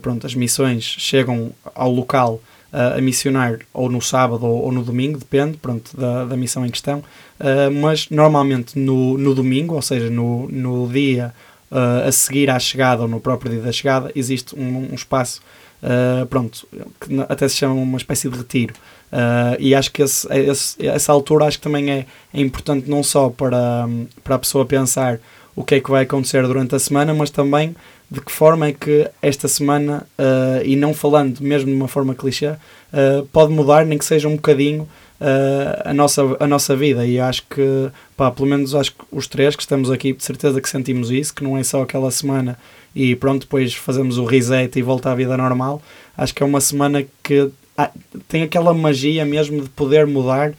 pronto, 0.00 0.26
as 0.26 0.34
missões 0.34 0.82
chegam 0.82 1.52
ao 1.74 1.90
local 1.90 2.40
a 2.96 3.00
missionar 3.00 3.58
ou 3.72 3.88
no 3.88 4.00
sábado 4.02 4.44
ou, 4.46 4.64
ou 4.64 4.72
no 4.72 4.82
domingo, 4.82 5.18
depende 5.18 5.56
pronto, 5.58 5.96
da, 5.96 6.24
da 6.24 6.36
missão 6.36 6.64
em 6.66 6.70
questão, 6.70 6.98
uh, 7.40 7.70
mas 7.80 8.08
normalmente 8.10 8.78
no, 8.78 9.16
no 9.18 9.34
domingo, 9.34 9.74
ou 9.74 9.82
seja, 9.82 10.10
no, 10.10 10.48
no 10.48 10.88
dia 10.88 11.32
uh, 11.70 12.08
a 12.08 12.12
seguir 12.12 12.50
à 12.50 12.58
chegada 12.58 13.02
ou 13.02 13.08
no 13.08 13.20
próprio 13.20 13.50
dia 13.52 13.60
da 13.60 13.72
chegada, 13.72 14.10
existe 14.14 14.54
um, 14.58 14.90
um 14.90 14.94
espaço 14.94 15.40
Uh, 15.82 16.24
pronto, 16.24 16.66
que 16.98 17.20
até 17.28 17.46
se 17.46 17.56
chama 17.56 17.74
uma 17.74 17.98
espécie 17.98 18.30
de 18.30 18.38
retiro. 18.38 18.72
Uh, 19.12 19.54
e 19.58 19.74
acho 19.74 19.92
que 19.92 20.00
esse, 20.02 20.26
esse- 20.32 20.86
essa 20.86 21.12
altura 21.12 21.44
acho 21.44 21.58
que 21.58 21.62
também 21.62 21.90
é, 21.90 22.06
é 22.32 22.40
importante 22.40 22.88
não 22.88 23.02
só 23.02 23.28
para, 23.28 23.86
para 24.22 24.36
a 24.36 24.38
pessoa 24.38 24.64
pensar 24.64 25.20
o 25.54 25.62
que 25.62 25.74
é 25.74 25.80
que 25.80 25.90
vai 25.90 26.04
acontecer 26.04 26.42
durante 26.46 26.74
a 26.74 26.78
semana, 26.78 27.12
mas 27.12 27.28
também 27.28 27.76
de 28.14 28.20
que 28.20 28.30
forma 28.30 28.68
é 28.68 28.72
que 28.72 29.10
esta 29.20 29.48
semana, 29.48 30.06
uh, 30.18 30.64
e 30.64 30.76
não 30.76 30.94
falando 30.94 31.40
mesmo 31.40 31.68
de 31.70 31.76
uma 31.76 31.88
forma 31.88 32.14
clichê, 32.14 32.48
uh, 32.48 33.26
pode 33.32 33.52
mudar, 33.52 33.84
nem 33.84 33.98
que 33.98 34.04
seja 34.04 34.28
um 34.28 34.36
bocadinho, 34.36 34.82
uh, 35.20 35.82
a, 35.84 35.92
nossa, 35.92 36.22
a 36.38 36.46
nossa 36.46 36.76
vida. 36.76 37.04
E 37.04 37.18
acho 37.18 37.42
que, 37.50 37.90
pá, 38.16 38.30
pelo 38.30 38.48
menos 38.48 38.74
acho 38.74 38.92
que 38.92 39.04
os 39.10 39.26
três 39.26 39.56
que 39.56 39.62
estamos 39.62 39.90
aqui, 39.90 40.12
de 40.12 40.22
certeza 40.22 40.60
que 40.60 40.68
sentimos 40.68 41.10
isso, 41.10 41.34
que 41.34 41.42
não 41.42 41.58
é 41.58 41.64
só 41.64 41.82
aquela 41.82 42.10
semana 42.10 42.56
e 42.94 43.16
pronto, 43.16 43.40
depois 43.42 43.74
fazemos 43.74 44.16
o 44.16 44.24
reset 44.24 44.78
e 44.78 44.82
volta 44.82 45.10
à 45.10 45.14
vida 45.14 45.36
normal. 45.36 45.82
Acho 46.16 46.32
que 46.32 46.42
é 46.42 46.46
uma 46.46 46.60
semana 46.60 47.04
que 47.22 47.50
ah, 47.76 47.90
tem 48.28 48.44
aquela 48.44 48.72
magia 48.72 49.24
mesmo 49.24 49.60
de 49.62 49.68
poder 49.68 50.06
mudar 50.06 50.54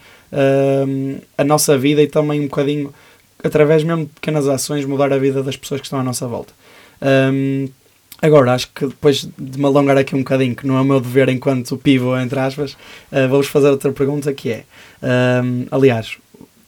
a 1.38 1.44
nossa 1.46 1.78
vida 1.78 2.02
e 2.02 2.08
também 2.08 2.42
um 2.42 2.48
bocadinho, 2.48 2.94
através 3.42 3.86
mesmo 3.86 4.04
de 4.04 4.12
pequenas 4.12 4.50
ações, 4.50 4.84
mudar 4.84 5.14
a 5.14 5.18
vida 5.18 5.42
das 5.42 5.56
pessoas 5.56 5.80
que 5.80 5.88
estão 5.88 5.98
à 5.98 6.04
nossa 6.04 6.28
volta. 6.28 6.52
Hum, 7.02 7.68
agora, 8.22 8.54
acho 8.54 8.70
que 8.74 8.88
depois 8.88 9.28
de 9.38 9.60
me 9.60 9.66
alongar 9.66 9.98
aqui 9.98 10.16
um 10.16 10.20
bocadinho, 10.20 10.56
que 10.56 10.66
não 10.66 10.78
é 10.78 10.82
o 10.82 10.86
meu 10.86 11.00
dever 11.00 11.30
enquanto 11.30 11.78
pivô, 11.78 12.18
entre 12.18 12.40
aspas, 12.40 12.74
uh, 13.12 13.28
vou-vos 13.30 13.48
fazer 13.48 13.70
outra 13.70 13.92
pergunta 13.92 14.34
que 14.34 14.52
é, 14.52 14.64
hum, 15.44 15.66
aliás, 15.72 16.18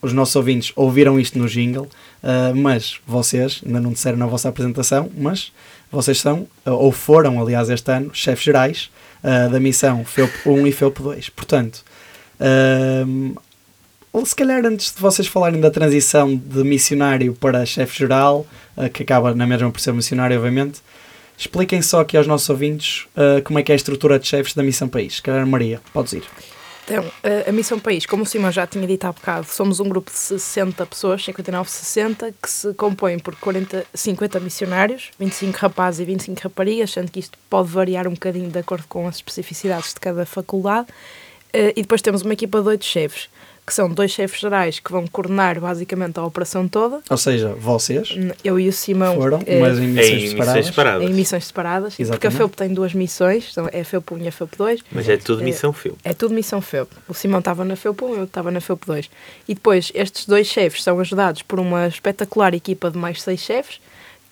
os 0.00 0.12
nossos 0.12 0.36
ouvintes 0.36 0.72
ouviram 0.76 1.18
isto 1.18 1.38
no 1.38 1.48
jingle, 1.48 1.88
Uh, 2.22 2.54
mas 2.54 2.98
vocês, 3.06 3.60
ainda 3.64 3.80
não 3.80 3.92
disseram 3.92 4.18
na 4.18 4.26
vossa 4.26 4.48
apresentação, 4.48 5.10
mas 5.16 5.52
vocês 5.90 6.18
são, 6.18 6.48
uh, 6.66 6.70
ou 6.72 6.90
foram, 6.90 7.40
aliás, 7.40 7.70
este 7.70 7.90
ano, 7.92 8.10
chefes 8.12 8.44
gerais 8.44 8.90
uh, 9.22 9.50
da 9.50 9.60
missão 9.60 10.04
FEUP 10.04 10.32
1 10.44 10.66
e 10.66 10.72
FEUP 10.72 11.00
2. 11.00 11.28
Portanto, 11.30 11.84
ou 14.12 14.24
se 14.24 14.34
calhar 14.34 14.64
antes 14.64 14.94
de 14.94 15.00
vocês 15.00 15.28
falarem 15.28 15.60
da 15.60 15.70
transição 15.70 16.34
de 16.34 16.64
missionário 16.64 17.34
para 17.34 17.64
chefe 17.66 17.98
geral, 17.98 18.46
que 18.92 19.02
acaba 19.02 19.34
na 19.34 19.46
mesma 19.46 19.70
por 19.70 19.80
ser 19.80 19.92
missionário, 19.92 20.36
obviamente, 20.36 20.80
expliquem 21.36 21.82
só 21.82 22.00
aqui 22.00 22.16
aos 22.16 22.26
nossos 22.26 22.48
ouvintes 22.48 23.06
como 23.44 23.58
é 23.58 23.62
que 23.62 23.72
é 23.72 23.74
a 23.74 23.76
estrutura 23.76 24.18
de 24.18 24.26
chefes 24.26 24.54
da 24.54 24.62
missão 24.62 24.88
país. 24.88 25.20
Calhar, 25.20 25.46
Maria, 25.46 25.80
podes 25.92 26.12
ir. 26.14 26.24
Então, 26.90 27.04
a, 27.46 27.52
Missão 27.52 27.78
País, 27.78 28.06
como 28.06 28.22
o 28.22 28.26
Simão 28.26 28.50
já 28.50 28.66
tinha 28.66 28.86
dito 28.86 29.04
há 29.04 29.12
bocado, 29.12 29.46
somos 29.46 29.78
um 29.78 29.86
grupo 29.90 30.10
de 30.10 30.16
60 30.16 30.86
pessoas, 30.86 31.22
59, 31.22 31.68
60, 31.68 32.34
que 32.42 32.50
se 32.50 32.72
compõem 32.72 33.18
por 33.18 33.36
40, 33.36 33.84
50 33.92 34.40
missionários, 34.40 35.10
25 35.18 35.58
rapazes 35.58 36.00
e 36.00 36.04
25 36.06 36.40
raparigas, 36.44 36.90
sendo 36.90 37.12
que 37.12 37.20
isto 37.20 37.36
pode 37.50 37.68
variar 37.68 38.08
um 38.08 38.12
bocadinho 38.12 38.48
de 38.48 38.58
acordo 38.58 38.86
com 38.88 39.06
as 39.06 39.16
especificidades 39.16 39.92
de 39.92 40.00
cada 40.00 40.24
faculdade. 40.24 40.88
Eh, 41.52 41.74
e 41.76 41.82
depois 41.82 42.00
temos 42.00 42.22
uma 42.22 42.32
equipa 42.32 42.62
de 42.62 42.68
oito 42.68 42.86
chefes 42.86 43.28
que 43.68 43.74
são 43.74 43.86
dois 43.86 44.10
chefes 44.10 44.40
gerais 44.40 44.80
que 44.80 44.90
vão 44.90 45.06
coordenar 45.06 45.60
basicamente 45.60 46.18
a 46.18 46.24
operação 46.24 46.66
toda. 46.66 47.00
Ou 47.10 47.16
seja, 47.18 47.54
vocês. 47.54 48.16
Eu 48.42 48.58
e 48.58 48.66
o 48.66 48.72
Simão. 48.72 49.16
Foram, 49.16 49.42
é, 49.44 49.60
mas 49.60 49.78
em 49.78 49.88
missões, 49.88 50.22
em 50.22 50.28
separadas. 50.30 50.66
separadas. 50.66 51.10
Em 51.10 51.12
missões 51.12 51.46
separadas. 51.46 52.00
Exatamente. 52.00 52.10
Porque 52.12 52.26
a 52.26 52.30
FEUP 52.30 52.56
tem 52.56 52.72
duas 52.72 52.94
missões, 52.94 53.48
então 53.52 53.68
é 53.70 53.80
a 53.80 53.84
FEUP 53.84 54.14
1 54.14 54.18
e 54.20 54.28
a 54.28 54.32
FEUP 54.32 54.56
2. 54.56 54.80
Mas 54.90 55.08
é 55.08 55.18
tudo 55.18 55.44
missão 55.44 55.72
FEUP. 55.74 55.98
É, 56.02 56.10
é 56.10 56.14
tudo 56.14 56.34
missão 56.34 56.62
FEUP. 56.62 56.90
O 57.06 57.12
Simão 57.12 57.40
estava 57.40 57.62
na 57.62 57.76
FEUP 57.76 58.02
1 58.02 58.14
eu 58.14 58.24
estava 58.24 58.50
na 58.50 58.60
FEUP 58.60 58.86
2. 58.86 59.10
E 59.46 59.54
depois, 59.54 59.92
estes 59.94 60.24
dois 60.24 60.46
chefes 60.46 60.82
são 60.82 60.98
ajudados 60.98 61.42
por 61.42 61.60
uma 61.60 61.86
espetacular 61.88 62.54
equipa 62.54 62.90
de 62.90 62.96
mais 62.96 63.20
seis 63.20 63.40
chefes, 63.40 63.80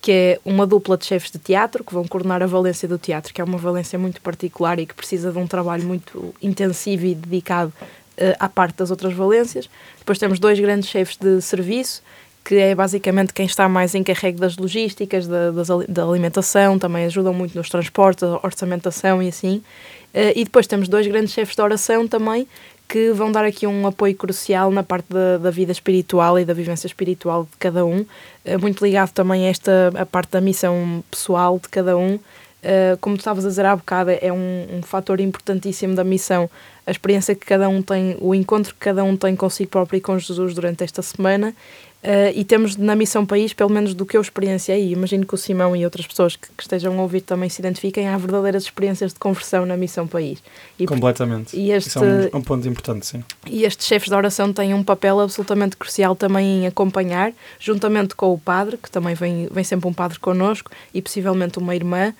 que 0.01 0.11
é 0.11 0.39
uma 0.43 0.65
dupla 0.65 0.97
de 0.97 1.05
chefes 1.05 1.29
de 1.29 1.37
teatro 1.37 1.83
que 1.83 1.93
vão 1.93 2.07
coordenar 2.07 2.41
a 2.41 2.47
valência 2.47 2.87
do 2.87 2.97
teatro, 2.97 3.31
que 3.31 3.39
é 3.39 3.43
uma 3.43 3.57
valência 3.59 3.99
muito 3.99 4.19
particular 4.19 4.79
e 4.79 4.87
que 4.87 4.95
precisa 4.95 5.31
de 5.31 5.37
um 5.37 5.45
trabalho 5.45 5.83
muito 5.83 6.33
intensivo 6.41 7.05
e 7.05 7.13
dedicado 7.13 7.71
à 8.39 8.49
parte 8.49 8.77
das 8.77 8.91
outras 8.91 9.13
valências. 9.13 9.69
Depois 9.99 10.17
temos 10.17 10.39
dois 10.39 10.59
grandes 10.59 10.89
chefes 10.89 11.17
de 11.17 11.41
serviço, 11.41 12.01
que 12.47 12.55
é 12.55 12.73
basicamente 12.73 13.33
quem 13.33 13.45
está 13.45 13.67
mais 13.67 13.93
encarregue 13.93 14.39
das 14.39 14.55
logísticas, 14.55 15.27
da, 15.27 15.51
das, 15.51 15.67
da 15.89 16.05
alimentação, 16.05 16.79
também 16.79 17.03
ajudam 17.03 17.33
muito 17.33 17.57
nos 17.57 17.69
transportes, 17.69 18.23
orçamentação 18.41 19.21
e 19.21 19.27
assim. 19.27 19.57
Uh, 20.13 20.31
e 20.33 20.45
depois 20.45 20.65
temos 20.65 20.87
dois 20.87 21.05
grandes 21.05 21.33
chefes 21.33 21.57
de 21.57 21.61
oração 21.61 22.07
também, 22.07 22.47
que 22.87 23.11
vão 23.11 23.33
dar 23.33 23.43
aqui 23.43 23.67
um 23.67 23.85
apoio 23.85 24.15
crucial 24.15 24.71
na 24.71 24.81
parte 24.81 25.07
da, 25.11 25.37
da 25.37 25.51
vida 25.51 25.73
espiritual 25.73 26.39
e 26.39 26.45
da 26.45 26.53
vivência 26.53 26.87
espiritual 26.87 27.43
de 27.43 27.57
cada 27.59 27.85
um, 27.85 27.99
uh, 27.99 28.59
muito 28.61 28.81
ligado 28.81 29.11
também 29.11 29.45
a 29.45 29.49
esta 29.49 29.91
a 29.93 30.05
parte 30.05 30.31
da 30.31 30.39
missão 30.39 31.03
pessoal 31.11 31.59
de 31.61 31.67
cada 31.67 31.97
um. 31.97 32.17
Uh, 32.67 32.97
como 32.99 33.15
tu 33.15 33.19
estavas 33.19 33.45
a 33.45 33.47
dizer 33.47 33.65
há 33.65 33.75
bocado, 33.75 34.11
é 34.11 34.33
um, 34.33 34.67
um 34.77 34.81
fator 34.81 35.21
importantíssimo 35.21 35.95
da 35.95 36.03
missão 36.03 36.49
a 36.87 36.91
experiência 36.91 37.35
que 37.35 37.45
cada 37.45 37.67
um 37.67 37.81
tem, 37.81 38.15
o 38.21 38.33
encontro 38.33 38.73
que 38.73 38.79
cada 38.79 39.03
um 39.03 39.17
tem 39.17 39.35
consigo 39.35 39.69
próprio 39.69 39.97
e 39.97 40.01
com 40.01 40.17
Jesus 40.17 40.55
durante 40.55 40.85
esta 40.85 41.01
semana. 41.01 41.53
Uh, 42.01 42.31
e 42.33 42.45
temos 42.45 42.77
na 42.77 42.95
Missão 42.95 43.25
País, 43.25 43.51
pelo 43.51 43.69
menos 43.71 43.93
do 43.93 44.05
que 44.05 44.15
eu 44.15 44.21
experienciei, 44.21 44.85
e 44.85 44.93
imagino 44.93 45.25
que 45.25 45.33
o 45.33 45.37
Simão 45.37 45.75
e 45.75 45.83
outras 45.83 46.07
pessoas 46.07 46.37
que, 46.37 46.47
que, 46.55 46.63
estejam 46.63 46.97
a 46.97 47.01
ouvir 47.01 47.21
também 47.21 47.49
se 47.49 47.59
identifiquem, 47.59 48.07
há 48.07 48.17
verdadeiras 48.17 48.63
experiências 48.63 49.11
de 49.11 49.19
conversão 49.19 49.65
na 49.65 49.75
Missão 49.75 50.07
País. 50.07 50.41
E, 50.79 50.85
Completamente. 50.85 51.57
E 51.57 51.71
este, 51.71 51.89
Isso 51.89 52.05
é 52.05 52.29
um, 52.33 52.37
um, 52.37 52.41
ponto 52.41 52.65
importante, 52.65 53.05
sim. 53.05 53.23
E 53.47 53.65
estes 53.65 53.85
chefes 53.85 54.07
de 54.07 54.15
oração 54.15 54.53
têm 54.53 54.73
um 54.73 54.83
papel 54.83 55.19
absolutamente 55.19 55.75
crucial 55.75 56.15
também 56.15 56.61
em 56.61 56.67
acompanhar, 56.67 57.33
juntamente 57.59 58.15
com 58.15 58.31
o 58.31 58.37
padre, 58.37 58.77
que 58.77 58.89
também 58.89 59.15
vem, 59.15 59.49
vem 59.51 59.63
sempre 59.65 59.89
um 59.89 59.93
padre 59.93 60.19
connosco, 60.19 60.71
e 60.93 61.01
possivelmente 61.01 61.57
uma 61.57 61.75
irmã, 61.75 62.13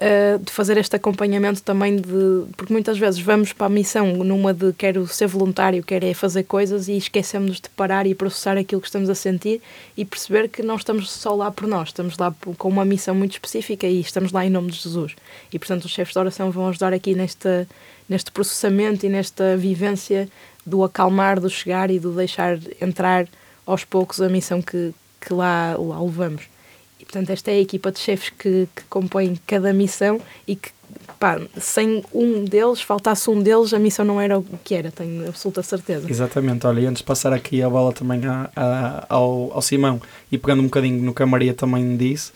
uh, 0.00 0.38
de 0.38 0.50
fazer 0.50 0.76
este 0.78 0.96
acompanhamento 0.96 1.62
também 1.62 1.96
de 1.96 2.44
porque 2.56 2.72
muitas 2.72 2.98
vezes 2.98 3.20
vamos 3.20 3.52
para 3.52 3.66
a 3.66 3.70
missão 3.70 4.06
numa 4.24 4.52
de 4.54 4.72
quero 4.72 5.06
ser 5.06 5.26
voluntário, 5.26 5.82
quero 5.82 6.06
é 6.06 6.14
fazer 6.14 6.44
coisas 6.44 6.88
e 6.88 6.96
esquecemos 6.96 7.60
de 7.60 7.68
parar 7.70 8.06
e 8.06 8.14
processar 8.14 8.56
aquilo 8.56 8.80
que 8.80 8.88
estamos 8.88 9.10
a 9.10 9.14
sentir 9.14 9.60
e 9.96 10.04
perceber 10.04 10.48
que 10.48 10.62
não 10.62 10.76
estamos 10.76 11.10
só 11.10 11.34
lá 11.34 11.50
por 11.50 11.66
nós, 11.66 11.88
estamos 11.88 12.16
lá 12.16 12.34
com 12.56 12.68
uma 12.68 12.84
missão 12.84 13.14
muito 13.14 13.32
específica 13.32 13.86
e 13.86 14.00
estamos 14.00 14.32
lá 14.32 14.44
em 14.44 14.50
nome 14.50 14.70
de 14.70 14.78
Jesus. 14.78 15.14
E 15.52 15.58
portanto 15.58 15.84
os 15.84 15.90
chefes 15.90 16.14
de 16.14 16.18
oração 16.18 16.50
vão 16.50 16.68
ajudar 16.68 16.92
aqui 16.92 17.14
neste, 17.14 17.66
neste 18.08 18.32
processamento 18.32 19.04
e 19.04 19.08
nesta 19.08 19.56
vivência 19.56 20.28
do 20.64 20.82
acalmar, 20.84 21.40
do 21.40 21.50
chegar 21.50 21.90
e 21.90 21.98
do 21.98 22.12
deixar 22.12 22.58
entrar 22.80 23.26
aos 23.66 23.84
poucos 23.84 24.20
a 24.20 24.28
missão 24.28 24.60
que, 24.60 24.92
que 25.20 25.32
lá, 25.32 25.76
lá 25.78 26.02
levamos. 26.02 26.42
Portanto, 27.10 27.30
esta 27.30 27.50
é 27.50 27.54
a 27.54 27.60
equipa 27.60 27.90
de 27.90 27.98
chefes 27.98 28.30
que, 28.30 28.68
que 28.72 28.84
compõe 28.88 29.36
cada 29.44 29.72
missão 29.72 30.20
e 30.46 30.54
que, 30.54 30.70
pá, 31.18 31.40
sem 31.60 32.04
um 32.14 32.44
deles, 32.44 32.80
faltasse 32.80 33.28
um 33.28 33.42
deles, 33.42 33.74
a 33.74 33.80
missão 33.80 34.04
não 34.04 34.20
era 34.20 34.38
o 34.38 34.44
que 34.62 34.76
era, 34.76 34.92
tenho 34.92 35.26
absoluta 35.26 35.60
certeza. 35.60 36.08
Exatamente, 36.08 36.64
olha, 36.68 36.78
e 36.78 36.86
antes 36.86 36.98
de 36.98 37.04
passar 37.04 37.32
aqui 37.32 37.64
a 37.64 37.68
bola 37.68 37.92
também 37.92 38.24
a, 38.24 38.48
a, 38.54 39.06
ao, 39.08 39.50
ao 39.52 39.60
Simão 39.60 40.00
e 40.30 40.38
pegando 40.38 40.60
um 40.60 40.66
bocadinho 40.66 41.02
no 41.02 41.12
que 41.12 41.20
a 41.20 41.26
Maria 41.26 41.52
também 41.52 41.96
disse, 41.96 42.30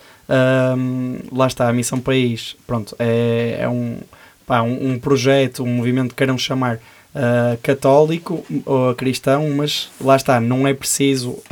um, 0.77 1.19
lá 1.31 1.47
está, 1.47 1.69
a 1.69 1.73
Missão 1.73 2.01
País, 2.01 2.57
pronto, 2.67 2.97
é, 2.99 3.59
é 3.61 3.69
um, 3.69 3.99
pá, 4.45 4.63
um, 4.63 4.91
um 4.91 4.99
projeto, 4.99 5.63
um 5.63 5.69
movimento 5.73 6.11
que 6.11 6.17
queiram 6.17 6.37
chamar 6.37 6.81
Uh, 7.15 7.57
católico 7.63 8.45
ou 8.67 8.93
cristão, 8.93 9.49
mas 9.51 9.89
lá 10.01 10.17
está, 10.17 10.41
não 10.41 10.67
é 10.67 10.75
preciso 10.75 11.31
uh, 11.31 11.45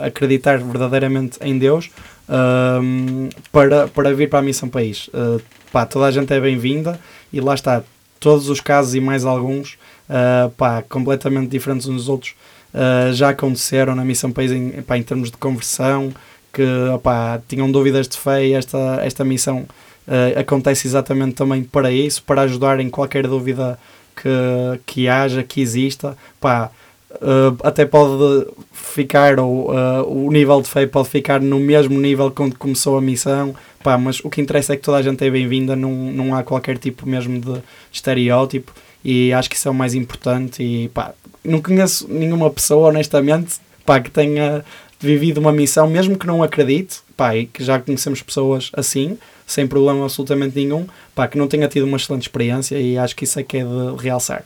acreditar 0.00 0.58
verdadeiramente 0.58 1.38
em 1.40 1.56
Deus 1.56 1.88
um, 2.28 3.28
para, 3.52 3.88
para 3.88 4.14
vir 4.14 4.28
para 4.28 4.38
a 4.38 4.42
Missão 4.42 4.68
País. 4.68 5.08
Uh, 5.08 5.40
pá, 5.72 5.84
toda 5.86 6.06
a 6.06 6.10
gente 6.10 6.32
é 6.32 6.40
bem-vinda 6.40 6.98
e 7.32 7.40
lá 7.40 7.54
está, 7.54 7.82
todos 8.20 8.48
os 8.48 8.60
casos 8.60 8.94
e 8.94 9.00
mais 9.00 9.24
alguns, 9.24 9.74
uh, 10.08 10.50
pá, 10.50 10.82
completamente 10.82 11.48
diferentes 11.48 11.86
uns 11.86 11.96
dos 11.96 12.08
outros, 12.08 12.34
uh, 12.72 13.12
já 13.12 13.30
aconteceram 13.30 13.94
na 13.94 14.04
Missão 14.04 14.30
País 14.30 14.52
em, 14.52 14.82
pá, 14.82 14.96
em 14.96 15.02
termos 15.02 15.30
de 15.30 15.36
conversão, 15.36 16.12
que 16.52 16.62
opá, 16.94 17.40
tinham 17.48 17.70
dúvidas 17.70 18.06
de 18.06 18.16
fé 18.16 18.46
e 18.46 18.52
esta, 18.52 19.00
esta 19.02 19.24
missão 19.24 19.66
uh, 20.06 20.38
acontece 20.38 20.86
exatamente 20.86 21.34
também 21.34 21.64
para 21.64 21.90
isso, 21.90 22.22
para 22.22 22.42
ajudar 22.42 22.78
em 22.78 22.88
qualquer 22.88 23.26
dúvida 23.26 23.78
que, 24.14 24.80
que 24.86 25.08
haja, 25.08 25.42
que 25.42 25.60
exista. 25.60 26.16
Pá, 26.40 26.70
Uh, 27.16 27.56
até 27.62 27.84
pode 27.84 28.46
ficar, 28.72 29.38
ou 29.38 29.70
uh, 29.70 30.02
o 30.06 30.30
nível 30.30 30.60
de 30.60 30.68
fé 30.68 30.86
pode 30.86 31.08
ficar 31.08 31.40
no 31.40 31.60
mesmo 31.60 32.00
nível 32.00 32.30
quando 32.30 32.56
começou 32.56 32.98
a 32.98 33.00
missão, 33.00 33.54
pá, 33.82 33.96
mas 33.96 34.20
o 34.24 34.28
que 34.28 34.40
interessa 34.40 34.72
é 34.74 34.76
que 34.76 34.82
toda 34.82 34.98
a 34.98 35.02
gente 35.02 35.24
é 35.24 35.30
bem-vinda, 35.30 35.76
não, 35.76 35.90
não 35.90 36.34
há 36.34 36.42
qualquer 36.42 36.76
tipo 36.78 37.08
mesmo 37.08 37.40
de, 37.40 37.52
de 37.52 37.62
estereótipo 37.92 38.72
e 39.04 39.32
acho 39.32 39.48
que 39.48 39.56
isso 39.56 39.68
é 39.68 39.70
o 39.70 39.74
mais 39.74 39.94
importante 39.94 40.62
e 40.62 40.88
pá, 40.88 41.12
não 41.44 41.60
conheço 41.60 42.06
nenhuma 42.08 42.50
pessoa 42.50 42.88
honestamente 42.88 43.56
pá, 43.84 44.00
que 44.00 44.10
tenha 44.10 44.64
vivido 44.98 45.38
uma 45.38 45.52
missão, 45.52 45.86
mesmo 45.86 46.18
que 46.18 46.26
não 46.26 46.42
acredite, 46.42 47.00
pá, 47.16 47.36
e 47.36 47.46
que 47.46 47.62
já 47.62 47.78
conhecemos 47.78 48.22
pessoas 48.22 48.70
assim, 48.72 49.18
sem 49.46 49.66
problema 49.66 50.02
absolutamente 50.04 50.56
nenhum, 50.56 50.86
pá, 51.14 51.28
que 51.28 51.36
não 51.36 51.46
tenha 51.46 51.68
tido 51.68 51.84
uma 51.84 51.96
excelente 51.96 52.22
experiência 52.22 52.78
e 52.78 52.96
acho 52.96 53.14
que 53.14 53.24
isso 53.24 53.38
é 53.38 53.42
que 53.42 53.58
é 53.58 53.64
de 53.64 54.02
realçar. 54.02 54.44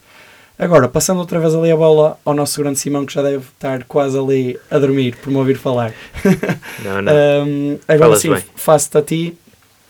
Agora, 0.59 0.89
passando 0.89 1.19
outra 1.19 1.39
vez 1.39 1.55
ali 1.55 1.71
a 1.71 1.77
bola 1.77 2.19
ao 2.25 2.35
nosso 2.35 2.61
grande 2.61 2.79
Simão, 2.81 3.07
que 3.07 3.15
já 3.15 3.23
deve 3.23 3.45
estar 3.55 3.85
quase 3.85 4.19
ali 4.19 4.59
a 4.69 4.79
dormir 4.79 5.15
por 5.17 5.31
me 5.31 5.37
ouvir 5.37 5.57
falar. 5.57 5.93
Não, 6.85 7.03
não. 7.03 7.13
um, 7.47 7.79
agora 7.89 8.17
sim, 8.17 8.35
faço-te 8.55 8.99
a 8.99 9.03
ti 9.03 9.39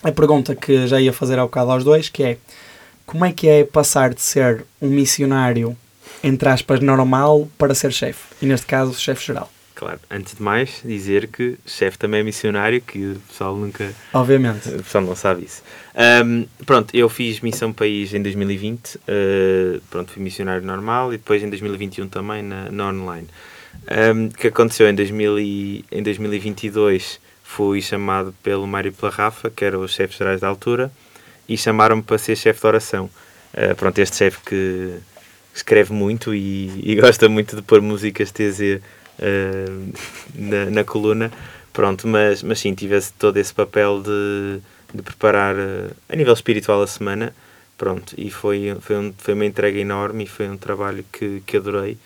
a 0.03 0.11
pergunta 0.11 0.55
que 0.55 0.87
já 0.87 0.99
ia 0.99 1.13
fazer 1.13 1.37
ao 1.37 1.47
bocado 1.47 1.71
aos 1.71 1.83
dois, 1.83 2.09
que 2.09 2.23
é 2.23 2.37
como 3.05 3.25
é 3.25 3.31
que 3.31 3.47
é 3.47 3.63
passar 3.63 4.13
de 4.13 4.21
ser 4.21 4.65
um 4.81 4.87
missionário, 4.87 5.75
entre 6.23 6.49
aspas, 6.49 6.79
normal, 6.79 7.47
para 7.57 7.73
ser 7.73 7.91
chefe? 7.91 8.21
E 8.41 8.45
neste 8.45 8.65
caso, 8.65 8.93
chefe 8.93 9.25
geral. 9.25 9.49
Claro, 9.79 9.97
antes 10.11 10.35
de 10.35 10.43
mais, 10.43 10.81
dizer 10.83 11.27
que 11.27 11.57
chefe 11.65 11.97
também 11.97 12.19
é 12.19 12.23
missionário, 12.23 12.81
que 12.81 13.13
o 13.13 13.19
pessoal 13.29 13.55
nunca. 13.55 13.89
Obviamente. 14.13 14.67
O 14.67 14.83
pessoal 14.83 15.05
não 15.05 15.15
sabe 15.15 15.45
isso. 15.45 15.63
Um, 16.25 16.45
pronto, 16.65 16.93
eu 16.93 17.07
fiz 17.07 17.39
Missão 17.39 17.71
País 17.71 18.13
em 18.13 18.21
2020, 18.21 18.95
uh, 18.95 18.99
ah, 19.07 19.79
pronto, 19.89 20.11
fui 20.11 20.21
missionário 20.21 20.65
normal 20.65 21.13
e 21.13 21.17
depois 21.17 21.41
em 21.41 21.47
2021 21.47 22.09
também 22.09 22.43
na, 22.43 22.69
na 22.69 22.89
online. 22.89 23.29
Um, 24.13 24.25
o 24.25 24.31
que 24.31 24.47
aconteceu 24.47 24.85
em, 24.89 24.93
2000 24.93 25.39
e, 25.39 25.85
em 25.89 26.03
2022 26.03 27.17
fui 27.41 27.81
chamado 27.81 28.35
pelo 28.43 28.67
Mário 28.67 28.91
pela 28.91 29.09
Rafa, 29.09 29.49
que 29.49 29.63
eram 29.63 29.79
os 29.79 29.93
chefes 29.93 30.17
gerais 30.17 30.41
da 30.41 30.49
altura, 30.49 30.91
e 31.47 31.57
chamaram-me 31.57 32.03
para 32.03 32.17
ser 32.17 32.35
chefe 32.35 32.59
de 32.59 32.67
oração. 32.67 33.09
Uh, 33.53 33.73
pronto, 33.77 33.97
este 33.97 34.17
chefe 34.17 34.39
que 34.45 34.97
escreve 35.55 35.93
muito 35.93 36.35
e, 36.35 36.69
e 36.83 36.95
gosta 36.99 37.29
muito 37.29 37.55
de 37.55 37.61
pôr 37.61 37.79
músicas 37.79 38.29
TZ 38.29 38.81
uh, 39.19 39.93
na, 40.35 40.65
na, 40.69 40.83
coluna. 40.83 41.31
Pronto, 41.71 42.07
mas, 42.07 42.41
mas 42.43 42.59
sim, 42.59 42.73
tivesse 42.73 43.13
todo 43.13 43.37
esse 43.37 43.53
papel 43.53 44.01
de, 44.01 44.59
de 44.93 45.01
preparar 45.01 45.55
uh, 45.55 45.95
a 46.07 46.15
nível 46.15 46.33
espiritual 46.33 46.81
a 46.81 46.87
semana. 46.87 47.33
Pronto, 47.77 48.13
e 48.17 48.29
foi, 48.29 48.75
foi, 48.81 48.97
um, 48.97 49.13
foi 49.17 49.33
uma 49.33 49.45
entrega 49.45 49.79
enorme 49.79 50.25
e 50.25 50.27
foi 50.27 50.49
um 50.49 50.57
trabalho 50.57 51.05
que, 51.13 51.41
que 51.45 51.55
adorei 51.55 51.97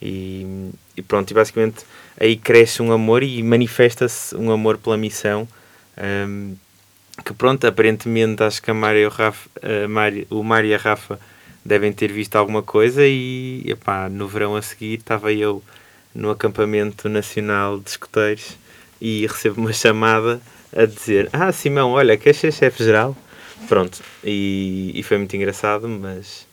E, 0.00 0.70
e 0.94 1.00
pronto, 1.00 1.30
e 1.30 1.34
basicamente 1.34 1.86
aí 2.20 2.36
cresce 2.36 2.82
um 2.82 2.92
amor 2.92 3.22
e 3.22 3.42
manifesta-se 3.42 4.36
um 4.36 4.50
amor 4.50 4.76
pela 4.76 4.96
missão. 4.96 5.48
Um, 5.96 6.54
que 7.24 7.32
pronto, 7.34 7.66
aparentemente 7.66 8.42
acho 8.42 8.60
que 8.62 8.70
a 8.70 8.74
Mário, 8.74 9.08
Rafa, 9.08 9.48
o 10.30 10.42
Mário 10.42 10.70
e 10.70 10.74
a 10.74 10.78
Rafa 10.78 11.18
devem 11.64 11.92
ter 11.92 12.10
visto 12.12 12.36
alguma 12.36 12.62
coisa 12.62 13.06
e 13.06 13.62
epá, 13.66 14.08
no 14.08 14.26
verão 14.26 14.56
a 14.56 14.62
seguir 14.62 14.98
estava 14.98 15.32
eu 15.32 15.62
no 16.14 16.30
acampamento 16.30 17.08
nacional 17.08 17.78
de 17.78 17.90
escoteiros 17.90 18.56
e 19.00 19.26
recebo 19.26 19.60
uma 19.60 19.72
chamada 19.74 20.40
a 20.74 20.84
dizer 20.84 21.28
Ah 21.32 21.52
Simão, 21.52 21.92
olha, 21.92 22.16
queres 22.16 22.38
ser 22.38 22.52
chefe-geral? 22.52 23.16
Pronto, 23.68 24.00
e, 24.24 24.92
e 24.94 25.02
foi 25.02 25.18
muito 25.18 25.34
engraçado, 25.36 25.88
mas 25.88 26.46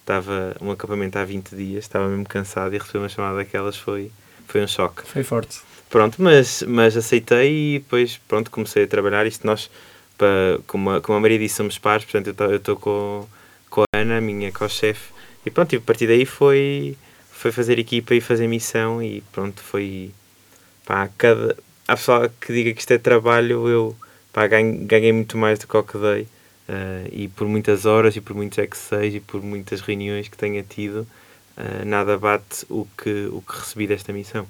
estava 0.00 0.56
um 0.60 0.70
acampamento 0.70 1.18
há 1.18 1.24
20 1.24 1.54
dias, 1.54 1.84
estava 1.84 2.08
mesmo 2.08 2.24
cansado 2.26 2.74
e 2.74 2.78
receber 2.78 2.98
uma 2.98 3.08
chamada 3.08 3.36
daquelas 3.36 3.76
foi, 3.76 4.10
foi 4.46 4.62
um 4.62 4.68
choque. 4.68 5.02
Foi 5.04 5.22
forte. 5.22 5.60
Pronto, 5.90 6.16
mas, 6.20 6.62
mas 6.66 6.96
aceitei 6.96 7.76
e 7.76 7.78
depois 7.78 8.18
pronto, 8.28 8.50
comecei 8.50 8.84
a 8.84 8.86
trabalhar. 8.86 9.26
Isto 9.26 9.46
nós, 9.46 9.70
para, 10.18 10.58
como, 10.66 10.90
a, 10.90 11.00
como 11.00 11.18
a 11.18 11.20
Maria 11.20 11.38
disse, 11.38 11.56
somos 11.56 11.78
pares, 11.78 12.04
portanto 12.04 12.34
eu 12.42 12.56
estou 12.56 12.76
com, 12.76 13.26
com 13.70 13.82
a 13.82 13.98
Ana, 13.98 14.18
a 14.18 14.20
minha 14.20 14.50
co-chefe, 14.52 15.12
e 15.44 15.50
pronto, 15.50 15.72
e 15.72 15.76
a 15.76 15.80
partir 15.80 16.06
daí 16.06 16.24
foi, 16.24 16.96
foi 17.36 17.52
fazer 17.52 17.78
equipa 17.78 18.14
e 18.14 18.20
fazer 18.20 18.46
missão 18.48 19.02
e 19.02 19.22
pronto, 19.32 19.60
foi 19.62 20.10
pá, 20.84 21.08
cada. 21.16 21.56
Há 21.86 21.94
pessoal 21.96 22.28
que 22.40 22.52
diga 22.52 22.72
que 22.72 22.80
isto 22.80 22.92
é 22.92 22.98
trabalho, 22.98 23.68
eu 23.68 23.96
pá, 24.32 24.46
ganhei, 24.46 24.78
ganhei 24.84 25.12
muito 25.12 25.36
mais 25.36 25.58
do 25.58 25.66
que 25.66 25.76
o 25.76 25.82
que 25.82 25.98
dei. 25.98 26.22
Uh, 26.68 27.06
e 27.12 27.28
por 27.28 27.46
muitas 27.46 27.86
horas 27.86 28.16
e 28.16 28.20
por 28.20 28.34
muitos 28.34 28.58
X6 28.58 29.14
e 29.14 29.20
por 29.20 29.40
muitas 29.40 29.80
reuniões 29.80 30.26
que 30.26 30.36
tenha 30.36 30.64
tido, 30.64 31.06
uh, 31.56 31.84
nada 31.84 32.18
bate 32.18 32.66
o 32.68 32.88
que, 32.98 33.28
o 33.30 33.40
que 33.40 33.58
recebi 33.60 33.86
desta 33.86 34.12
missão. 34.12 34.48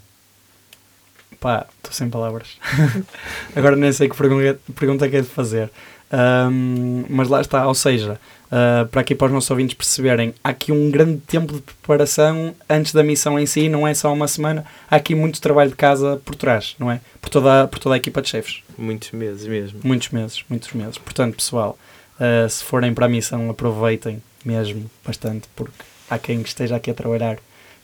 Pá, 1.38 1.66
estou 1.76 1.92
sem 1.92 2.08
palavras. 2.08 2.58
Agora 3.54 3.76
nem 3.76 3.92
sei 3.92 4.08
que 4.08 4.16
pergunta, 4.16 4.58
pergunta 4.74 5.08
que 5.08 5.16
é 5.16 5.20
de 5.20 5.28
fazer. 5.28 5.70
Um, 6.12 7.04
mas 7.08 7.28
lá 7.28 7.40
está, 7.40 7.66
ou 7.66 7.74
seja, 7.74 8.18
uh, 8.46 8.86
para 8.88 9.00
aqui 9.00 9.14
para 9.14 9.26
os 9.26 9.32
nossos 9.32 9.50
ouvintes 9.50 9.74
perceberem, 9.74 10.34
há 10.42 10.50
aqui 10.50 10.70
um 10.70 10.90
grande 10.90 11.18
tempo 11.26 11.54
de 11.54 11.60
preparação 11.60 12.54
antes 12.68 12.92
da 12.92 13.02
missão 13.02 13.38
em 13.38 13.46
si, 13.46 13.68
não 13.68 13.86
é 13.86 13.92
só 13.92 14.12
uma 14.12 14.28
semana, 14.28 14.64
há 14.88 14.96
aqui 14.96 15.14
muito 15.14 15.40
trabalho 15.40 15.70
de 15.70 15.76
casa 15.76 16.20
por 16.24 16.34
trás, 16.34 16.76
não 16.78 16.90
é? 16.90 17.00
Por 17.20 17.28
toda, 17.28 17.66
por 17.66 17.78
toda 17.78 17.94
a 17.96 17.98
equipa 17.98 18.22
de 18.22 18.28
chefes. 18.28 18.62
Muitos 18.78 19.10
meses 19.10 19.46
mesmo. 19.46 19.80
Muitos 19.82 20.10
meses, 20.10 20.44
muitos 20.48 20.72
meses. 20.72 20.98
Portanto, 20.98 21.36
pessoal, 21.36 21.76
uh, 22.20 22.48
se 22.48 22.62
forem 22.62 22.94
para 22.94 23.06
a 23.06 23.08
missão, 23.08 23.50
aproveitem 23.50 24.22
mesmo 24.44 24.88
bastante, 25.04 25.48
porque 25.56 25.84
há 26.08 26.18
quem 26.18 26.40
esteja 26.42 26.76
aqui 26.76 26.90
a 26.90 26.94
trabalhar 26.94 27.38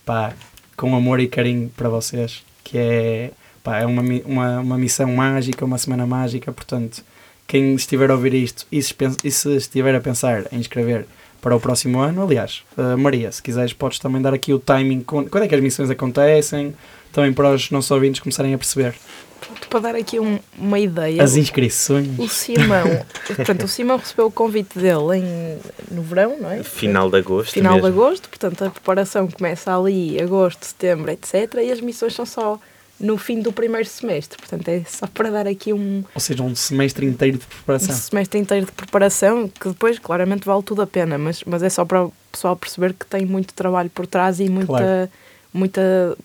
pá, 0.07 0.33
com 0.77 0.95
amor 0.95 1.19
e 1.19 1.27
carinho 1.27 1.69
para 1.77 1.89
vocês, 1.89 2.45
que 2.63 2.79
é, 2.79 3.31
pá, 3.65 3.81
é 3.81 3.87
uma, 3.87 4.03
uma, 4.25 4.61
uma 4.61 4.79
missão 4.79 5.13
mágica, 5.13 5.65
uma 5.65 5.77
semana 5.77 6.07
mágica, 6.07 6.53
portanto 6.53 7.03
quem 7.53 7.75
estiver 7.75 8.11
a 8.11 8.15
ouvir 8.15 8.33
isto 8.33 8.67
e 8.73 8.83
se, 8.83 8.95
e 9.23 9.31
se 9.31 9.57
estiver 9.57 9.95
a 9.95 10.01
pensar 10.01 10.47
em 10.51 10.59
escrever 10.59 11.05
para 11.39 11.55
o 11.55 11.61
próximo 11.61 12.01
ano, 12.01 12.23
aliás, 12.23 12.63
uh, 12.79 12.97
Maria, 12.97 13.31
se 13.31 13.43
quiseres, 13.43 13.75
podes 13.75 13.99
também 13.99 14.23
dar 14.23 14.33
aqui 14.33 14.55
o 14.55 14.59
timing, 14.59 15.03
quando 15.03 15.43
é 15.43 15.47
que 15.47 15.55
as 15.55 15.61
missões 15.61 15.91
acontecem, 15.91 16.75
também 17.13 17.31
para 17.31 17.51
os 17.51 17.71
nossos 17.71 17.91
ouvintes 17.91 18.21
começarem 18.21 18.55
a 18.55 18.59
perceber. 18.59 18.95
Para 19.69 19.81
dar 19.81 19.95
aqui 19.97 20.19
um, 20.19 20.39
uma 20.57 20.79
ideia. 20.79 21.23
As 21.23 21.37
inscrições. 21.37 22.19
O 22.19 22.27
Simão, 22.27 23.05
portanto, 23.37 23.65
o 23.65 23.69
Simão 23.69 23.99
recebeu 23.99 24.29
o 24.29 24.33
convite 24.33 24.79
dele 24.79 25.19
em, 25.19 25.59
no 25.91 26.01
verão, 26.01 26.39
não 26.41 26.51
é? 26.51 26.63
Final 26.63 27.11
de 27.11 27.19
agosto. 27.19 27.53
Final 27.53 27.75
mesmo. 27.75 27.91
de 27.91 27.95
agosto, 27.95 28.29
portanto, 28.31 28.65
a 28.65 28.71
preparação 28.71 29.29
começa 29.29 29.77
ali, 29.77 30.19
agosto, 30.19 30.65
setembro, 30.65 31.11
etc. 31.11 31.53
E 31.63 31.71
as 31.71 31.83
missões 31.83 32.15
são 32.15 32.25
só 32.25 32.59
no 32.99 33.19
fim 33.19 33.41
do 33.41 33.53
primeiro 33.53 33.89
semestre. 33.89 34.39
Portanto, 34.39 34.69
é 34.69 34.83
só 34.85 35.07
para 35.07 35.31
dar 35.31 35.47
aqui 35.47 35.73
um. 35.73 36.05
Ou 36.15 36.21
seja, 36.21 36.43
um 36.43 36.55
semestre 36.55 37.07
inteiro 37.07 37.39
de 37.39 37.47
preparação. 37.47 37.95
Um 37.95 37.99
semestre 37.99 38.41
inteiro 38.41 38.67
de 38.67 38.73
preparação, 38.73 39.49
que 39.49 39.69
depois, 39.69 39.99
claramente, 39.99 40.45
vale 40.45 40.63
tudo 40.63 40.83
a 40.83 40.87
pena, 40.87 41.19
mas, 41.19 41.43
mas 41.45 41.63
é 41.63 41.69
só 41.69 41.85
para 41.85 42.05
o 42.05 42.13
pessoal 42.31 42.57
perceber 42.57 42.95
que 42.95 43.07
tem 43.07 43.27
muito 43.27 43.55
trabalho 43.55 43.91
por 43.91 44.07
trás 44.07 44.41
e 44.41 44.49
muita. 44.49 44.67
Claro. 44.67 45.11
muita 45.53 46.17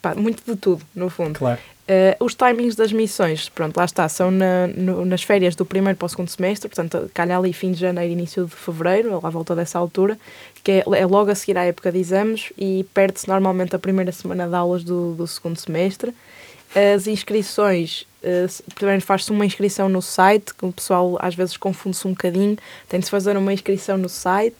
pá, 0.00 0.14
muito 0.14 0.42
de 0.44 0.58
tudo, 0.58 0.84
no 0.94 1.08
fundo. 1.08 1.38
Claro. 1.38 1.60
Uh, 1.86 2.24
os 2.24 2.34
timings 2.34 2.74
das 2.74 2.94
missões, 2.94 3.50
pronto, 3.50 3.76
lá 3.76 3.84
está, 3.84 4.08
são 4.08 4.30
na, 4.30 4.66
no, 4.68 5.04
nas 5.04 5.22
férias 5.22 5.54
do 5.54 5.66
primeiro 5.66 5.98
para 5.98 6.06
o 6.06 6.08
segundo 6.08 6.30
semestre, 6.30 6.66
portanto, 6.66 7.10
calha 7.12 7.36
ali 7.36 7.52
fim 7.52 7.72
de 7.72 7.80
janeiro, 7.80 8.10
início 8.10 8.46
de 8.46 8.52
fevereiro, 8.52 9.20
lá 9.22 9.28
volta 9.28 9.54
dessa 9.54 9.78
altura, 9.78 10.18
que 10.62 10.72
é, 10.72 10.84
é 10.96 11.04
logo 11.04 11.30
a 11.30 11.34
seguir 11.34 11.58
à 11.58 11.64
época 11.64 11.92
de 11.92 11.98
exames 11.98 12.50
e 12.56 12.86
perde-se 12.94 13.28
normalmente 13.28 13.76
a 13.76 13.78
primeira 13.78 14.12
semana 14.12 14.48
de 14.48 14.54
aulas 14.54 14.82
do, 14.82 15.12
do 15.12 15.26
segundo 15.26 15.58
semestre. 15.58 16.14
As 16.74 17.06
inscrições, 17.06 18.06
uh, 18.22 18.72
primeiro 18.74 19.02
faz-se 19.02 19.30
uma 19.30 19.44
inscrição 19.44 19.86
no 19.86 20.00
site, 20.00 20.54
que 20.54 20.64
o 20.64 20.72
pessoal 20.72 21.18
às 21.20 21.34
vezes 21.34 21.58
confunde-se 21.58 22.06
um 22.06 22.12
bocadinho, 22.12 22.56
tem 22.88 22.98
de 22.98 23.04
se 23.04 23.10
fazer 23.10 23.36
uma 23.36 23.52
inscrição 23.52 23.98
no 23.98 24.08
site, 24.08 24.56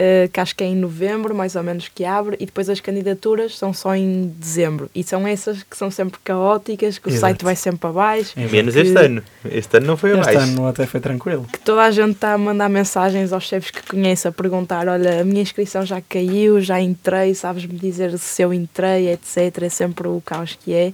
Uh, 0.00 0.28
que 0.28 0.38
acho 0.38 0.54
que 0.54 0.62
é 0.62 0.66
em 0.68 0.76
novembro, 0.76 1.34
mais 1.34 1.56
ou 1.56 1.62
menos, 1.64 1.88
que 1.88 2.04
abre, 2.04 2.36
e 2.38 2.46
depois 2.46 2.70
as 2.70 2.78
candidaturas 2.78 3.58
são 3.58 3.72
só 3.74 3.96
em 3.96 4.32
dezembro. 4.38 4.88
E 4.94 5.02
são 5.02 5.26
essas 5.26 5.64
que 5.64 5.76
são 5.76 5.90
sempre 5.90 6.20
caóticas, 6.22 6.98
que 6.98 7.08
o 7.08 7.10
Exato. 7.10 7.20
site 7.20 7.44
vai 7.44 7.56
sempre 7.56 7.88
abaixo. 7.88 8.32
Exato. 8.38 8.52
Menos 8.54 8.74
que- 8.74 8.80
este 8.80 8.96
ano. 8.96 9.22
Este 9.50 9.76
ano 9.78 9.86
não 9.88 9.96
foi 9.96 10.10
Este 10.10 10.20
abaixo. 10.20 10.38
ano 10.52 10.66
até 10.68 10.86
foi 10.86 11.00
tranquilo. 11.00 11.46
Que 11.52 11.58
toda 11.58 11.82
a 11.82 11.90
gente 11.90 12.12
está 12.12 12.32
a 12.34 12.38
mandar 12.38 12.68
mensagens 12.68 13.32
aos 13.32 13.42
chefes 13.42 13.72
que 13.72 13.82
conhece 13.82 14.28
a 14.28 14.30
perguntar: 14.30 14.86
olha, 14.86 15.20
a 15.20 15.24
minha 15.24 15.42
inscrição 15.42 15.84
já 15.84 16.00
caiu, 16.00 16.60
já 16.60 16.80
entrei, 16.80 17.34
sabes-me 17.34 17.76
dizer 17.76 18.16
se 18.20 18.40
eu 18.40 18.54
entrei, 18.54 19.08
etc. 19.10 19.62
É 19.62 19.68
sempre 19.68 20.06
o 20.06 20.22
caos 20.24 20.56
que 20.62 20.72
é. 20.74 20.92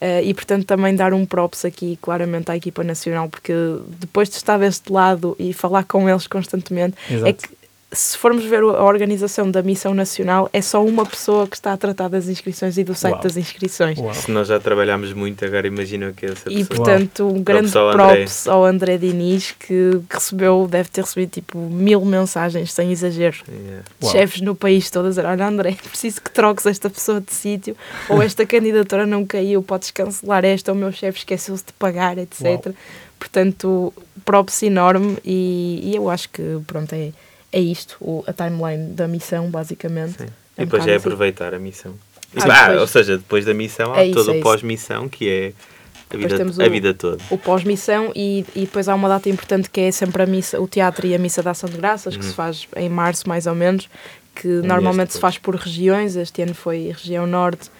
Eh, 0.00 0.22
e 0.22 0.32
portanto 0.32 0.64
também 0.64 0.94
dar 0.94 1.12
um 1.12 1.26
props 1.26 1.64
aqui 1.64 1.98
claramente 2.00 2.50
à 2.50 2.56
equipa 2.56 2.82
nacional, 2.84 3.28
porque 3.28 3.52
depois 3.98 4.30
de 4.30 4.36
estar 4.36 4.56
deste 4.56 4.90
lado 4.92 5.34
e 5.40 5.52
falar 5.52 5.82
com 5.84 6.08
eles 6.08 6.26
constantemente, 6.28 6.94
Exato. 7.10 7.26
é 7.26 7.32
que 7.32 7.57
se 7.90 8.18
formos 8.18 8.44
ver 8.44 8.62
a 8.62 8.84
organização 8.84 9.50
da 9.50 9.62
missão 9.62 9.94
nacional, 9.94 10.50
é 10.52 10.60
só 10.60 10.84
uma 10.84 11.06
pessoa 11.06 11.46
que 11.48 11.56
está 11.56 11.72
a 11.72 11.76
tratar 11.76 12.08
das 12.08 12.28
inscrições 12.28 12.76
e 12.76 12.84
do 12.84 12.94
site 12.94 13.14
Uau. 13.14 13.22
das 13.22 13.36
inscrições. 13.38 13.98
Uau. 13.98 14.12
Se 14.12 14.30
nós 14.30 14.48
já 14.48 14.60
trabalhámos 14.60 15.14
muito, 15.14 15.42
agora 15.42 15.66
imagina 15.66 16.08
o 16.10 16.12
que 16.12 16.26
é 16.26 16.30
essa 16.32 16.50
E 16.52 16.64
pessoa. 16.64 16.66
portanto, 16.86 17.26
um 17.26 17.42
grande 17.42 17.70
Props 17.70 17.76
ao 17.76 17.88
André. 17.88 18.16
props 18.16 18.48
ao 18.48 18.64
André 18.66 18.98
Diniz 18.98 19.52
que, 19.58 20.00
recebeu, 20.10 20.68
deve 20.70 20.90
ter 20.90 21.00
recebido 21.00 21.30
tipo 21.30 21.58
mil 21.58 22.04
mensagens, 22.04 22.72
sem 22.74 22.92
exagero. 22.92 23.38
Yeah. 23.48 23.84
de 23.98 24.04
Uau. 24.06 24.12
Chefes 24.12 24.40
no 24.42 24.54
país 24.54 24.90
todo 24.90 25.06
a 25.06 25.08
dizer: 25.08 25.24
Olha, 25.24 25.46
André, 25.46 25.72
preciso 25.82 26.20
que 26.20 26.30
troques 26.30 26.66
esta 26.66 26.90
pessoa 26.90 27.22
de 27.22 27.32
sítio, 27.32 27.74
ou 28.10 28.20
esta 28.20 28.44
candidatura 28.44 29.06
não 29.06 29.24
caiu, 29.24 29.62
podes 29.62 29.90
cancelar 29.90 30.44
esta, 30.44 30.72
o 30.72 30.74
meu 30.74 30.92
chefe 30.92 31.20
esqueceu-se 31.20 31.64
de 31.64 31.72
pagar, 31.72 32.18
etc. 32.18 32.42
Uau. 32.66 32.74
Portanto, 33.18 33.92
props 34.26 34.62
enorme, 34.62 35.16
e, 35.24 35.80
e 35.90 35.96
eu 35.96 36.08
acho 36.10 36.28
que 36.28 36.42
pronto, 36.66 36.92
é, 36.94 37.10
é 37.52 37.60
isto, 37.60 37.96
o- 38.00 38.24
a 38.26 38.32
timeline 38.32 38.92
da 38.92 39.08
missão, 39.08 39.50
basicamente. 39.50 40.18
Sim. 40.18 40.26
É 40.56 40.62
e 40.62 40.62
um 40.62 40.64
depois 40.66 40.86
é 40.86 40.94
assim. 40.96 41.06
aproveitar 41.06 41.54
a 41.54 41.58
missão. 41.58 41.94
Ah, 42.36 42.42
Ah, 42.44 42.62
depois- 42.66 42.80
ou 42.80 42.86
seja, 42.86 43.16
depois 43.16 43.44
da 43.44 43.54
missão 43.54 43.94
há 43.94 44.04
É 44.04 44.10
toda 44.10 44.30
é 44.30 44.34
a 44.34 44.36
isso. 44.36 44.42
pós-missão 44.42 45.08
que 45.08 45.28
é 45.28 45.52
a 46.12 46.16
vida, 46.16 46.36
temos 46.36 46.58
a 46.60 46.64
o- 46.66 46.70
vida 46.70 46.92
toda. 46.94 47.22
o 47.30 47.38
pós-missão 47.38 48.12
e, 48.14 48.44
e 48.54 48.60
depois 48.60 48.88
há 48.88 48.94
uma 48.94 49.08
data 49.08 49.28
importante 49.30 49.70
que 49.70 49.80
é 49.80 49.90
sempre 49.90 50.22
a 50.22 50.26
missa, 50.26 50.60
o 50.60 50.68
teatro 50.68 51.06
e 51.06 51.14
a 51.14 51.18
missa 51.18 51.42
da 51.42 51.52
ação 51.52 51.68
de 51.70 51.76
graças, 51.76 52.16
que 52.16 52.22
Uhum. 52.22 52.28
se 52.30 52.34
faz 52.34 52.68
em 52.76 52.88
março 52.88 53.26
mais 53.28 53.46
ou 53.46 53.54
menos, 53.54 53.88
que 54.34 54.46
normalmente 54.46 55.12
se 55.14 55.20
faz 55.20 55.38
por 55.38 55.54
regiões, 55.56 56.16
este 56.16 56.42
ano 56.42 56.54
foi 56.54 56.92
região 56.96 57.26
norte, 57.26 57.70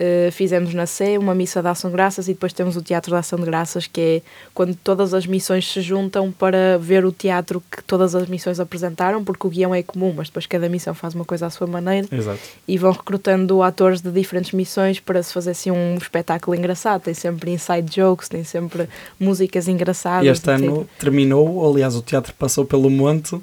eh, 0.00 0.30
fizemos 0.30 0.72
na 0.72 0.86
Sé 0.86 1.18
uma 1.18 1.34
missa 1.34 1.60
da 1.60 1.72
ação 1.72 1.90
de 1.90 1.96
graças 1.96 2.28
e 2.28 2.32
depois 2.32 2.52
temos 2.52 2.76
o 2.76 2.82
teatro 2.82 3.10
da 3.10 3.18
ação 3.18 3.36
de 3.36 3.44
graças, 3.44 3.88
que 3.88 4.00
é 4.00 4.22
quando 4.54 4.76
todas 4.76 5.12
as 5.12 5.26
missões 5.26 5.68
se 5.68 5.80
juntam 5.80 6.30
para 6.30 6.78
ver 6.78 7.04
o 7.04 7.10
teatro 7.10 7.60
que 7.68 7.82
todas 7.82 8.14
as 8.14 8.28
missões 8.28 8.60
apresentaram, 8.60 9.24
porque 9.24 9.44
o 9.44 9.50
guião 9.50 9.74
é 9.74 9.82
comum, 9.82 10.14
mas 10.16 10.28
depois 10.28 10.46
cada 10.46 10.68
missão 10.68 10.94
faz 10.94 11.16
uma 11.16 11.24
coisa 11.24 11.46
à 11.46 11.50
sua 11.50 11.66
maneira 11.66 12.06
Exato. 12.12 12.38
e 12.68 12.78
vão 12.78 12.92
recrutando 12.92 13.60
atores 13.60 14.00
de 14.00 14.12
diferentes 14.12 14.52
missões 14.52 15.00
para 15.00 15.20
se 15.20 15.32
fazer 15.32 15.50
assim 15.50 15.72
um 15.72 15.96
espetáculo 15.96 16.56
engraçado. 16.56 17.02
Tem 17.02 17.14
sempre 17.14 17.50
inside 17.50 17.92
jokes, 17.92 18.28
tem 18.28 18.44
sempre 18.44 18.88
músicas 19.18 19.66
engraçadas. 19.66 20.24
E 20.24 20.28
este 20.28 20.48
ano 20.48 20.88
terminou, 21.00 21.68
aliás, 21.68 21.96
o 21.96 22.02
teatro 22.02 22.32
passou 22.34 22.64
pelo 22.64 22.88
monte, 22.88 23.36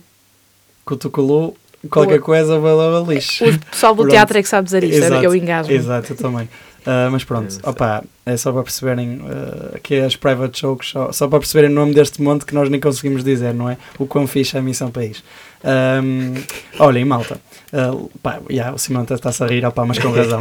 cutuculou, 0.86 1.58
qualquer 1.90 2.20
O- 2.20 2.24
coisa 2.24 2.60
vai 2.60 2.74
lá 2.74 3.00
lixo. 3.08 3.46
O 3.46 3.60
pessoal 3.72 3.94
do 3.94 3.98
Pronto. 4.04 4.12
teatro 4.12 4.38
é 4.38 4.42
que 4.44 4.50
sabe 4.50 4.66
dizer 4.66 4.84
isto, 4.84 5.04
Exato, 5.04 5.24
eu 5.24 5.36
engasgo. 5.36 5.72
Exato, 5.74 6.14
eu 6.14 6.18
também. 6.18 6.50
Ah, 6.88 7.10
mas 7.12 7.24
pronto, 7.24 7.52
É, 7.64 7.68
opa, 7.70 8.04
é 8.28 8.38
só 8.38 8.52
para 8.52 8.62
perceberem 8.62 9.20
ah, 9.28 9.80
que 9.82 9.96
as 9.96 10.16
private 10.16 10.62
jokes, 10.62 10.90
só, 10.90 11.12
só 11.12 11.28
para 11.28 11.40
perceberem 11.40 11.72
o 11.72 11.74
nome 11.74 11.96
deste 11.96 12.22
monte 12.22 12.46
que 12.46 12.54
nós 12.54 12.70
nem 12.70 12.80
conseguimos 12.80 13.24
dizer, 13.24 13.54
não 13.56 13.68
é? 13.70 13.78
O 13.98 14.06
quão 14.06 14.28
fixe 14.28 14.56
é 14.56 14.60
a 14.60 14.62
Missão 14.62 14.92
País. 14.92 15.24
Ahm, 15.64 16.36
olhem, 16.78 17.04
malta, 17.04 17.40
ah, 17.74 17.92
pá, 18.22 18.40
yeah, 18.52 18.72
o 18.72 18.78
Simão 18.78 19.04
está-se 19.10 19.44
a 19.44 19.48
rir, 19.48 19.66
opá, 19.66 19.84
mas 19.84 19.98
com 19.98 20.12
razão. 20.12 20.40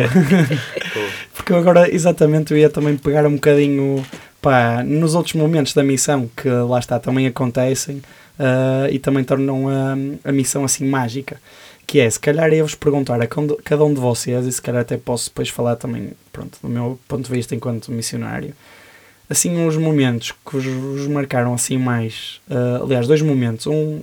Porque 1.34 1.52
eu 1.52 1.56
agora, 1.56 1.92
exatamente, 1.92 2.52
eu 2.52 2.58
ia 2.58 2.68
também 2.70 2.96
pegar 2.96 3.26
um 3.26 3.34
bocadinho 3.34 4.04
pá, 4.42 4.82
nos 4.84 5.14
outros 5.14 5.34
momentos 5.34 5.72
da 5.72 5.82
missão 5.82 6.28
que 6.36 6.48
lá 6.48 6.78
está, 6.78 6.98
também 6.98 7.26
acontecem 7.26 8.02
ah, 8.38 8.88
e 8.90 8.98
também 8.98 9.24
tornam 9.24 9.68
a, 9.68 9.94
a 10.28 10.32
missão 10.32 10.64
assim 10.64 10.84
mágica. 10.86 11.40
que 11.86 12.00
é, 12.00 12.08
se 12.08 12.18
calhar 12.18 12.50
eu 12.52 12.64
vos 12.64 12.74
perguntar 12.74 13.20
a 13.20 13.26
cada- 13.26 13.84
um 13.84 13.92
de 13.94 14.00
vocês, 14.00 14.46
e 14.46 14.52
se 14.52 14.62
calhar 14.62 14.80
até 14.82 14.96
posso 14.96 15.28
depois 15.28 15.48
falar 15.50 15.76
também, 15.76 16.12
pronto, 16.32 16.58
do 16.62 16.68
meu 16.68 16.98
ponto 17.06 17.24
de 17.26 17.30
vista 17.30 17.54
enquanto 17.54 17.92
missionário, 17.92 18.54
assim, 19.28 19.66
os 19.66 19.76
momentos 19.76 20.32
que 20.32 20.56
vos, 20.58 21.06
marcaram 21.08 21.52
assim 21.54 21.76
mais, 21.78 22.40
ah, 22.50 22.80
aliás, 22.82 23.06
dois 23.06 23.20
momentos, 23.22 23.66
um, 23.66 24.00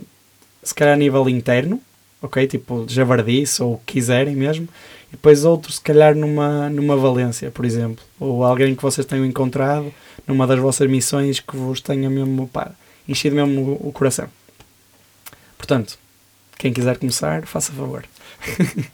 se 0.62 0.74
calhar 0.74 0.94
a 0.94 0.96
nível 0.96 1.28
interno, 1.28 1.80
ok, 2.22 2.46
tipo 2.46 2.84
javardice, 2.88 3.62
ou 3.62 3.74
o 3.74 3.78
que 3.78 3.94
quiserem 3.94 4.36
mesmo, 4.36 4.68
e 5.08 5.12
depois 5.12 5.44
outro, 5.44 5.72
se 5.72 5.80
calhar 5.80 6.14
numa, 6.14 6.70
numa 6.70 6.96
valência, 6.96 7.50
por 7.50 7.64
exemplo, 7.64 8.04
ou 8.20 8.44
alguém 8.44 8.74
que 8.76 8.82
vocês 8.82 9.04
tenham 9.06 9.26
encontrado 9.26 9.92
numa 10.26 10.46
das 10.46 10.58
vossas 10.60 10.88
missões 10.88 11.40
que 11.40 11.56
vos 11.56 11.80
tenha 11.80 12.08
mesmo, 12.08 12.46
pá, 12.48 12.70
enchido 13.08 13.36
mesmo 13.36 13.78
o, 13.82 13.88
o 13.88 13.92
coração. 13.92 14.28
Portanto, 15.58 15.98
quem 16.58 16.72
quiser 16.72 16.96
começar, 16.98 17.46
faça 17.46 17.72
favor. 17.72 18.04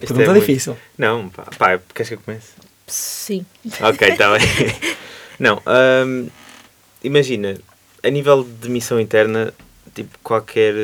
Isto 0.00 0.14
Pergunta 0.14 0.22
é 0.22 0.26
muito- 0.28 0.40
difícil. 0.40 0.76
Não, 0.96 1.28
pá, 1.28 1.44
pá, 1.58 1.78
queres 1.94 2.08
que 2.08 2.14
eu 2.14 2.20
comece? 2.20 2.52
Sim. 2.86 3.44
Ok, 3.82 4.08
está 4.08 4.32
bem. 4.32 4.40
Não, 5.38 5.62
hum, 6.06 6.28
imagina, 7.02 7.58
a 8.02 8.08
nível 8.10 8.42
de 8.44 8.68
missão 8.68 8.98
interna, 9.00 9.52
tipo, 9.94 10.18
qualquer, 10.22 10.74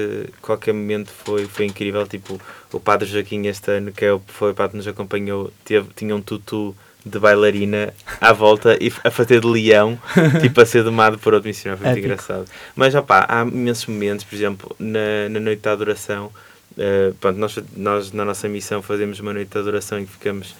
qualquer 0.41 0.73
momento 0.73 1.11
foi, 1.11 1.47
foi 1.47 1.65
incrível. 1.67 2.07
Tipo, 2.07 2.41
o 2.73 2.79
Padre 2.81 3.09
Joaquim 3.09 3.47
este 3.47 3.71
ano, 3.71 3.93
que 3.93 4.05
é 4.05 4.13
o, 4.13 4.21
foi 4.27 4.53
o 4.53 4.55
padre 4.55 4.73
que 4.73 4.77
nos 4.79 4.89
acompanhou, 4.89 5.53
teve, 5.65 5.89
tinha 5.97 6.15
um 6.15 6.21
tutu 6.23 6.77
de 7.07 7.19
bailarina 7.21 7.95
à 8.21 8.33
volta 8.33 8.77
e 8.81 8.93
a 9.05 9.11
fazer 9.11 9.41
de 9.41 9.47
leão, 9.47 9.99
tipo, 10.43 10.61
a 10.61 10.67
ser 10.67 10.83
domado 10.83 11.19
por 11.19 11.33
outro 11.33 11.49
missionário. 11.49 11.79
Foi 11.79 11.91
muito 11.93 11.99
Épico. 12.05 12.13
engraçado. 12.13 12.51
Mas, 12.75 12.95
opá, 12.95 13.25
há 13.29 13.43
imensos 13.43 13.87
momentos, 13.87 14.25
por 14.25 14.35
exemplo, 14.35 14.77
na, 14.79 15.29
na 15.31 15.39
noite 15.39 15.63
da 15.63 15.73
adoração, 15.73 16.33
eh, 16.77 17.13
pronto, 17.21 17.39
nós, 17.39 17.59
nós 17.77 18.13
na 18.13 18.25
nossa 18.25 18.49
missão 18.49 18.83
fazemos 18.83 19.21
uma 19.21 19.33
noite 19.33 19.51
de 19.51 19.59
adoração 19.59 19.99
em 19.99 20.05
que 20.05 20.13
ficamos 20.13 20.55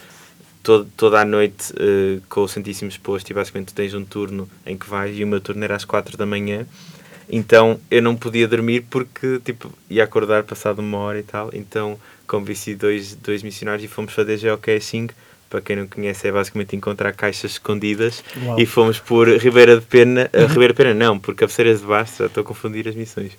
todo, 0.63 0.89
toda 0.97 1.21
a 1.21 1.25
noite 1.25 1.73
eh, 1.79 2.21
com 2.29 2.43
o 2.43 2.49
Santíssimo 2.49 2.89
exposto 2.89 3.31
e 3.31 3.35
basicamente 3.35 3.75
tens 3.75 3.93
um 3.93 4.05
turno 4.05 4.49
em 4.65 4.79
que 4.79 4.89
vais 4.89 5.19
e 5.19 5.25
o 5.25 5.27
meu 5.27 5.41
turno 5.41 5.63
era 5.63 5.77
às 5.77 5.85
4 5.85 6.17
da 6.17 6.25
manhã 6.25 6.67
então 7.29 7.79
eu 7.91 8.01
não 8.01 8.17
podia 8.17 8.49
dormir 8.49 8.87
porque 8.89 9.41
tipo, 9.45 9.71
ia 9.91 10.05
acordar 10.05 10.45
passado 10.45 10.79
uma 10.79 10.99
hora 10.99 11.19
e 11.19 11.23
tal 11.23 11.51
então 11.53 11.99
convenci 12.27 12.75
dois, 12.75 13.15
dois 13.15 13.43
missionários 13.43 13.85
e 13.85 13.89
fomos 13.89 14.13
fazer 14.13 14.39
geocaching 14.39 15.09
para 15.49 15.61
quem 15.61 15.77
não 15.77 15.87
conhece 15.87 16.29
é 16.29 16.33
basicamente 16.33 16.77
encontrar 16.77 17.13
caixas 17.13 17.53
escondidas 17.53 18.23
Uau. 18.45 18.59
e 18.59 18.67
fomos 18.67 18.99
por 18.99 19.29
Ribeira 19.29 19.77
de 19.77 19.87
Pena 19.87 20.31
uh, 20.33 20.47
Ribeira 20.47 20.73
de 20.73 20.77
Pena 20.77 20.95
não, 20.95 21.19
por 21.19 21.35
Cabeceiras 21.35 21.81
de 21.81 21.87
Basto 21.87 22.19
já 22.19 22.27
estou 22.27 22.43
a 22.43 22.45
confundir 22.45 22.89
as 22.89 22.95
missões. 22.95 23.33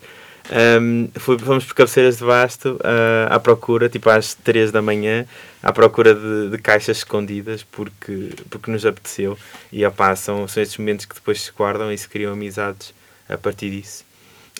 Um, 0.49 1.09
fomos 1.19 1.65
por 1.65 1.73
Cabeceiras 1.75 2.17
de 2.17 2.23
Basto 2.23 2.75
uh, 2.75 3.27
à 3.29 3.39
procura, 3.39 3.89
tipo 3.89 4.09
às 4.09 4.33
3 4.33 4.71
da 4.71 4.81
manhã 4.81 5.25
à 5.61 5.73
procura 5.73 6.15
de, 6.15 6.51
de 6.51 6.57
caixas 6.59 6.97
escondidas 6.97 7.63
porque, 7.63 8.29
porque 8.49 8.71
nos 8.71 8.85
apeteceu. 8.85 9.37
E 9.71 9.85
opá, 9.85 10.15
são, 10.15 10.47
são 10.47 10.63
estes 10.63 10.77
momentos 10.77 11.05
que 11.05 11.15
depois 11.15 11.41
se 11.41 11.51
guardam 11.51 11.91
e 11.91 11.97
se 11.97 12.07
criam 12.07 12.31
amizades 12.31 12.93
a 13.27 13.37
partir 13.37 13.71
disso. 13.71 14.05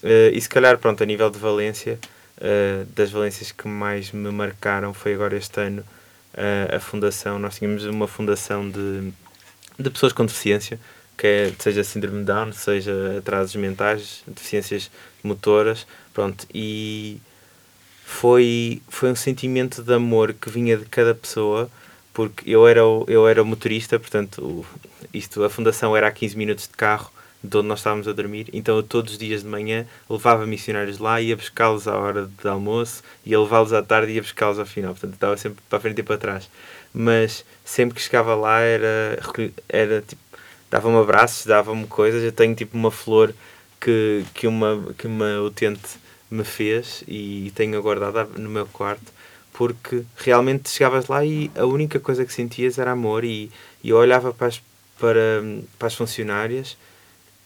Uh, 0.04 0.34
e 0.34 0.42
se 0.42 0.50
calhar, 0.50 0.78
pronto, 0.78 1.02
a 1.02 1.06
nível 1.06 1.30
de 1.30 1.40
Valência, 1.40 1.98
uh, 2.38 2.86
das 2.94 3.10
Valências 3.10 3.52
que 3.52 3.68
mais 3.68 4.12
me 4.12 4.30
marcaram 4.32 4.94
foi 4.94 5.14
agora 5.14 5.38
este 5.38 5.60
ano 5.62 5.84
uh, 6.38 6.76
a 6.76 6.80
fundação. 6.80 7.40
Nós 7.40 7.58
tínhamos 7.58 7.86
uma 7.86 8.08
fundação 8.08 8.70
de, 8.70 9.12
de 9.80 9.90
pessoas 9.90 10.14
com 10.14 10.26
deficiência, 10.26 10.80
que 11.18 11.28
é, 11.28 11.54
seja 11.60 11.84
síndrome 11.84 12.20
de 12.20 12.26
Down, 12.26 12.54
seja 12.54 13.18
atrasos 13.18 13.56
mentais, 13.56 14.24
deficiências 14.28 14.90
motoras, 15.24 15.88
pronto, 16.14 16.46
e 16.54 17.20
foi, 18.06 18.82
foi 18.88 19.12
um 19.12 19.16
sentimento 19.16 19.84
de 19.84 19.94
amor 19.94 20.34
que 20.34 20.50
vinha 20.50 20.78
de 20.78 20.86
cada 20.86 21.14
pessoa, 21.14 21.70
porque 22.14 22.50
eu 22.50 22.68
era 22.68 22.86
o, 22.86 23.06
eu 23.08 23.28
era 23.28 23.42
o 23.42 23.46
motorista, 23.46 24.00
portanto, 24.00 24.42
o- 24.44 24.66
isto, 25.14 25.44
a 25.44 25.50
fundação 25.50 25.96
era 25.96 26.08
a 26.08 26.12
15 26.12 26.38
minutos 26.38 26.68
de 26.68 26.74
carro 26.76 27.12
de 27.44 27.58
onde 27.58 27.68
nós 27.68 27.80
estávamos 27.80 28.08
a 28.08 28.14
dormir, 28.14 28.50
então 28.52 28.76
eu 28.76 28.84
todos 28.84 29.14
os 29.14 29.18
dias 29.18 29.44
de 29.44 29.48
manhã 29.48 29.86
levava 30.10 30.46
missionários 30.46 30.98
lá, 30.98 31.22
ia 31.22 31.36
buscá-los 31.36 31.88
à 31.88 31.96
hora 31.96 32.26
de 32.26 32.48
almoço, 32.48 33.04
ia 33.26 33.40
levá-los 33.40 33.74
à 33.74 33.82
tarde 33.82 34.12
e 34.12 34.16
ia 34.16 34.22
buscá-los 34.22 34.60
ao 34.60 34.66
final, 34.66 34.94
portanto 34.94 35.14
estava 35.14 35.38
sempre 35.38 35.64
para 35.70 35.78
a 35.78 35.82
frente 35.82 36.00
e 36.00 36.04
para 36.04 36.18
trás. 36.18 36.50
Mas 36.94 37.46
sempre 37.64 37.96
que 37.96 38.02
chegava 38.02 38.34
lá 38.36 38.60
era, 38.60 39.20
era 39.70 40.02
tipo, 40.02 40.22
dava-me 40.70 40.98
abraços, 40.98 41.46
dava-me 41.46 41.86
coisas, 41.86 42.24
eu 42.24 42.32
tenho 42.32 42.56
tipo 42.56 42.76
uma 42.76 42.92
flor 42.92 43.34
que, 43.80 44.26
que, 44.34 44.48
uma, 44.48 44.94
que 44.98 45.06
uma 45.06 45.42
utente 45.42 45.98
me 46.30 46.44
fez 46.44 47.04
e 47.08 47.52
tenho 47.56 47.82
guardada 47.82 48.26
no 48.36 48.50
meu 48.50 48.66
quarto 48.66 49.18
porque 49.54 50.04
realmente 50.18 50.70
chegavas 50.70 51.08
lá 51.08 51.26
e 51.26 51.50
a 51.56 51.66
única 51.66 52.00
coisa 52.00 52.24
que 52.26 52.32
sentias 52.32 52.78
era 52.78 52.92
amor 52.92 53.24
e, 53.24 53.52
e 53.84 53.90
eu 53.90 53.98
olhava 53.98 54.32
para 54.32 54.48
as, 54.48 54.62
para, 55.00 55.44
para 55.80 55.88
as 55.88 55.96
funcionárias 55.96 56.78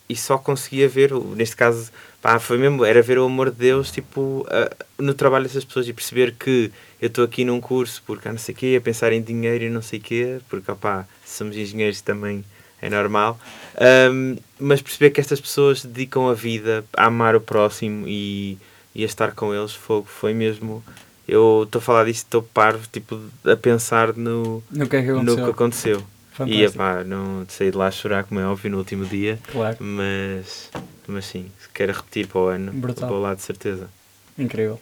e 0.10 0.16
só 0.16 0.38
conseguia 0.38 0.88
ver, 0.90 1.14
neste 1.14 1.56
caso, 1.56 1.92
pá, 2.22 2.38
foi 2.40 2.58
mesmo, 2.58 2.84
era 2.84 3.02
ver 3.02 3.18
o 3.18 3.26
amor 3.26 3.50
de 3.50 3.58
Deus, 3.58 3.92
tipo, 3.92 4.46
a- 4.50 4.70
no 5.00 5.14
trabalho 5.14 5.46
dessas 5.46 5.64
pessoas 5.64 5.88
e 5.88 5.94
perceber 5.94 6.36
que 6.38 6.72
eu 7.02 7.08
estou 7.08 7.24
aqui 7.24 7.46
num 7.46 7.62
curso 7.62 8.04
porque 8.06 8.28
há 8.28 8.32
não 8.32 8.40
sei 8.40 8.54
o 8.54 8.58
quê, 8.58 8.76
a 8.78 8.82
pensar 8.82 9.12
em 9.14 9.22
dinheiro 9.22 9.64
e 9.64 9.70
não 9.70 9.82
sei 9.82 10.00
o 10.00 10.02
quê, 10.02 10.40
porque, 10.50 10.70
opá, 10.72 11.08
se 11.26 11.38
somos 11.38 11.56
engenheiros 11.56 12.02
também 12.02 12.44
é 12.82 12.90
normal, 12.90 13.40
Ahm, 13.80 14.38
mas 14.60 14.82
perceber 14.82 15.12
que 15.12 15.22
estas 15.22 15.40
pessoas 15.40 15.84
dedicam 15.86 16.28
a 16.30 16.34
vida 16.34 16.84
a 16.98 17.06
amar 17.06 17.36
o 17.36 17.42
próximo 17.42 18.06
e, 18.08 18.58
e 18.94 19.04
a 19.04 19.06
estar 19.06 19.32
com 19.34 19.54
eles, 19.54 19.74
foi, 19.74 20.04
foi 20.06 20.34
mesmo... 20.34 20.84
Eu 21.28 21.64
estou 21.64 21.80
a 21.80 21.82
falar 21.82 22.04
disto, 22.06 22.26
estou 22.26 22.44
parvo, 22.44 22.86
tipo, 22.92 23.18
a 23.46 23.56
pensar 23.56 24.14
no, 24.18 24.62
No 24.70 24.90
que 24.90 24.98
é 24.98 25.02
que 25.04 25.08
no 25.12 25.20
aconteceu? 25.22 25.46
que 25.46 25.50
aconteceu. 25.52 26.04
E, 26.32 26.36
Fantástico. 26.36 26.74
epá, 26.74 27.04
não 27.04 27.46
saí 27.50 27.72
de 27.72 27.78
lá 27.78 27.88
a 27.88 27.91
chorar, 27.91 28.24
como 28.24 28.39
é 28.39 28.46
óbvio, 28.46 28.72
no 28.72 28.78
último 28.78 29.06
dia. 29.06 29.38
Claro, 29.52 29.78
Mas, 29.82 30.70
mas 31.08 31.26
sim, 31.26 31.52
se 31.60 31.67
quero 31.74 31.91
repetir 31.94 32.28
para 32.28 32.39
o 32.39 32.48
ano, 32.48 32.72
Brutal. 32.72 33.10
vou 33.10 33.20
lá 33.20 33.34
de 33.36 33.41
certeza. 33.41 33.89
incrível. 34.38 34.80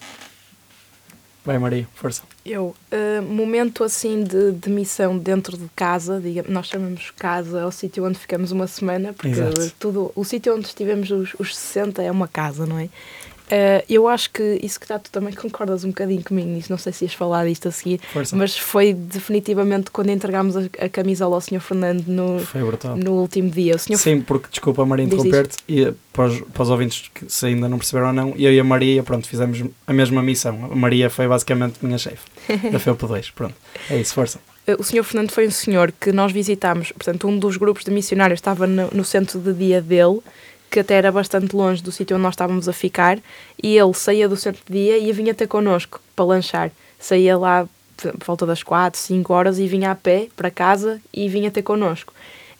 Vai 1.43 1.57
Maria, 1.57 1.87
força. 1.95 2.21
Eu, 2.45 2.75
uh, 2.91 3.21
momento 3.23 3.83
assim 3.83 4.23
de, 4.23 4.51
de 4.51 4.69
missão 4.69 5.17
dentro 5.17 5.57
de 5.57 5.67
casa, 5.75 6.19
digamos, 6.19 6.51
nós 6.51 6.67
chamamos 6.67 7.11
casa 7.11 7.63
ao 7.63 7.71
sítio 7.71 8.05
onde 8.05 8.19
ficamos 8.19 8.51
uma 8.51 8.67
semana, 8.67 9.13
porque 9.13 9.29
Exato. 9.29 9.71
tudo, 9.79 10.11
o 10.15 10.23
sítio 10.25 10.53
onde 10.55 10.67
estivemos 10.67 11.09
os, 11.09 11.33
os 11.39 11.55
60 11.55 12.03
é 12.03 12.11
uma 12.11 12.27
casa, 12.27 12.65
não 12.65 12.77
é? 12.77 12.89
Uh, 13.51 13.83
eu 13.89 14.07
acho 14.07 14.29
que 14.29 14.59
isso 14.61 14.79
que 14.79 14.85
está, 14.85 14.99
tu 14.99 15.09
também 15.09 15.33
concordas 15.35 15.83
um 15.83 15.89
bocadinho 15.89 16.23
comigo 16.23 16.47
nisso, 16.47 16.71
não 16.71 16.77
sei 16.77 16.93
se 16.93 17.05
ias 17.05 17.13
falar 17.13 17.47
disto 17.47 17.67
a 17.67 17.71
seguir, 17.71 17.99
Força. 18.13 18.35
mas 18.35 18.57
foi 18.57 18.93
definitivamente 18.93 19.89
quando 19.89 20.09
entregámos 20.09 20.55
a, 20.55 20.61
a 20.79 20.89
camisola 20.89 21.35
ao 21.35 21.41
Sr. 21.41 21.59
Fernando 21.59 22.05
no, 22.07 22.37
no 22.95 23.13
último 23.13 23.49
dia. 23.49 23.75
O 23.75 23.79
Sr. 23.79 23.97
Sim, 23.97 24.21
porque 24.21 24.47
desculpa 24.51 24.85
Maria 24.85 25.05
interromper-te 25.05 25.57
e 25.67 25.83
eh, 25.83 25.93
para 26.13 26.25
os, 26.25 26.41
para 26.41 26.63
os 26.63 26.69
ouvintes 26.69 27.09
que 27.13 27.31
se 27.31 27.45
ainda 27.47 27.67
não 27.67 27.77
perceberam 27.77 28.07
ou 28.07 28.13
não, 28.13 28.33
eu 28.37 28.53
e 28.53 28.59
a 28.59 28.63
Maria, 28.63 29.01
pronto, 29.01 29.27
fizemos 29.27 29.63
a 29.87 29.93
mesma 29.93 30.21
missão. 30.21 30.69
A 30.71 30.75
Maria 30.75 31.09
foi 31.09 31.27
basicamente 31.27 31.79
minha 31.81 31.97
chefe 31.97 32.27
da 32.71 32.79
FEUP 32.79 33.05
2, 33.07 33.31
pronto. 33.31 33.55
É 33.89 33.97
isso, 33.99 34.13
força. 34.13 34.39
Uh, 34.67 34.75
O 34.79 34.83
Sr. 34.83 35.03
Fernando 35.03 35.31
foi 35.31 35.47
um 35.47 35.51
senhor 35.51 35.91
que 35.91 36.11
nós 36.11 36.31
visitámos, 36.31 36.91
portanto, 36.91 37.27
um 37.27 37.37
dos 37.37 37.57
grupos 37.57 37.83
de 37.83 37.91
missionários 37.91 38.37
estava 38.37 38.67
no, 38.67 38.89
no 38.91 39.03
centro 39.03 39.39
de 39.39 39.53
dia 39.53 39.81
dele, 39.81 40.19
que 40.69 40.79
até 40.79 40.95
era 40.95 41.11
bastante 41.11 41.55
longe 41.55 41.81
do 41.81 41.91
sítio 41.91 42.15
onde 42.15 42.23
nós 42.23 42.33
estávamos 42.33 42.69
a 42.69 42.73
ficar, 42.73 43.19
e 43.61 43.77
ele 43.77 43.93
saía 43.93 44.29
do 44.29 44.35
centro 44.35 44.61
de 44.67 44.73
dia 44.73 44.97
e 44.97 45.11
vinha 45.11 45.33
ter 45.33 45.47
connosco 45.47 45.99
para 46.15 46.25
lanchar. 46.25 46.71
Saía 46.99 47.37
lá 47.37 47.67
por 47.97 48.25
volta 48.25 48.45
das 48.45 48.63
4, 48.63 48.99
5 48.99 49.33
horas 49.33 49.59
e 49.59 49.67
vinha 49.67 49.91
a 49.91 49.95
pé 49.95 50.27
para 50.35 50.49
casa 50.49 51.01
e 51.13 51.27
vinha 51.27 51.51
ter 51.51 51.63
connosco. 51.63 52.13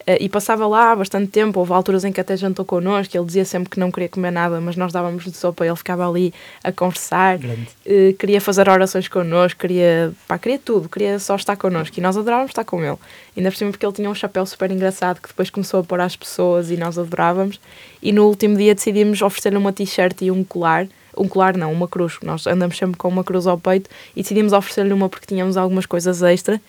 Uh, 0.09 0.17
E 0.19 0.27
passava 0.27 0.65
lá 0.67 0.95
bastante 0.95 1.29
tempo, 1.29 1.59
houve 1.59 1.71
alturas 1.71 2.03
em 2.03 2.11
que 2.11 2.19
até 2.19 2.35
jantou 2.35 2.65
connosco, 2.65 3.15
ele 3.15 3.25
dizia 3.25 3.45
sempre 3.45 3.69
que 3.69 3.79
não 3.79 3.91
queria 3.91 4.09
comer 4.09 4.31
nada, 4.31 4.59
mas 4.59 4.75
nós 4.75 4.91
dávamos 4.91 5.23
de 5.23 5.37
sopa, 5.37 5.65
ele 5.65 5.75
ficava 5.75 6.07
ali 6.09 6.33
a 6.63 6.71
conversar, 6.71 7.37
eh, 7.85 8.13
queria 8.17 8.41
fazer 8.41 8.67
orações 8.67 9.07
connosco, 9.07 9.59
queria, 9.59 10.11
pá, 10.27 10.37
queria 10.39 10.57
tudo, 10.57 10.89
queria 10.89 11.19
só 11.19 11.35
estar 11.35 11.55
connosco 11.55 11.97
e 11.99 12.01
nós 12.01 12.17
adorávamos 12.17 12.51
estar 12.51 12.63
com 12.63 12.83
ele. 12.83 12.97
Ainda 13.37 13.51
por 13.51 13.57
cima 13.57 13.71
porque 13.71 13.85
ele 13.85 13.93
tinha 13.93 14.09
um 14.09 14.15
chapéu 14.15 14.45
super 14.45 14.71
engraçado 14.71 15.21
que 15.21 15.27
depois 15.27 15.49
começou 15.49 15.81
a 15.81 15.83
pôr 15.83 16.01
às 16.01 16.15
pessoas 16.15 16.71
e 16.71 16.77
nós 16.77 16.97
adorávamos. 16.97 17.59
E 18.01 18.11
no 18.11 18.25
último 18.25 18.57
dia 18.57 18.73
decidimos 18.73 19.21
oferecer-lhe 19.21 19.57
uma 19.57 19.71
t-shirt 19.71 20.21
e 20.21 20.31
um 20.31 20.43
colar. 20.43 20.87
Um 21.17 21.27
colar 21.27 21.57
não, 21.57 21.71
uma 21.71 21.87
cruz. 21.87 22.17
Nós 22.23 22.47
andamos 22.47 22.77
sempre 22.77 22.97
com 22.97 23.07
uma 23.09 23.23
cruz 23.23 23.45
ao 23.47 23.57
peito 23.57 23.89
e 24.15 24.21
decidimos 24.21 24.53
oferecer-lhe 24.53 24.93
uma 24.93 25.09
porque 25.09 25.25
tínhamos 25.25 25.57
algumas 25.57 25.85
coisas 25.85 26.21
extra. 26.21 26.61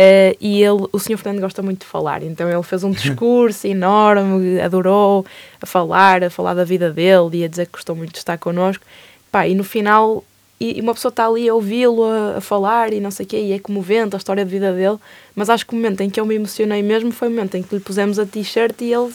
Eh, 0.00 0.36
e 0.40 0.62
ele, 0.62 0.86
o 0.92 0.98
Sr. 1.00 1.18
Fernando 1.18 1.40
gosta 1.42 1.60
muito 1.60 1.80
de 1.80 1.86
falar, 1.86 2.22
então 2.22 2.48
ele 2.48 2.62
fez 2.62 2.84
um 2.84 2.92
discurso 2.92 3.66
enorme, 3.66 4.60
adorou 4.60 5.26
a 5.60 5.66
falar, 5.66 6.22
a 6.22 6.30
falar 6.30 6.54
da 6.54 6.62
vida 6.62 6.92
dele 6.92 7.38
e 7.38 7.44
a 7.44 7.48
dizer 7.48 7.66
que 7.66 7.72
gostou 7.72 7.96
muito 7.96 8.12
de 8.12 8.18
estar 8.18 8.38
connosco. 8.38 8.84
Pá, 9.32 9.48
e 9.48 9.56
no 9.56 9.64
final, 9.64 10.22
e, 10.60 10.78
e 10.78 10.80
uma 10.80 10.94
pessoa 10.94 11.10
está 11.10 11.26
ali 11.26 11.48
a 11.48 11.54
ouvi-lo 11.54 12.04
a, 12.04 12.36
a 12.36 12.40
falar 12.40 12.92
e 12.92 13.00
não 13.00 13.10
sei 13.10 13.26
o 13.26 13.28
quê, 13.28 13.40
e 13.40 13.52
é 13.52 13.58
comovente 13.58 14.14
a 14.14 14.18
história 14.18 14.44
de 14.44 14.50
vida 14.50 14.72
dele, 14.72 14.98
mas 15.34 15.50
acho 15.50 15.66
que 15.66 15.72
o 15.72 15.76
momento 15.76 16.00
em 16.00 16.08
que 16.08 16.20
eu 16.20 16.24
me 16.24 16.36
emocionei 16.36 16.80
mesmo 16.80 17.10
foi 17.10 17.26
o 17.26 17.30
momento 17.32 17.56
em 17.56 17.62
que 17.64 17.74
lhe 17.74 17.80
pusemos 17.80 18.20
a 18.20 18.24
t-shirt 18.24 18.80
e 18.80 18.92
ele, 18.92 19.12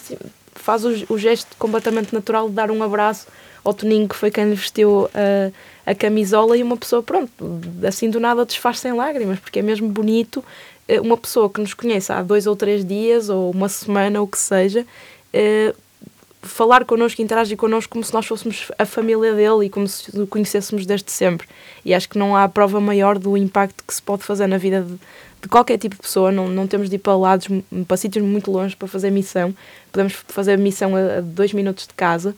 faz 0.53 0.83
o, 0.83 0.89
o 1.09 1.17
gesto 1.17 1.55
completamente 1.57 2.13
natural 2.13 2.49
de 2.49 2.55
dar 2.55 2.69
um 2.69 2.83
abraço 2.83 3.27
ao 3.63 3.73
Toninho, 3.73 4.07
que 4.07 4.15
foi 4.15 4.29
quem 4.29 4.49
lhe 4.49 4.55
vestiu 4.55 5.09
a, 5.13 5.91
a 5.91 5.95
camisola, 5.95 6.57
e 6.57 6.63
uma 6.63 6.75
pessoa, 6.75 7.01
pronto, 7.01 7.31
assim 7.87 8.09
do 8.09 8.19
nada 8.19 8.45
desfaz-se 8.45 8.87
em 8.87 8.93
lágrimas, 8.93 9.39
porque 9.39 9.59
é 9.59 9.61
mesmo 9.61 9.87
bonito 9.87 10.43
uma 11.01 11.17
pessoa 11.17 11.49
que 11.49 11.61
nos 11.61 11.73
conhece 11.73 12.11
há 12.11 12.21
dois 12.21 12.45
ou 12.45 12.55
três 12.55 12.85
dias, 12.85 13.29
ou 13.29 13.51
uma 13.51 13.69
semana, 13.69 14.19
ou 14.19 14.25
o 14.25 14.29
que 14.29 14.37
seja, 14.37 14.85
eh, 15.31 15.73
falar 16.43 16.83
connosco, 16.85 17.21
interagir 17.21 17.57
connosco 17.57 17.91
como 17.91 18.03
se 18.03 18.13
nós 18.13 18.25
fôssemos 18.25 18.69
a 18.77 18.85
família 18.85 19.33
dele 19.33 19.65
e 19.65 19.69
como 19.69 19.87
se 19.87 20.19
o 20.19 20.27
conhecêssemos 20.27 20.85
desde 20.85 21.09
sempre. 21.09 21.47
E 21.83 21.93
acho 21.93 22.09
que 22.09 22.17
não 22.17 22.35
há 22.35 22.47
prova 22.49 22.79
maior 22.79 23.17
do 23.17 23.35
impacto 23.37 23.83
que 23.87 23.93
se 23.93 24.01
pode 24.01 24.23
fazer 24.23 24.45
na 24.47 24.57
vida 24.57 24.81
de, 24.81 24.99
de 25.41 25.47
qualquer 25.49 25.77
tipo 25.77 25.95
de 25.95 26.01
pessoa. 26.01 26.31
Não, 26.31 26.47
não 26.47 26.67
temos 26.67 26.89
de 26.89 26.97
ir 26.97 26.99
para 26.99 27.15
lados, 27.15 27.47
para 27.87 27.97
sítios 27.97 28.23
muito 28.25 28.51
longe 28.51 28.75
para 28.75 28.87
fazer 28.87 29.09
missão. 29.09 29.55
Podemos 29.91 30.13
fazer 30.27 30.57
missão 30.57 30.95
a, 30.95 31.17
a 31.17 31.21
dois 31.21 31.53
minutos 31.53 31.87
de 31.87 31.93
casa 31.93 32.31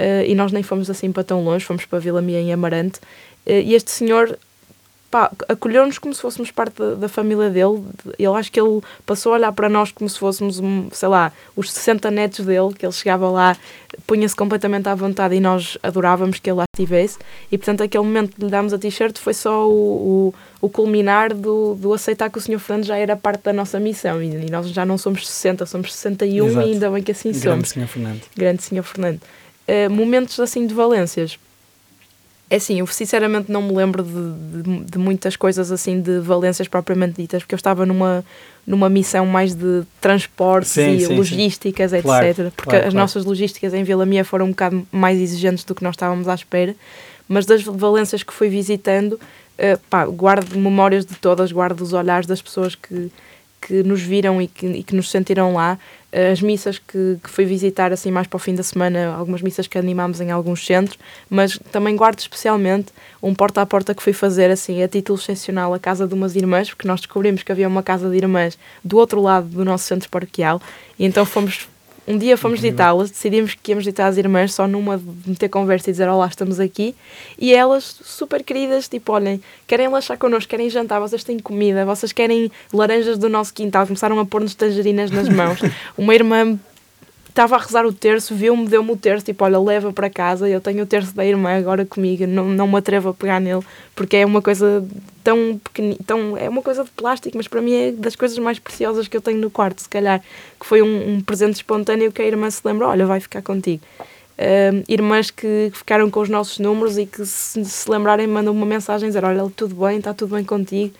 uh, 0.00 0.24
e 0.26 0.34
nós 0.34 0.50
nem 0.50 0.62
fomos 0.62 0.88
assim 0.88 1.12
para 1.12 1.22
tão 1.22 1.44
longe, 1.44 1.64
fomos 1.64 1.84
para 1.84 1.98
Vila 1.98 2.22
Mia 2.22 2.40
em 2.40 2.52
Amarante. 2.52 2.98
Uh, 3.46 3.60
e 3.64 3.74
este 3.74 3.90
senhor 3.90 4.38
acolheu-nos 5.48 5.98
como 5.98 6.14
se 6.14 6.20
fôssemos 6.20 6.50
parte 6.50 6.78
da, 6.78 6.94
da, 6.94 7.08
família 7.08 7.50
dele. 7.50 7.82
Eu 8.18 8.34
acho 8.34 8.50
que 8.50 8.60
ele 8.60 8.80
passou 9.04 9.32
a 9.32 9.36
olhar 9.36 9.52
para 9.52 9.68
nós 9.68 9.92
como 9.92 10.08
se 10.08 10.18
fôssemos, 10.18 10.60
sei 10.92 11.08
lá, 11.08 11.32
os 11.54 11.70
60 11.70 12.10
netos 12.10 12.46
dele, 12.46 12.72
que 12.76 12.84
ele 12.84 12.92
chegava 12.92 13.30
lá, 13.30 13.56
punha-se 14.06 14.34
completamente 14.34 14.88
à 14.88 14.94
vontade 14.94 15.34
e 15.34 15.40
nós 15.40 15.76
adorávamos 15.82 16.38
que 16.38 16.50
ele 16.50 16.58
lá 16.58 16.64
estivesse. 16.74 17.18
E 17.50 17.58
portanto, 17.58 17.82
aquele 17.82 18.04
momento 18.04 18.36
que 18.36 18.44
lhe 18.44 18.50
dámos 18.50 18.72
a 18.72 18.78
t-shirt 18.78 19.18
foi 19.18 19.34
só 19.34 19.68
o, 19.68 20.32
o, 20.60 20.66
o, 20.66 20.68
culminar 20.68 21.34
do, 21.34 21.74
do 21.74 21.92
aceitar 21.92 22.30
que 22.30 22.38
o 22.38 22.40
Sr. 22.40 22.58
Fernando 22.58 22.84
já 22.84 22.96
era 22.96 23.16
parte 23.16 23.42
da 23.44 23.52
nossa 23.52 23.78
missão. 23.78 24.22
E, 24.22 24.46
e 24.46 24.50
nós 24.50 24.68
já 24.68 24.84
não 24.84 24.96
somos 24.96 25.28
60, 25.28 25.66
somos 25.66 25.94
61 25.94 26.46
Exato. 26.46 26.66
e 26.66 26.72
ainda 26.72 26.90
bem 26.90 27.02
que 27.02 27.12
assim 27.12 27.30
Grande 27.30 27.44
somos. 27.44 27.72
Grande 27.72 27.86
Sr. 27.86 27.92
Fernando. 27.92 28.22
Grande 28.36 28.62
Sr. 28.62 28.82
Fernando. 28.82 29.20
Uh, 29.68 29.90
momentos 29.90 30.40
assim 30.40 30.66
de 30.66 30.74
valências 30.74 31.38
é 32.50 32.56
assim, 32.56 32.80
eu 32.80 32.86
sinceramente 32.86 33.50
não 33.50 33.62
me 33.62 33.72
lembro 33.72 34.02
de, 34.02 34.62
de, 34.62 34.84
de, 34.84 34.98
muitas 34.98 35.36
coisas 35.36 35.72
assim 35.72 36.00
de 36.00 36.18
valências 36.18 36.68
propriamente 36.68 37.20
ditas, 37.22 37.42
porque 37.42 37.54
eu 37.54 37.56
estava 37.56 37.86
numa, 37.86 38.22
numa 38.66 38.90
missão 38.90 39.24
mais 39.24 39.54
de 39.54 39.84
transportes 40.00 40.72
sim, 40.72 40.96
e 40.96 41.00
sim, 41.06 41.16
logísticas, 41.16 41.92
sim. 41.92 41.96
etc. 41.96 42.04
Claro, 42.04 42.52
porque 42.54 42.70
claro, 42.70 42.76
as 42.76 42.92
claro. 42.92 42.94
nossas 42.94 43.24
logísticas 43.24 43.72
em 43.72 43.82
Vila 43.82 44.04
Mia 44.04 44.24
foram 44.24 44.46
um 44.46 44.50
bocado 44.50 44.86
mais 44.92 45.18
exigentes 45.18 45.64
do 45.64 45.74
que 45.74 45.82
nós 45.82 45.94
estávamos 45.94 46.28
à 46.28 46.34
espera, 46.34 46.76
mas 47.26 47.46
das 47.46 47.62
valências 47.62 48.22
que 48.22 48.34
fui 48.34 48.50
visitando, 48.50 49.12
uh, 49.12 49.78
pá, 49.88 50.04
guardo 50.04 50.54
memórias 50.54 51.06
de 51.06 51.14
todas, 51.14 51.50
guardo 51.52 51.80
os 51.80 51.94
olhares 51.94 52.26
das 52.26 52.42
pessoas 52.42 52.74
que, 52.74 53.10
que 53.62 53.82
nos 53.82 54.02
viram 54.02 54.42
e 54.42 54.46
que, 54.46 54.66
e 54.66 54.82
que 54.82 54.94
nos 54.94 55.10
sentiram 55.10 55.54
lá, 55.54 55.78
as 56.12 56.42
missas 56.42 56.78
que, 56.78 57.18
que 57.22 57.30
fui 57.30 57.46
visitar 57.46 57.92
assim 57.92 58.10
mais 58.10 58.26
para 58.26 58.36
o 58.36 58.40
fim 58.40 58.54
da 58.54 58.62
semana, 58.62 59.14
algumas 59.14 59.40
missas 59.40 59.66
que 59.66 59.78
animámos 59.78 60.20
em 60.20 60.30
alguns 60.30 60.64
centros, 60.66 60.98
mas 61.28 61.58
também 61.70 61.96
guardo 61.96 62.18
especialmente 62.18 62.92
um 63.22 63.34
porta 63.34 63.62
a 63.62 63.66
porta 63.66 63.94
que 63.94 64.02
fui 64.02 64.12
fazer 64.12 64.50
assim 64.50 64.82
a 64.82 64.88
título 64.88 65.18
excepcional 65.18 65.72
a 65.72 65.78
casa 65.78 66.06
de 66.06 66.12
umas 66.12 66.36
irmãs, 66.36 66.68
porque 66.68 66.86
nós 66.86 67.00
descobrimos 67.00 67.42
que 67.42 67.50
havia 67.50 67.66
uma 67.66 67.82
casa 67.82 68.10
de 68.10 68.16
irmãs 68.16 68.58
do 68.84 68.98
outro 68.98 69.22
lado 69.22 69.46
do 69.46 69.64
nosso 69.64 69.84
centro 69.84 70.08
paroquial 70.10 70.60
e 70.98 71.06
então 71.06 71.24
fomos 71.24 71.66
um 72.06 72.18
dia 72.18 72.36
fomos 72.36 72.60
visitá-las, 72.60 73.10
decidimos 73.10 73.54
que 73.54 73.70
íamos 73.70 73.84
visitar 73.84 74.06
as 74.06 74.16
irmãs 74.16 74.52
só 74.52 74.66
numa 74.66 74.98
de 74.98 75.30
meter 75.30 75.48
conversa 75.48 75.90
e 75.90 75.92
dizer 75.92 76.08
olá, 76.08 76.26
estamos 76.26 76.58
aqui. 76.58 76.94
E 77.38 77.54
elas, 77.54 78.00
super 78.02 78.42
queridas, 78.42 78.88
tipo, 78.88 79.12
olhem, 79.12 79.40
querem 79.66 79.88
lanchar 79.88 80.18
connosco, 80.18 80.50
querem 80.50 80.68
jantar, 80.68 81.00
vocês 81.00 81.22
têm 81.22 81.38
comida, 81.38 81.84
vocês 81.84 82.12
querem 82.12 82.50
laranjas 82.72 83.18
do 83.18 83.28
nosso 83.28 83.54
quintal, 83.54 83.86
começaram 83.86 84.18
a 84.18 84.26
pôr-nos 84.26 84.54
tangerinas 84.54 85.10
nas 85.10 85.28
mãos. 85.28 85.60
Uma 85.96 86.14
irmã 86.14 86.58
estava 87.32 87.56
a 87.56 87.58
rezar 87.58 87.86
o 87.86 87.92
terço, 87.92 88.34
viu-me, 88.34 88.68
deu-me 88.68 88.92
o 88.92 88.96
terço, 88.96 89.24
tipo, 89.24 89.42
olha, 89.42 89.58
leva 89.58 89.90
para 89.90 90.10
casa, 90.10 90.46
eu 90.48 90.60
tenho 90.60 90.82
o 90.82 90.86
terço 90.86 91.14
da 91.14 91.24
irmã 91.24 91.56
agora 91.56 91.84
comigo, 91.86 92.26
não, 92.26 92.44
não 92.44 92.68
me 92.68 92.76
atrevo 92.76 93.08
a 93.08 93.14
pegar 93.14 93.40
nele, 93.40 93.62
porque 93.96 94.18
é 94.18 94.26
uma 94.26 94.42
coisa 94.42 94.86
tão 95.24 95.58
pequenina, 95.64 95.96
tão, 96.06 96.36
é 96.36 96.48
uma 96.48 96.60
coisa 96.60 96.84
de 96.84 96.90
plástico, 96.90 97.36
mas 97.36 97.48
para 97.48 97.62
mim 97.62 97.74
é 97.74 97.92
das 97.92 98.14
coisas 98.14 98.38
mais 98.38 98.58
preciosas 98.58 99.08
que 99.08 99.16
eu 99.16 99.20
tenho 99.22 99.38
no 99.38 99.50
quarto, 99.50 99.80
se 99.80 99.88
calhar, 99.88 100.22
que 100.60 100.66
foi 100.66 100.82
um, 100.82 101.14
um 101.14 101.20
presente 101.22 101.54
espontâneo 101.54 102.12
que 102.12 102.20
a 102.20 102.26
irmã 102.26 102.50
se 102.50 102.60
lembra, 102.64 102.86
olha, 102.86 103.06
vai 103.06 103.18
ficar 103.18 103.40
contigo. 103.40 103.82
Uh, 104.32 104.82
irmãs 104.88 105.30
que, 105.30 105.70
ficaram 105.74 106.10
com 106.10 106.20
os 106.20 106.28
nossos 106.28 106.58
números 106.58 106.98
e 106.98 107.06
que 107.06 107.24
se, 107.24 107.64
se 107.64 107.90
lembrarem 107.90 108.26
mandam 108.26 108.52
uma 108.52 108.66
mensagem 108.66 109.08
dizer, 109.08 109.24
olha, 109.24 109.50
tudo 109.56 109.74
bem, 109.74 109.98
está 109.98 110.12
tudo 110.12 110.34
bem 110.34 110.44
contigo, 110.44 110.92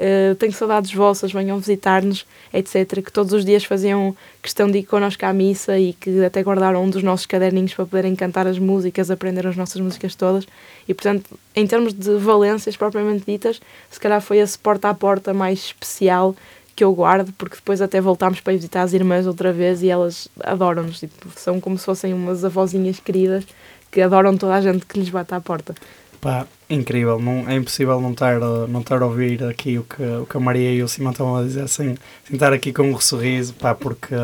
uh, 0.00 0.34
tenho 0.36 0.52
saudades 0.52 0.92
vossas, 0.92 1.32
venham 1.32 1.58
visitar-nos, 1.58 2.26
etc. 2.52 3.02
Que 3.04 3.12
todos 3.12 3.32
os 3.32 3.44
dias 3.44 3.64
faziam 3.64 4.16
questão 4.42 4.70
de 4.70 4.78
ir 4.78 4.84
connosco 4.84 5.24
à 5.26 5.32
missa 5.32 5.78
e 5.78 5.92
que 5.92 6.24
até 6.24 6.42
guardaram 6.42 6.82
um 6.82 6.90
dos 6.90 7.02
nossos 7.02 7.26
caderninhos 7.26 7.74
para 7.74 7.84
poderem 7.84 8.16
cantar 8.16 8.46
as 8.46 8.58
músicas, 8.58 9.10
aprender 9.10 9.46
as 9.46 9.56
nossas 9.56 9.80
músicas 9.80 10.14
todas. 10.14 10.46
E, 10.88 10.94
portanto, 10.94 11.38
em 11.54 11.66
termos 11.66 11.92
de 11.92 12.16
valências 12.16 12.76
propriamente 12.76 13.24
ditas, 13.26 13.60
se 13.90 14.00
calhar 14.00 14.20
foi 14.20 14.38
esse 14.38 14.58
porta 14.58 14.88
a 14.88 14.94
porta 14.94 15.34
mais 15.34 15.58
especial 15.58 16.34
que 16.74 16.82
eu 16.82 16.94
guardo, 16.94 17.32
porque 17.36 17.56
depois 17.56 17.82
até 17.82 18.00
voltámos 18.00 18.40
para 18.40 18.54
visitar 18.54 18.82
as 18.82 18.94
irmãs 18.94 19.26
outra 19.26 19.52
vez 19.52 19.82
e 19.82 19.90
elas 19.90 20.28
adoram-nos. 20.42 20.98
Tipo, 20.98 21.28
são 21.36 21.60
como 21.60 21.76
se 21.76 21.84
fossem 21.84 22.14
umas 22.14 22.44
avózinhas 22.44 22.98
queridas 22.98 23.44
que 23.90 24.00
adoram 24.00 24.36
toda 24.36 24.54
a 24.54 24.60
gente 24.60 24.86
que 24.86 24.98
lhes 24.98 25.10
bate 25.10 25.34
à 25.34 25.40
porta. 25.40 25.74
Pá, 26.20 26.46
incrível. 26.70 27.18
Não, 27.18 27.48
é 27.48 27.56
impossível 27.56 28.00
não 28.00 28.12
estar, 28.12 28.38
não 28.40 28.80
estar 28.80 29.02
a 29.02 29.06
ouvir 29.06 29.42
aqui 29.44 29.78
o 29.78 29.84
que, 29.84 30.02
o 30.02 30.26
que 30.26 30.36
a 30.36 30.40
Maria 30.40 30.72
e 30.72 30.82
o 30.82 30.88
Simão 30.88 31.12
estão 31.12 31.36
a 31.36 31.42
dizer 31.42 31.68
sem, 31.68 31.96
sem 32.24 32.34
estar 32.34 32.52
aqui 32.52 32.72
com 32.72 32.84
um 32.84 33.00
sorriso, 33.00 33.52
pá, 33.54 33.74
porque 33.74 34.14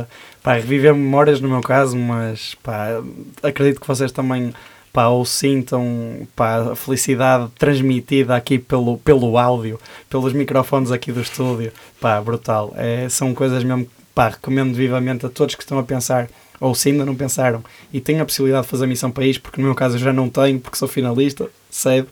pá, 0.43 0.55
reviver 0.55 0.95
memórias 0.95 1.41
no 1.41 1.49
meu 1.49 1.61
caso, 1.61 1.97
mas 1.97 2.55
pá, 2.63 3.03
acredito 3.43 3.81
que 3.81 3.87
vocês 3.87 4.13
também 4.13 4.55
pá, 4.93 5.09
ou 5.09 5.25
sintam 5.25 6.27
pá, 6.35 6.73
a 6.73 6.77
felicidade 6.77 7.51
transmitida 7.59 8.37
aqui 8.37 8.59
pelo, 8.59 8.97
pelo 8.99 9.37
áudio, 9.37 9.79
pelos 10.09 10.33
microfones 10.33 10.91
aqui 10.91 11.13
do 11.13 11.21
estúdio. 11.21 11.73
Pá, 12.01 12.21
brutal. 12.21 12.73
É, 12.77 13.09
são 13.09 13.35
coisas 13.35 13.63
mesmo 13.65 13.87
pá, 14.15 14.29
recomendo 14.29 14.75
vivamente 14.75 15.27
a 15.27 15.29
todos 15.29 15.55
que 15.55 15.63
estão 15.63 15.79
a 15.79 15.83
pensar 15.83 16.29
ou 16.61 16.75
se 16.75 16.91
ainda 16.91 17.05
não 17.05 17.15
pensaram 17.15 17.63
e 17.93 18.01
têm 18.01 18.21
a 18.21 18.25
possibilidade 18.25 18.65
de 18.65 18.71
fazer 18.71 18.87
missão 18.87 19.11
país, 19.11 19.39
porque 19.39 19.61
no 19.61 19.67
meu 19.67 19.75
caso 19.75 19.97
eu 19.97 20.01
já 20.01 20.13
não 20.13 20.29
tenho, 20.29 20.59
porque 20.59 20.79
sou 20.79 20.89
finalista, 20.89 21.51
cedo, 21.77 22.09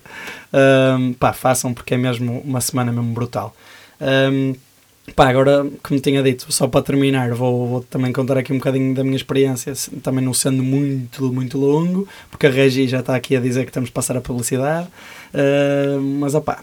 um, 0.98 1.12
pá, 1.14 1.32
façam, 1.32 1.72
porque 1.72 1.94
é 1.94 1.96
mesmo 1.96 2.40
uma 2.44 2.60
semana 2.60 2.92
mesmo 2.92 3.12
brutal. 3.12 3.54
Um, 4.00 4.54
pá, 5.14 5.28
agora, 5.28 5.66
como 5.82 6.00
tinha 6.00 6.22
dito, 6.22 6.52
só 6.52 6.68
para 6.68 6.82
terminar, 6.82 7.32
vou, 7.34 7.66
vou, 7.66 7.80
também 7.82 8.12
contar 8.12 8.38
aqui 8.38 8.52
um 8.52 8.58
bocadinho 8.58 8.94
da 8.94 9.02
minha 9.02 9.16
experiência, 9.16 9.72
também 10.02 10.24
não 10.24 10.34
sendo 10.34 10.62
muito, 10.62 11.32
muito 11.32 11.58
longo, 11.58 12.06
porque 12.30 12.46
a 12.46 12.50
Regi 12.50 12.88
já 12.88 13.00
está 13.00 13.14
aqui 13.16 13.36
a 13.36 13.40
dizer 13.40 13.66
que 13.66 13.72
temos 13.72 13.88
de 13.88 13.92
passar 13.92 14.16
a 14.16 14.20
publicidade, 14.20 14.88
uh, 15.34 16.00
mas 16.00 16.34
opá, 16.34 16.62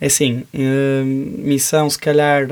é 0.00 0.06
assim, 0.06 0.44
uh, 0.54 1.04
missão 1.04 1.88
se 1.88 1.98
calhar, 1.98 2.46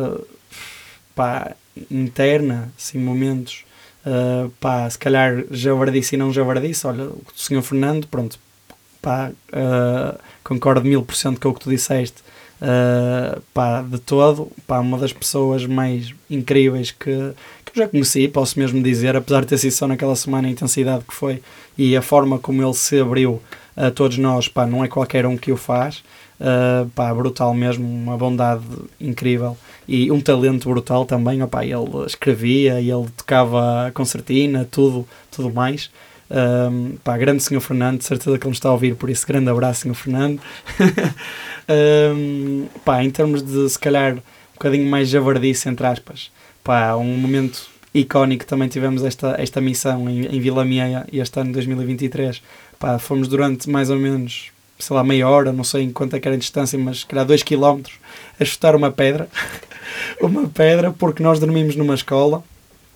pá, 1.15 1.55
interna, 1.91 2.73
assim, 2.77 2.99
momentos 2.99 3.69
Uh, 4.07 4.49
pá, 4.61 4.89
se 4.89 4.99
calhar 4.99 5.45
javardice 5.51 6.15
e 6.15 6.19
não 6.19 6.33
javardice, 6.33 6.87
olha, 6.87 7.05
o 7.05 7.23
senhor 7.37 7.61
Fernando, 7.63 8.07
pronto, 8.07 8.39
pá, 9.01 9.31
uh, 9.53 10.19
concordo 10.45 10.87
mil 10.87 11.03
por 11.03 11.15
cento 11.15 11.41
com 11.41 11.49
o 11.49 11.55
que 11.55 11.61
tu 11.61 11.71
disseste, 11.71 12.23
uh, 12.63 13.41
pá, 13.55 13.83
de 13.83 13.99
todo, 13.99 14.51
pá, 14.67 14.81
uma 14.81 14.99
das 14.99 15.13
pessoas 15.13 15.67
mais 15.67 16.15
incríveis 16.31 16.91
que, 16.91 17.05
que 17.65 17.79
eu 17.79 17.85
já 17.85 17.89
conheci, 17.89 18.29
posso 18.29 18.59
mesmo 18.59 18.83
dizer, 18.83 19.17
apesar 19.17 19.41
de 19.41 19.47
ter 19.47 19.59
sido 19.59 19.73
só 19.73 19.87
naquela 19.87 20.17
semana 20.17 20.49
a 20.49 20.51
intensidade 20.51 21.05
que 21.05 21.15
foi 21.15 21.43
e 21.77 21.97
a 21.97 22.03
forma 22.03 22.39
como 22.39 22.63
ele 22.63 22.75
se 22.75 23.01
abriu 23.01 23.41
a 23.77 23.91
todos 23.91 24.19
nós, 24.19 24.49
pá, 24.49 24.67
não 24.67 24.85
é 24.85 24.89
qualquer 24.89 25.25
um 25.27 25.37
que 25.37 25.53
o 25.53 25.57
faz, 25.57 26.03
uh, 26.41 26.89
pá, 26.91 27.13
brutal 27.15 27.55
mesmo, 27.55 27.87
uma 27.87 28.17
bondade 28.17 28.65
incrível 29.01 29.57
e 29.87 30.11
um 30.11 30.21
talento 30.21 30.69
brutal 30.69 31.07
também, 31.07 31.43
opá, 31.43 31.65
ele 31.65 32.05
escrevia, 32.07 32.81
ele 32.81 33.07
tocava 33.17 33.91
concertina, 33.95 34.69
tudo, 34.71 35.09
tudo 35.31 35.51
mais. 35.53 35.91
Um, 36.31 36.97
pá, 37.03 37.17
grande 37.17 37.43
senhor 37.43 37.61
Fernando, 37.61 37.99
de 37.99 38.05
certeza 38.05 38.39
que 38.39 38.45
ele 38.45 38.51
me 38.51 38.57
está 38.57 38.69
a 38.69 38.73
ouvir, 38.73 38.95
por 38.95 39.09
isso 39.09 39.27
grande 39.27 39.49
abraço 39.49 39.83
senhor 39.83 39.95
Fernando. 39.95 40.41
um, 42.15 42.67
pá, 42.85 43.03
em 43.03 43.11
termos 43.11 43.43
de 43.43 43.69
se 43.69 43.79
calhar 43.79 44.15
um 44.15 44.23
bocadinho 44.55 44.89
mais 44.91 45.09
javardice, 45.09 45.69
entre 45.69 45.87
aspas, 45.87 46.31
pá, 46.63 46.95
um 46.97 47.17
momento 47.17 47.69
icónico 47.95 48.45
também 48.45 48.69
tivemos 48.69 49.03
esta, 49.05 49.37
esta 49.39 49.61
missão 49.61 50.09
em, 50.09 50.27
em 50.27 50.41
Vila 50.41 50.65
Mieia 50.65 51.07
este 51.13 51.41
ano 51.41 51.53
2023. 51.53 52.43
Pá, 52.79 52.99
fomos 52.99 53.29
durante 53.29 53.69
mais 53.69 53.91
ou 53.91 53.97
menos 53.97 54.53
sei 54.79 54.95
lá, 54.95 55.03
meia 55.03 55.29
hora, 55.29 55.53
não 55.53 55.65
sei 55.65 55.83
em 55.83 55.91
quanto 55.91 56.15
é 56.15 56.21
que 56.21 56.29
era 56.29 56.37
a 56.37 56.39
distância, 56.39 56.79
mas 56.79 57.03
que 57.03 57.13
era 57.13 57.25
2 57.25 57.43
km, 57.43 57.83
a 58.39 58.45
chutar 58.45 58.77
uma 58.77 58.91
pedra. 58.91 59.29
uma 60.23 60.49
pedra, 60.49 60.93
porque 60.93 61.23
nós 61.23 61.41
dormimos 61.41 61.75
numa 61.75 61.95
escola, 61.95 62.45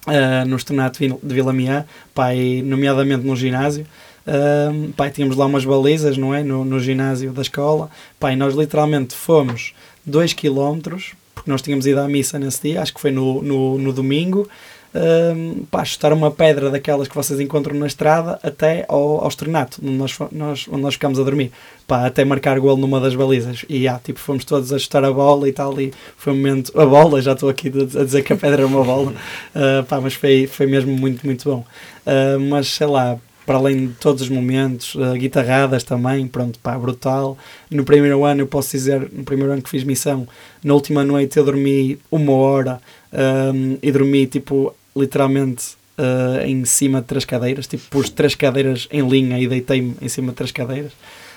uh, 0.07 0.49
no 0.49 0.57
Estrenato 0.57 0.99
de 0.99 1.35
Vila 1.35 1.53
Miá, 1.53 1.85
pai, 2.15 2.63
nomeadamente 2.65 3.27
no 3.27 3.37
ginásio. 3.37 3.87
Uh, 4.27 4.93
pai, 4.93 5.11
tínhamos 5.11 5.37
lá 5.37 5.47
umas 5.47 5.65
balizas, 5.65 6.17
não 6.17 6.35
é? 6.35 6.43
No, 6.43 6.65
no 6.65 6.79
ginásio 6.81 7.33
da 7.33 7.43
escola. 7.43 7.91
Pai, 8.19 8.37
nós 8.37 8.55
literalmente 8.55 9.15
fomos 9.15 9.75
2 10.07 10.33
km, 10.33 10.97
porque 11.35 11.51
nós 11.51 11.63
tínhamos 11.63 11.87
ido 11.87 12.01
à 12.01 12.09
missa 12.09 12.39
nesse 12.39 12.63
dia, 12.63 12.83
acho 12.83 12.95
que 12.95 13.01
foi 13.01 13.11
no, 13.11 13.43
no, 13.43 13.79
no 13.79 13.93
domingo. 13.93 14.49
Hum, 14.95 15.65
pá, 15.71 15.85
chutar 15.85 16.13
uma 16.13 16.31
pedra 16.31 16.71
daquelas 16.71 17.09
que 17.09 17.15
vocês 17.15 17.41
encontram 17.41 17.75
na 17.75 17.87
estrada 17.87 18.39
até 18.43 18.85
ao, 18.89 19.23
ao 19.23 19.29
Estrenato, 19.29 19.81
onde 19.83 19.95
nós, 19.95 20.19
nós, 20.31 20.67
onde 20.69 20.83
nós 20.83 20.95
ficámos 20.95 21.19
a 21.19 21.23
dormir, 21.23 21.51
pá, 21.87 22.07
até 22.07 22.25
marcar 22.25 22.59
gol 22.61 22.77
numa 22.77 23.01
das 23.01 23.15
balizas. 23.15 23.65
E 23.69 23.89
ah, 23.89 24.01
tipo, 24.03 24.19
fomos 24.19 24.45
todos 24.45 24.73
a 24.73 24.79
chutar 24.79 25.05
a 25.05 25.13
bola 25.13 25.49
e 25.49 25.53
tal, 25.53 25.81
e 25.81 25.93
foi 26.17 26.33
um 26.33 26.37
momento. 26.37 26.79
A 26.79 26.87
bola, 26.87 27.21
já 27.21 27.33
estou 27.33 27.49
aqui 27.49 27.69
a 27.69 28.05
dizer 28.05 28.23
que 28.23 28.33
a 28.33 28.37
pedra 28.37 28.63
era 28.63 28.67
uma 28.67 28.85
bola, 28.85 29.13
Ah, 29.55 29.85
pá, 29.89 30.01
mas 30.01 30.15
foi, 30.15 30.47
foi 30.47 30.67
mesmo 30.67 30.93
muito, 30.97 31.25
muito 31.27 31.49
bom. 31.49 31.65
Ah, 32.07 32.39
mas 32.39 32.69
sei 32.69 32.87
lá, 32.87 33.19
para 33.47 33.57
além 33.57 33.89
de 33.89 33.95
todos 33.95 34.23
os 34.23 34.29
momentos, 34.29 34.97
ah, 34.99 35.17
guitarradas 35.17 35.83
também, 35.85 36.27
pronto, 36.27 36.59
pá, 36.59 36.79
brutal. 36.79 37.37
No 37.71 37.85
primeiro 37.85 38.25
ano, 38.25 38.43
eu 38.43 38.47
posso 38.47 38.71
dizer, 38.71 39.11
no 39.13 39.25
primeiro 39.25 39.53
ano 39.53 39.63
que 39.63 39.71
fiz 39.71 39.85
missão, 39.85 40.27
na 40.63 40.75
última 40.75 41.05
noite 41.05 41.39
eu 41.39 41.45
dormi 41.45 41.99
uma 42.11 42.33
hora 42.33 42.81
um, 43.13 43.79
e 43.83 43.93
dormi 43.93 44.27
tipo 44.27 44.75
literalmente 44.95 45.75
uh, 45.99 46.45
em 46.45 46.65
cima 46.65 47.01
de 47.01 47.07
três 47.07 47.25
cadeiras, 47.25 47.67
tipo 47.67 47.83
pus 47.91 48.11
três 48.11 48.35
cadeiras 48.35 48.89
em 48.91 49.07
linha 49.07 49.39
e 49.39 49.47
deitei-me 49.47 49.97
em 50.01 50.09
cima 50.09 50.29
de 50.29 50.37
três 50.37 50.53
cadeiras. 50.53 50.93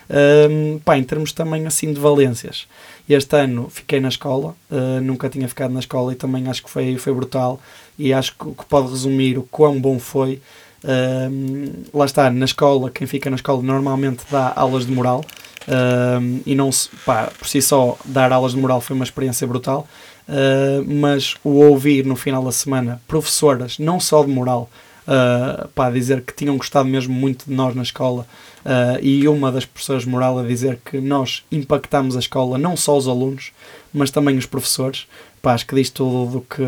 Um, 0.07 0.77
pá, 0.79 0.97
em 0.97 1.03
termos 1.03 1.31
também 1.31 1.65
assim 1.65 1.91
de 1.91 1.99
valências, 1.99 2.67
este 3.09 3.35
ano 3.35 3.69
fiquei 3.71 3.99
na 3.99 4.09
escola, 4.09 4.55
uh, 4.69 5.01
nunca 5.01 5.29
tinha 5.29 5.47
ficado 5.47 5.71
na 5.73 5.79
escola 5.79 6.11
e 6.13 6.15
também 6.15 6.47
acho 6.47 6.63
que 6.63 6.69
foi, 6.69 6.95
foi 6.97 7.13
brutal 7.13 7.59
e 7.97 8.13
acho 8.13 8.33
que, 8.33 8.45
que 8.51 8.65
pode 8.65 8.89
resumir 8.89 9.37
o 9.37 9.43
quão 9.43 9.79
bom 9.79 9.97
foi. 9.97 10.41
Um, 10.83 11.71
lá 11.91 12.05
está, 12.05 12.29
na 12.29 12.45
escola, 12.45 12.91
quem 12.91 13.07
fica 13.07 13.31
na 13.31 13.35
escola 13.35 13.63
normalmente 13.63 14.23
dá 14.29 14.53
aulas 14.55 14.85
de 14.85 14.91
moral 14.91 15.25
um, 15.67 16.41
e 16.45 16.53
não 16.53 16.71
se, 16.71 16.89
pá, 17.05 17.31
por 17.37 17.47
si 17.47 17.61
só 17.61 17.97
dar 18.05 18.31
aulas 18.31 18.51
de 18.51 18.59
moral 18.59 18.79
foi 18.81 18.95
uma 18.95 19.05
experiência 19.05 19.47
brutal. 19.47 19.87
Uh, 20.27 20.83
mas 20.87 21.35
o 21.43 21.49
ouvir 21.49 22.05
no 22.05 22.15
final 22.15 22.43
da 22.43 22.51
semana 22.51 22.99
professoras, 23.07 23.77
não 23.77 23.99
só 23.99 24.23
de 24.23 24.31
moral, 24.31 24.69
uh, 25.07 25.91
dizer 25.91 26.21
que 26.21 26.33
tinham 26.33 26.57
gostado 26.57 26.89
mesmo 26.89 27.13
muito 27.13 27.45
de 27.45 27.53
nós 27.53 27.75
na 27.75 27.83
escola 27.83 28.25
uh, 28.65 28.99
e 29.01 29.27
uma 29.27 29.51
das 29.51 29.65
professoras 29.65 30.03
de 30.03 30.09
moral 30.09 30.39
a 30.39 30.43
dizer 30.43 30.79
que 30.83 30.99
nós 30.99 31.43
impactamos 31.51 32.15
a 32.15 32.19
escola, 32.19 32.57
não 32.57 32.75
só 32.75 32.97
os 32.97 33.07
alunos, 33.07 33.51
mas 33.93 34.11
também 34.11 34.37
os 34.37 34.45
professores. 34.45 35.07
Pá, 35.41 35.53
acho 35.53 35.67
que 35.67 35.75
diz 35.75 35.91
tudo 35.91 36.31
do 36.31 36.41
que, 36.41 36.65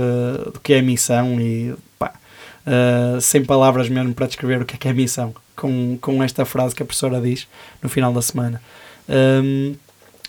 do 0.54 0.60
que 0.60 0.74
é 0.74 0.80
a 0.80 0.84
missão 0.84 1.42
e 1.42 1.74
pá, 1.98 2.14
uh, 2.68 3.20
sem 3.20 3.44
palavras 3.44 3.90
mesmo 3.90 4.14
para 4.14 4.28
descrever 4.28 4.62
o 4.62 4.66
que 4.66 4.76
é 4.76 4.78
que 4.78 4.88
é 4.88 4.92
a 4.92 4.94
missão, 4.94 5.34
com, 5.56 5.98
com 6.00 6.22
esta 6.22 6.46
frase 6.46 6.76
que 6.76 6.84
a 6.84 6.86
professora 6.86 7.20
diz 7.20 7.48
no 7.82 7.90
final 7.90 8.14
da 8.14 8.22
semana. 8.22 8.62
Um, 9.10 9.76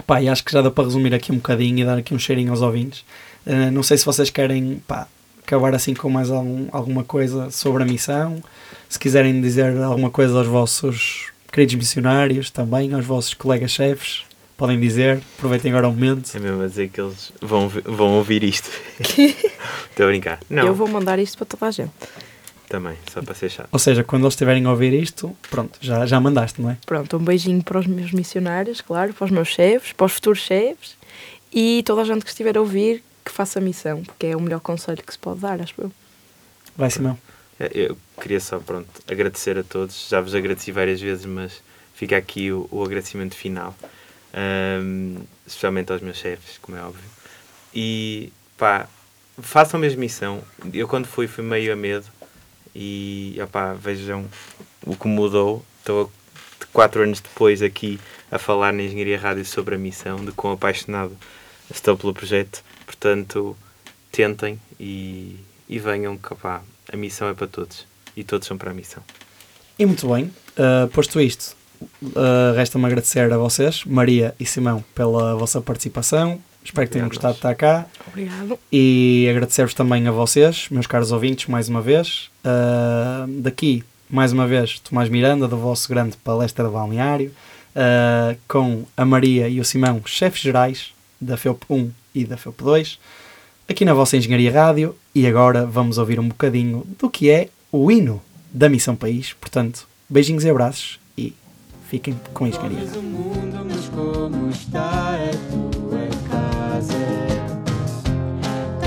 pá, 0.07 0.23
e 0.23 0.29
acho 0.29 0.45
que 0.45 0.53
já 0.53 0.63
dá 0.63 0.71
para 0.71 0.85
resumir 0.85 1.15
aqui 1.15 1.33
um 1.33 1.37
bocadinho 1.37 1.79
e 1.81 1.85
dar 1.85 1.99
aqui 1.99 2.15
um 2.15 2.19
cheirinho 2.19 2.51
aos 2.51 2.63
ouvintes. 2.63 3.05
Uh, 3.47 3.71
não 3.73 3.83
sei 3.83 3.97
se 3.97 4.05
vocês 4.05 4.31
querem 4.31 4.83
pá, 4.87 5.07
acabar 5.41 5.75
assim 5.75 5.95
com 5.95 6.11
mais 6.11 6.31
algum, 6.31 6.67
alguma 6.71 7.05
coisa 7.05 7.51
sobre 7.51 7.83
a 7.83 7.87
missão, 7.87 8.43
se 8.89 8.99
quiserem 8.99 9.41
dizer 9.41 9.77
alguma 9.83 10.11
coisa 10.11 10.37
aos 10.37 10.47
vossos 10.47 11.31
queridos 11.51 11.75
missionários, 11.75 12.51
também 12.51 12.93
aos 12.93 13.07
vossos 13.07 13.33
colegas 13.35 13.71
chefes, 13.71 14.25
podem 14.57 14.79
dizer, 14.79 15.21
aproveitem 15.37 15.71
agora 15.71 15.89
o 15.89 15.93
momento. 15.93 16.31
É 16.35 16.39
mesmo 16.39 16.63
a 16.63 16.67
dizer 16.67 16.89
que 16.89 17.01
eles 17.01 17.33
vão, 17.41 17.69
vão 17.69 18.15
ouvir 18.17 18.43
isto. 18.43 18.69
Estou 19.01 20.07
a 20.07 20.09
brincar. 20.09 20.41
Não, 20.51 20.67
Eu 20.67 20.75
vou 20.75 20.89
mandar 20.89 21.19
isto 21.19 21.39
para 21.39 21.47
toda 21.47 21.67
a 21.67 21.71
gente. 21.71 21.93
Também, 22.69 22.97
só 23.13 23.23
para 23.23 23.35
ser 23.35 23.51
chato. 23.51 23.69
Ou 23.73 23.79
seja, 23.79 24.05
quando 24.05 24.23
eles 24.23 24.35
estiverem 24.35 24.65
a 24.67 24.71
ouvir 24.71 24.93
isto, 24.93 25.37
pronto, 25.51 25.79
já, 25.81 26.05
já 26.07 26.21
mandaste, 26.21 26.61
não 26.61 26.71
é? 26.71 26.79
Pronto, 26.87 27.17
um 27.17 27.25
beijinho 27.25 27.63
para 27.63 27.79
os 27.79 27.87
meus 27.87 28.13
missionários, 28.13 28.81
claro, 28.81 29.13
para 29.15 29.25
os 29.25 29.31
meus 29.31 29.49
chefes, 29.49 29.93
para 29.93 30.07
os 30.07 30.13
futuros 30.13 30.41
chefes 30.41 30.97
e 31.53 31.83
toda 31.85 32.03
a 32.03 32.05
gente 32.05 32.25
que 32.25 32.31
estiver 32.31 32.57
a 32.57 32.61
ouvir 32.61 33.03
que 33.25 33.31
faça 33.33 33.59
a 33.59 33.63
missão, 33.63 34.03
porque 34.03 34.27
é 34.27 34.37
o 34.37 34.41
melhor 34.41 34.61
conselho 34.61 35.03
que 35.03 35.13
se 35.13 35.19
pode 35.19 35.41
dar, 35.41 35.61
acho 35.61 35.75
eu. 35.79 35.93
Vai, 36.77 36.91
Simão. 36.91 37.19
É, 37.59 37.71
Eu 37.75 37.99
queria 38.21 38.41
só, 38.41 38.59
pronto, 38.59 38.89
agradecer 39.11 39.59
a 39.59 39.65
todos. 39.65 40.09
Já 40.09 40.21
vos 40.21 40.35
agradeci 40.35 40.71
várias 40.71 41.01
vezes, 41.01 41.27
mas 41.27 41.63
fica 41.95 42.17
aqui 42.17 42.53
o, 42.53 42.69
o 42.71 42.83
agradecimento 42.83 43.35
final. 43.35 43.75
Ahm, 44.33 45.17
especialmente 45.47 45.91
aos 45.91 46.01
meus 46.01 46.17
chefes, 46.17 46.59
como 46.63 46.79
é 46.79 46.83
óbvio. 46.83 47.05
E, 47.75 48.33
pá, 48.57 48.89
façam 49.41 49.79
a 49.79 49.81
mesma 49.81 50.01
missão. 50.01 50.43
Eu, 50.73 50.87
quando 50.87 51.07
fui, 51.07 51.27
fui 51.27 51.45
meio 51.45 51.73
a 51.73 51.77
medo. 51.77 52.07
E, 52.81 53.37
opá, 53.43 53.73
vejam 53.73 54.25
o 54.87 54.95
que 54.95 55.09
mudou. 55.09 55.65
Estou 55.81 56.13
quatro 56.73 57.03
anos 57.03 57.19
depois 57.19 57.61
aqui 57.61 57.99
a 58.31 58.39
falar 58.39 58.73
na 58.73 58.85
Engenharia 58.85 59.19
Rádio 59.19 59.45
sobre 59.45 59.75
a 59.75 59.79
missão, 59.79 60.25
de 60.25 60.31
quão 60.31 60.53
apaixonado 60.53 61.11
estou 61.69 61.97
pelo 61.97 62.15
projeto. 62.15 62.63
Portanto, 62.87 63.57
tentem 64.13 64.61
e, 64.79 65.41
e 65.69 65.77
venham 65.81 66.17
que, 66.17 66.33
a 66.47 66.97
missão 66.97 67.29
é 67.29 67.35
para 67.35 67.49
todos. 67.49 67.85
E 68.17 68.23
todos 68.23 68.47
são 68.47 68.57
para 68.57 68.71
a 68.71 68.75
missão. 68.75 69.03
E 69.77 69.85
muito 69.85 70.09
bem, 70.09 70.33
uh, 70.57 70.87
posto 70.93 71.21
isto, 71.21 71.57
uh, 72.03 72.55
resta-me 72.55 72.87
agradecer 72.87 73.33
a 73.33 73.37
vocês, 73.37 73.85
Maria 73.85 74.37
e 74.39 74.47
Simão, 74.47 74.85
pela 74.95 75.35
vossa 75.35 75.61
participação. 75.61 76.41
Espero 76.69 76.87
que 76.87 76.93
tenham 76.93 77.07
Obrigado, 77.07 77.33
gostado 77.33 77.33
de 77.33 77.39
estar 77.39 77.55
cá. 77.55 77.87
Obrigado. 78.07 78.59
E 78.71 79.27
agradecer-vos 79.31 79.73
também 79.73 80.07
a 80.07 80.13
vocês, 80.13 80.69
meus 80.71 80.87
caros 80.87 81.13
ouvintes, 81.13 81.47
mais 81.47 81.67
uma 81.67 81.81
vez. 81.81 82.29
Uh, 82.45 83.41
daqui, 83.41 83.83
mais 84.09 84.35
uma 84.35 84.47
vez, 84.47 84.79
Tomás 84.81 85.09
Miranda, 85.09 85.49
do 85.49 85.57
vosso 85.57 85.89
grande 85.89 86.19
palestra 86.19 86.67
de 86.67 86.71
balneário, 86.71 87.33
uh, 87.75 88.37
com 88.47 88.85
a 88.95 89.05
Maria 89.07 89.49
e 89.49 89.61
o 89.61 89.65
Simão, 89.65 90.03
chefes 90.05 90.43
gerais 90.43 90.93
da 91.19 91.39
FEUP 91.39 91.65
1 91.71 91.91
e 92.15 92.27
da 92.27 92.37
FEUP 92.37 92.63
2, 92.63 92.99
aqui 93.67 93.87
na 93.87 93.95
vossa 93.95 94.19
Engenharia 94.19 94.53
Rádio. 94.53 94.95
E 95.15 95.27
agora 95.27 95.65
vamos 95.65 95.97
ouvir 95.97 96.21
um 96.21 96.29
bocadinho 96.29 96.87
do 96.99 97.09
que 97.09 97.31
é 97.31 97.49
o 97.73 97.91
hino 97.91 98.21
da 98.53 98.69
Missão 98.69 98.95
País. 98.95 99.33
Portanto, 99.33 99.89
beijinhos 100.07 100.45
e 100.45 100.51
abraços 100.51 101.01
e 101.17 101.33
fiquem 101.89 102.15
com 102.35 102.45
a 102.45 102.49
Engenharia 102.49 102.81
Rádio. 102.81 103.03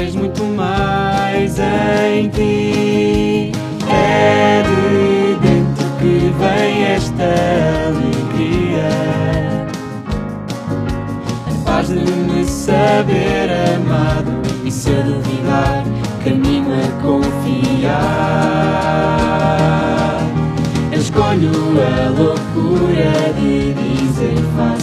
Tens 0.01 0.15
muito 0.15 0.43
mais 0.43 1.59
em 1.59 2.27
ti. 2.29 3.51
É 3.87 4.63
de 4.63 5.35
dentro 5.47 5.85
que 5.99 6.33
vem 6.39 6.85
esta 6.85 7.29
alegria. 7.85 8.89
A 11.45 11.53
paz 11.63 11.89
de 11.89 11.99
me 11.99 12.43
saber 12.45 13.51
amado 13.75 14.41
e 14.65 14.71
se 14.71 14.89
eu 14.89 15.03
duvidar, 15.03 15.83
caminho 16.23 16.73
a 16.73 16.87
confiar. 17.03 17.91
Eu 20.91 20.99
escolho 20.99 21.51
a 21.77 22.09
loucura 22.09 23.33
de 23.39 23.73
dizer 23.75 24.39
faça 24.57 24.80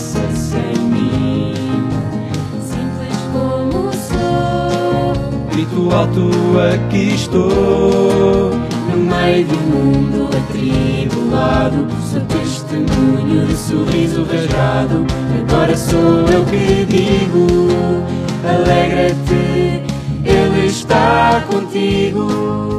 grito 5.59 5.91
alto 5.93 6.31
aqui 6.73 7.15
estou. 7.15 8.53
No 8.91 8.97
meio 8.97 9.47
do 9.47 9.57
mundo 9.57 10.29
atribulado, 10.37 11.87
sou 12.09 12.21
testemunho 12.21 13.45
de 13.47 13.57
sorriso 13.57 14.25
rasgado. 14.25 15.05
Agora 15.41 15.77
sou 15.77 16.29
eu 16.29 16.45
que 16.45 16.85
digo: 16.87 17.47
alegra-te, 18.45 19.83
Ele 20.25 20.67
está 20.67 21.43
contigo. 21.51 22.78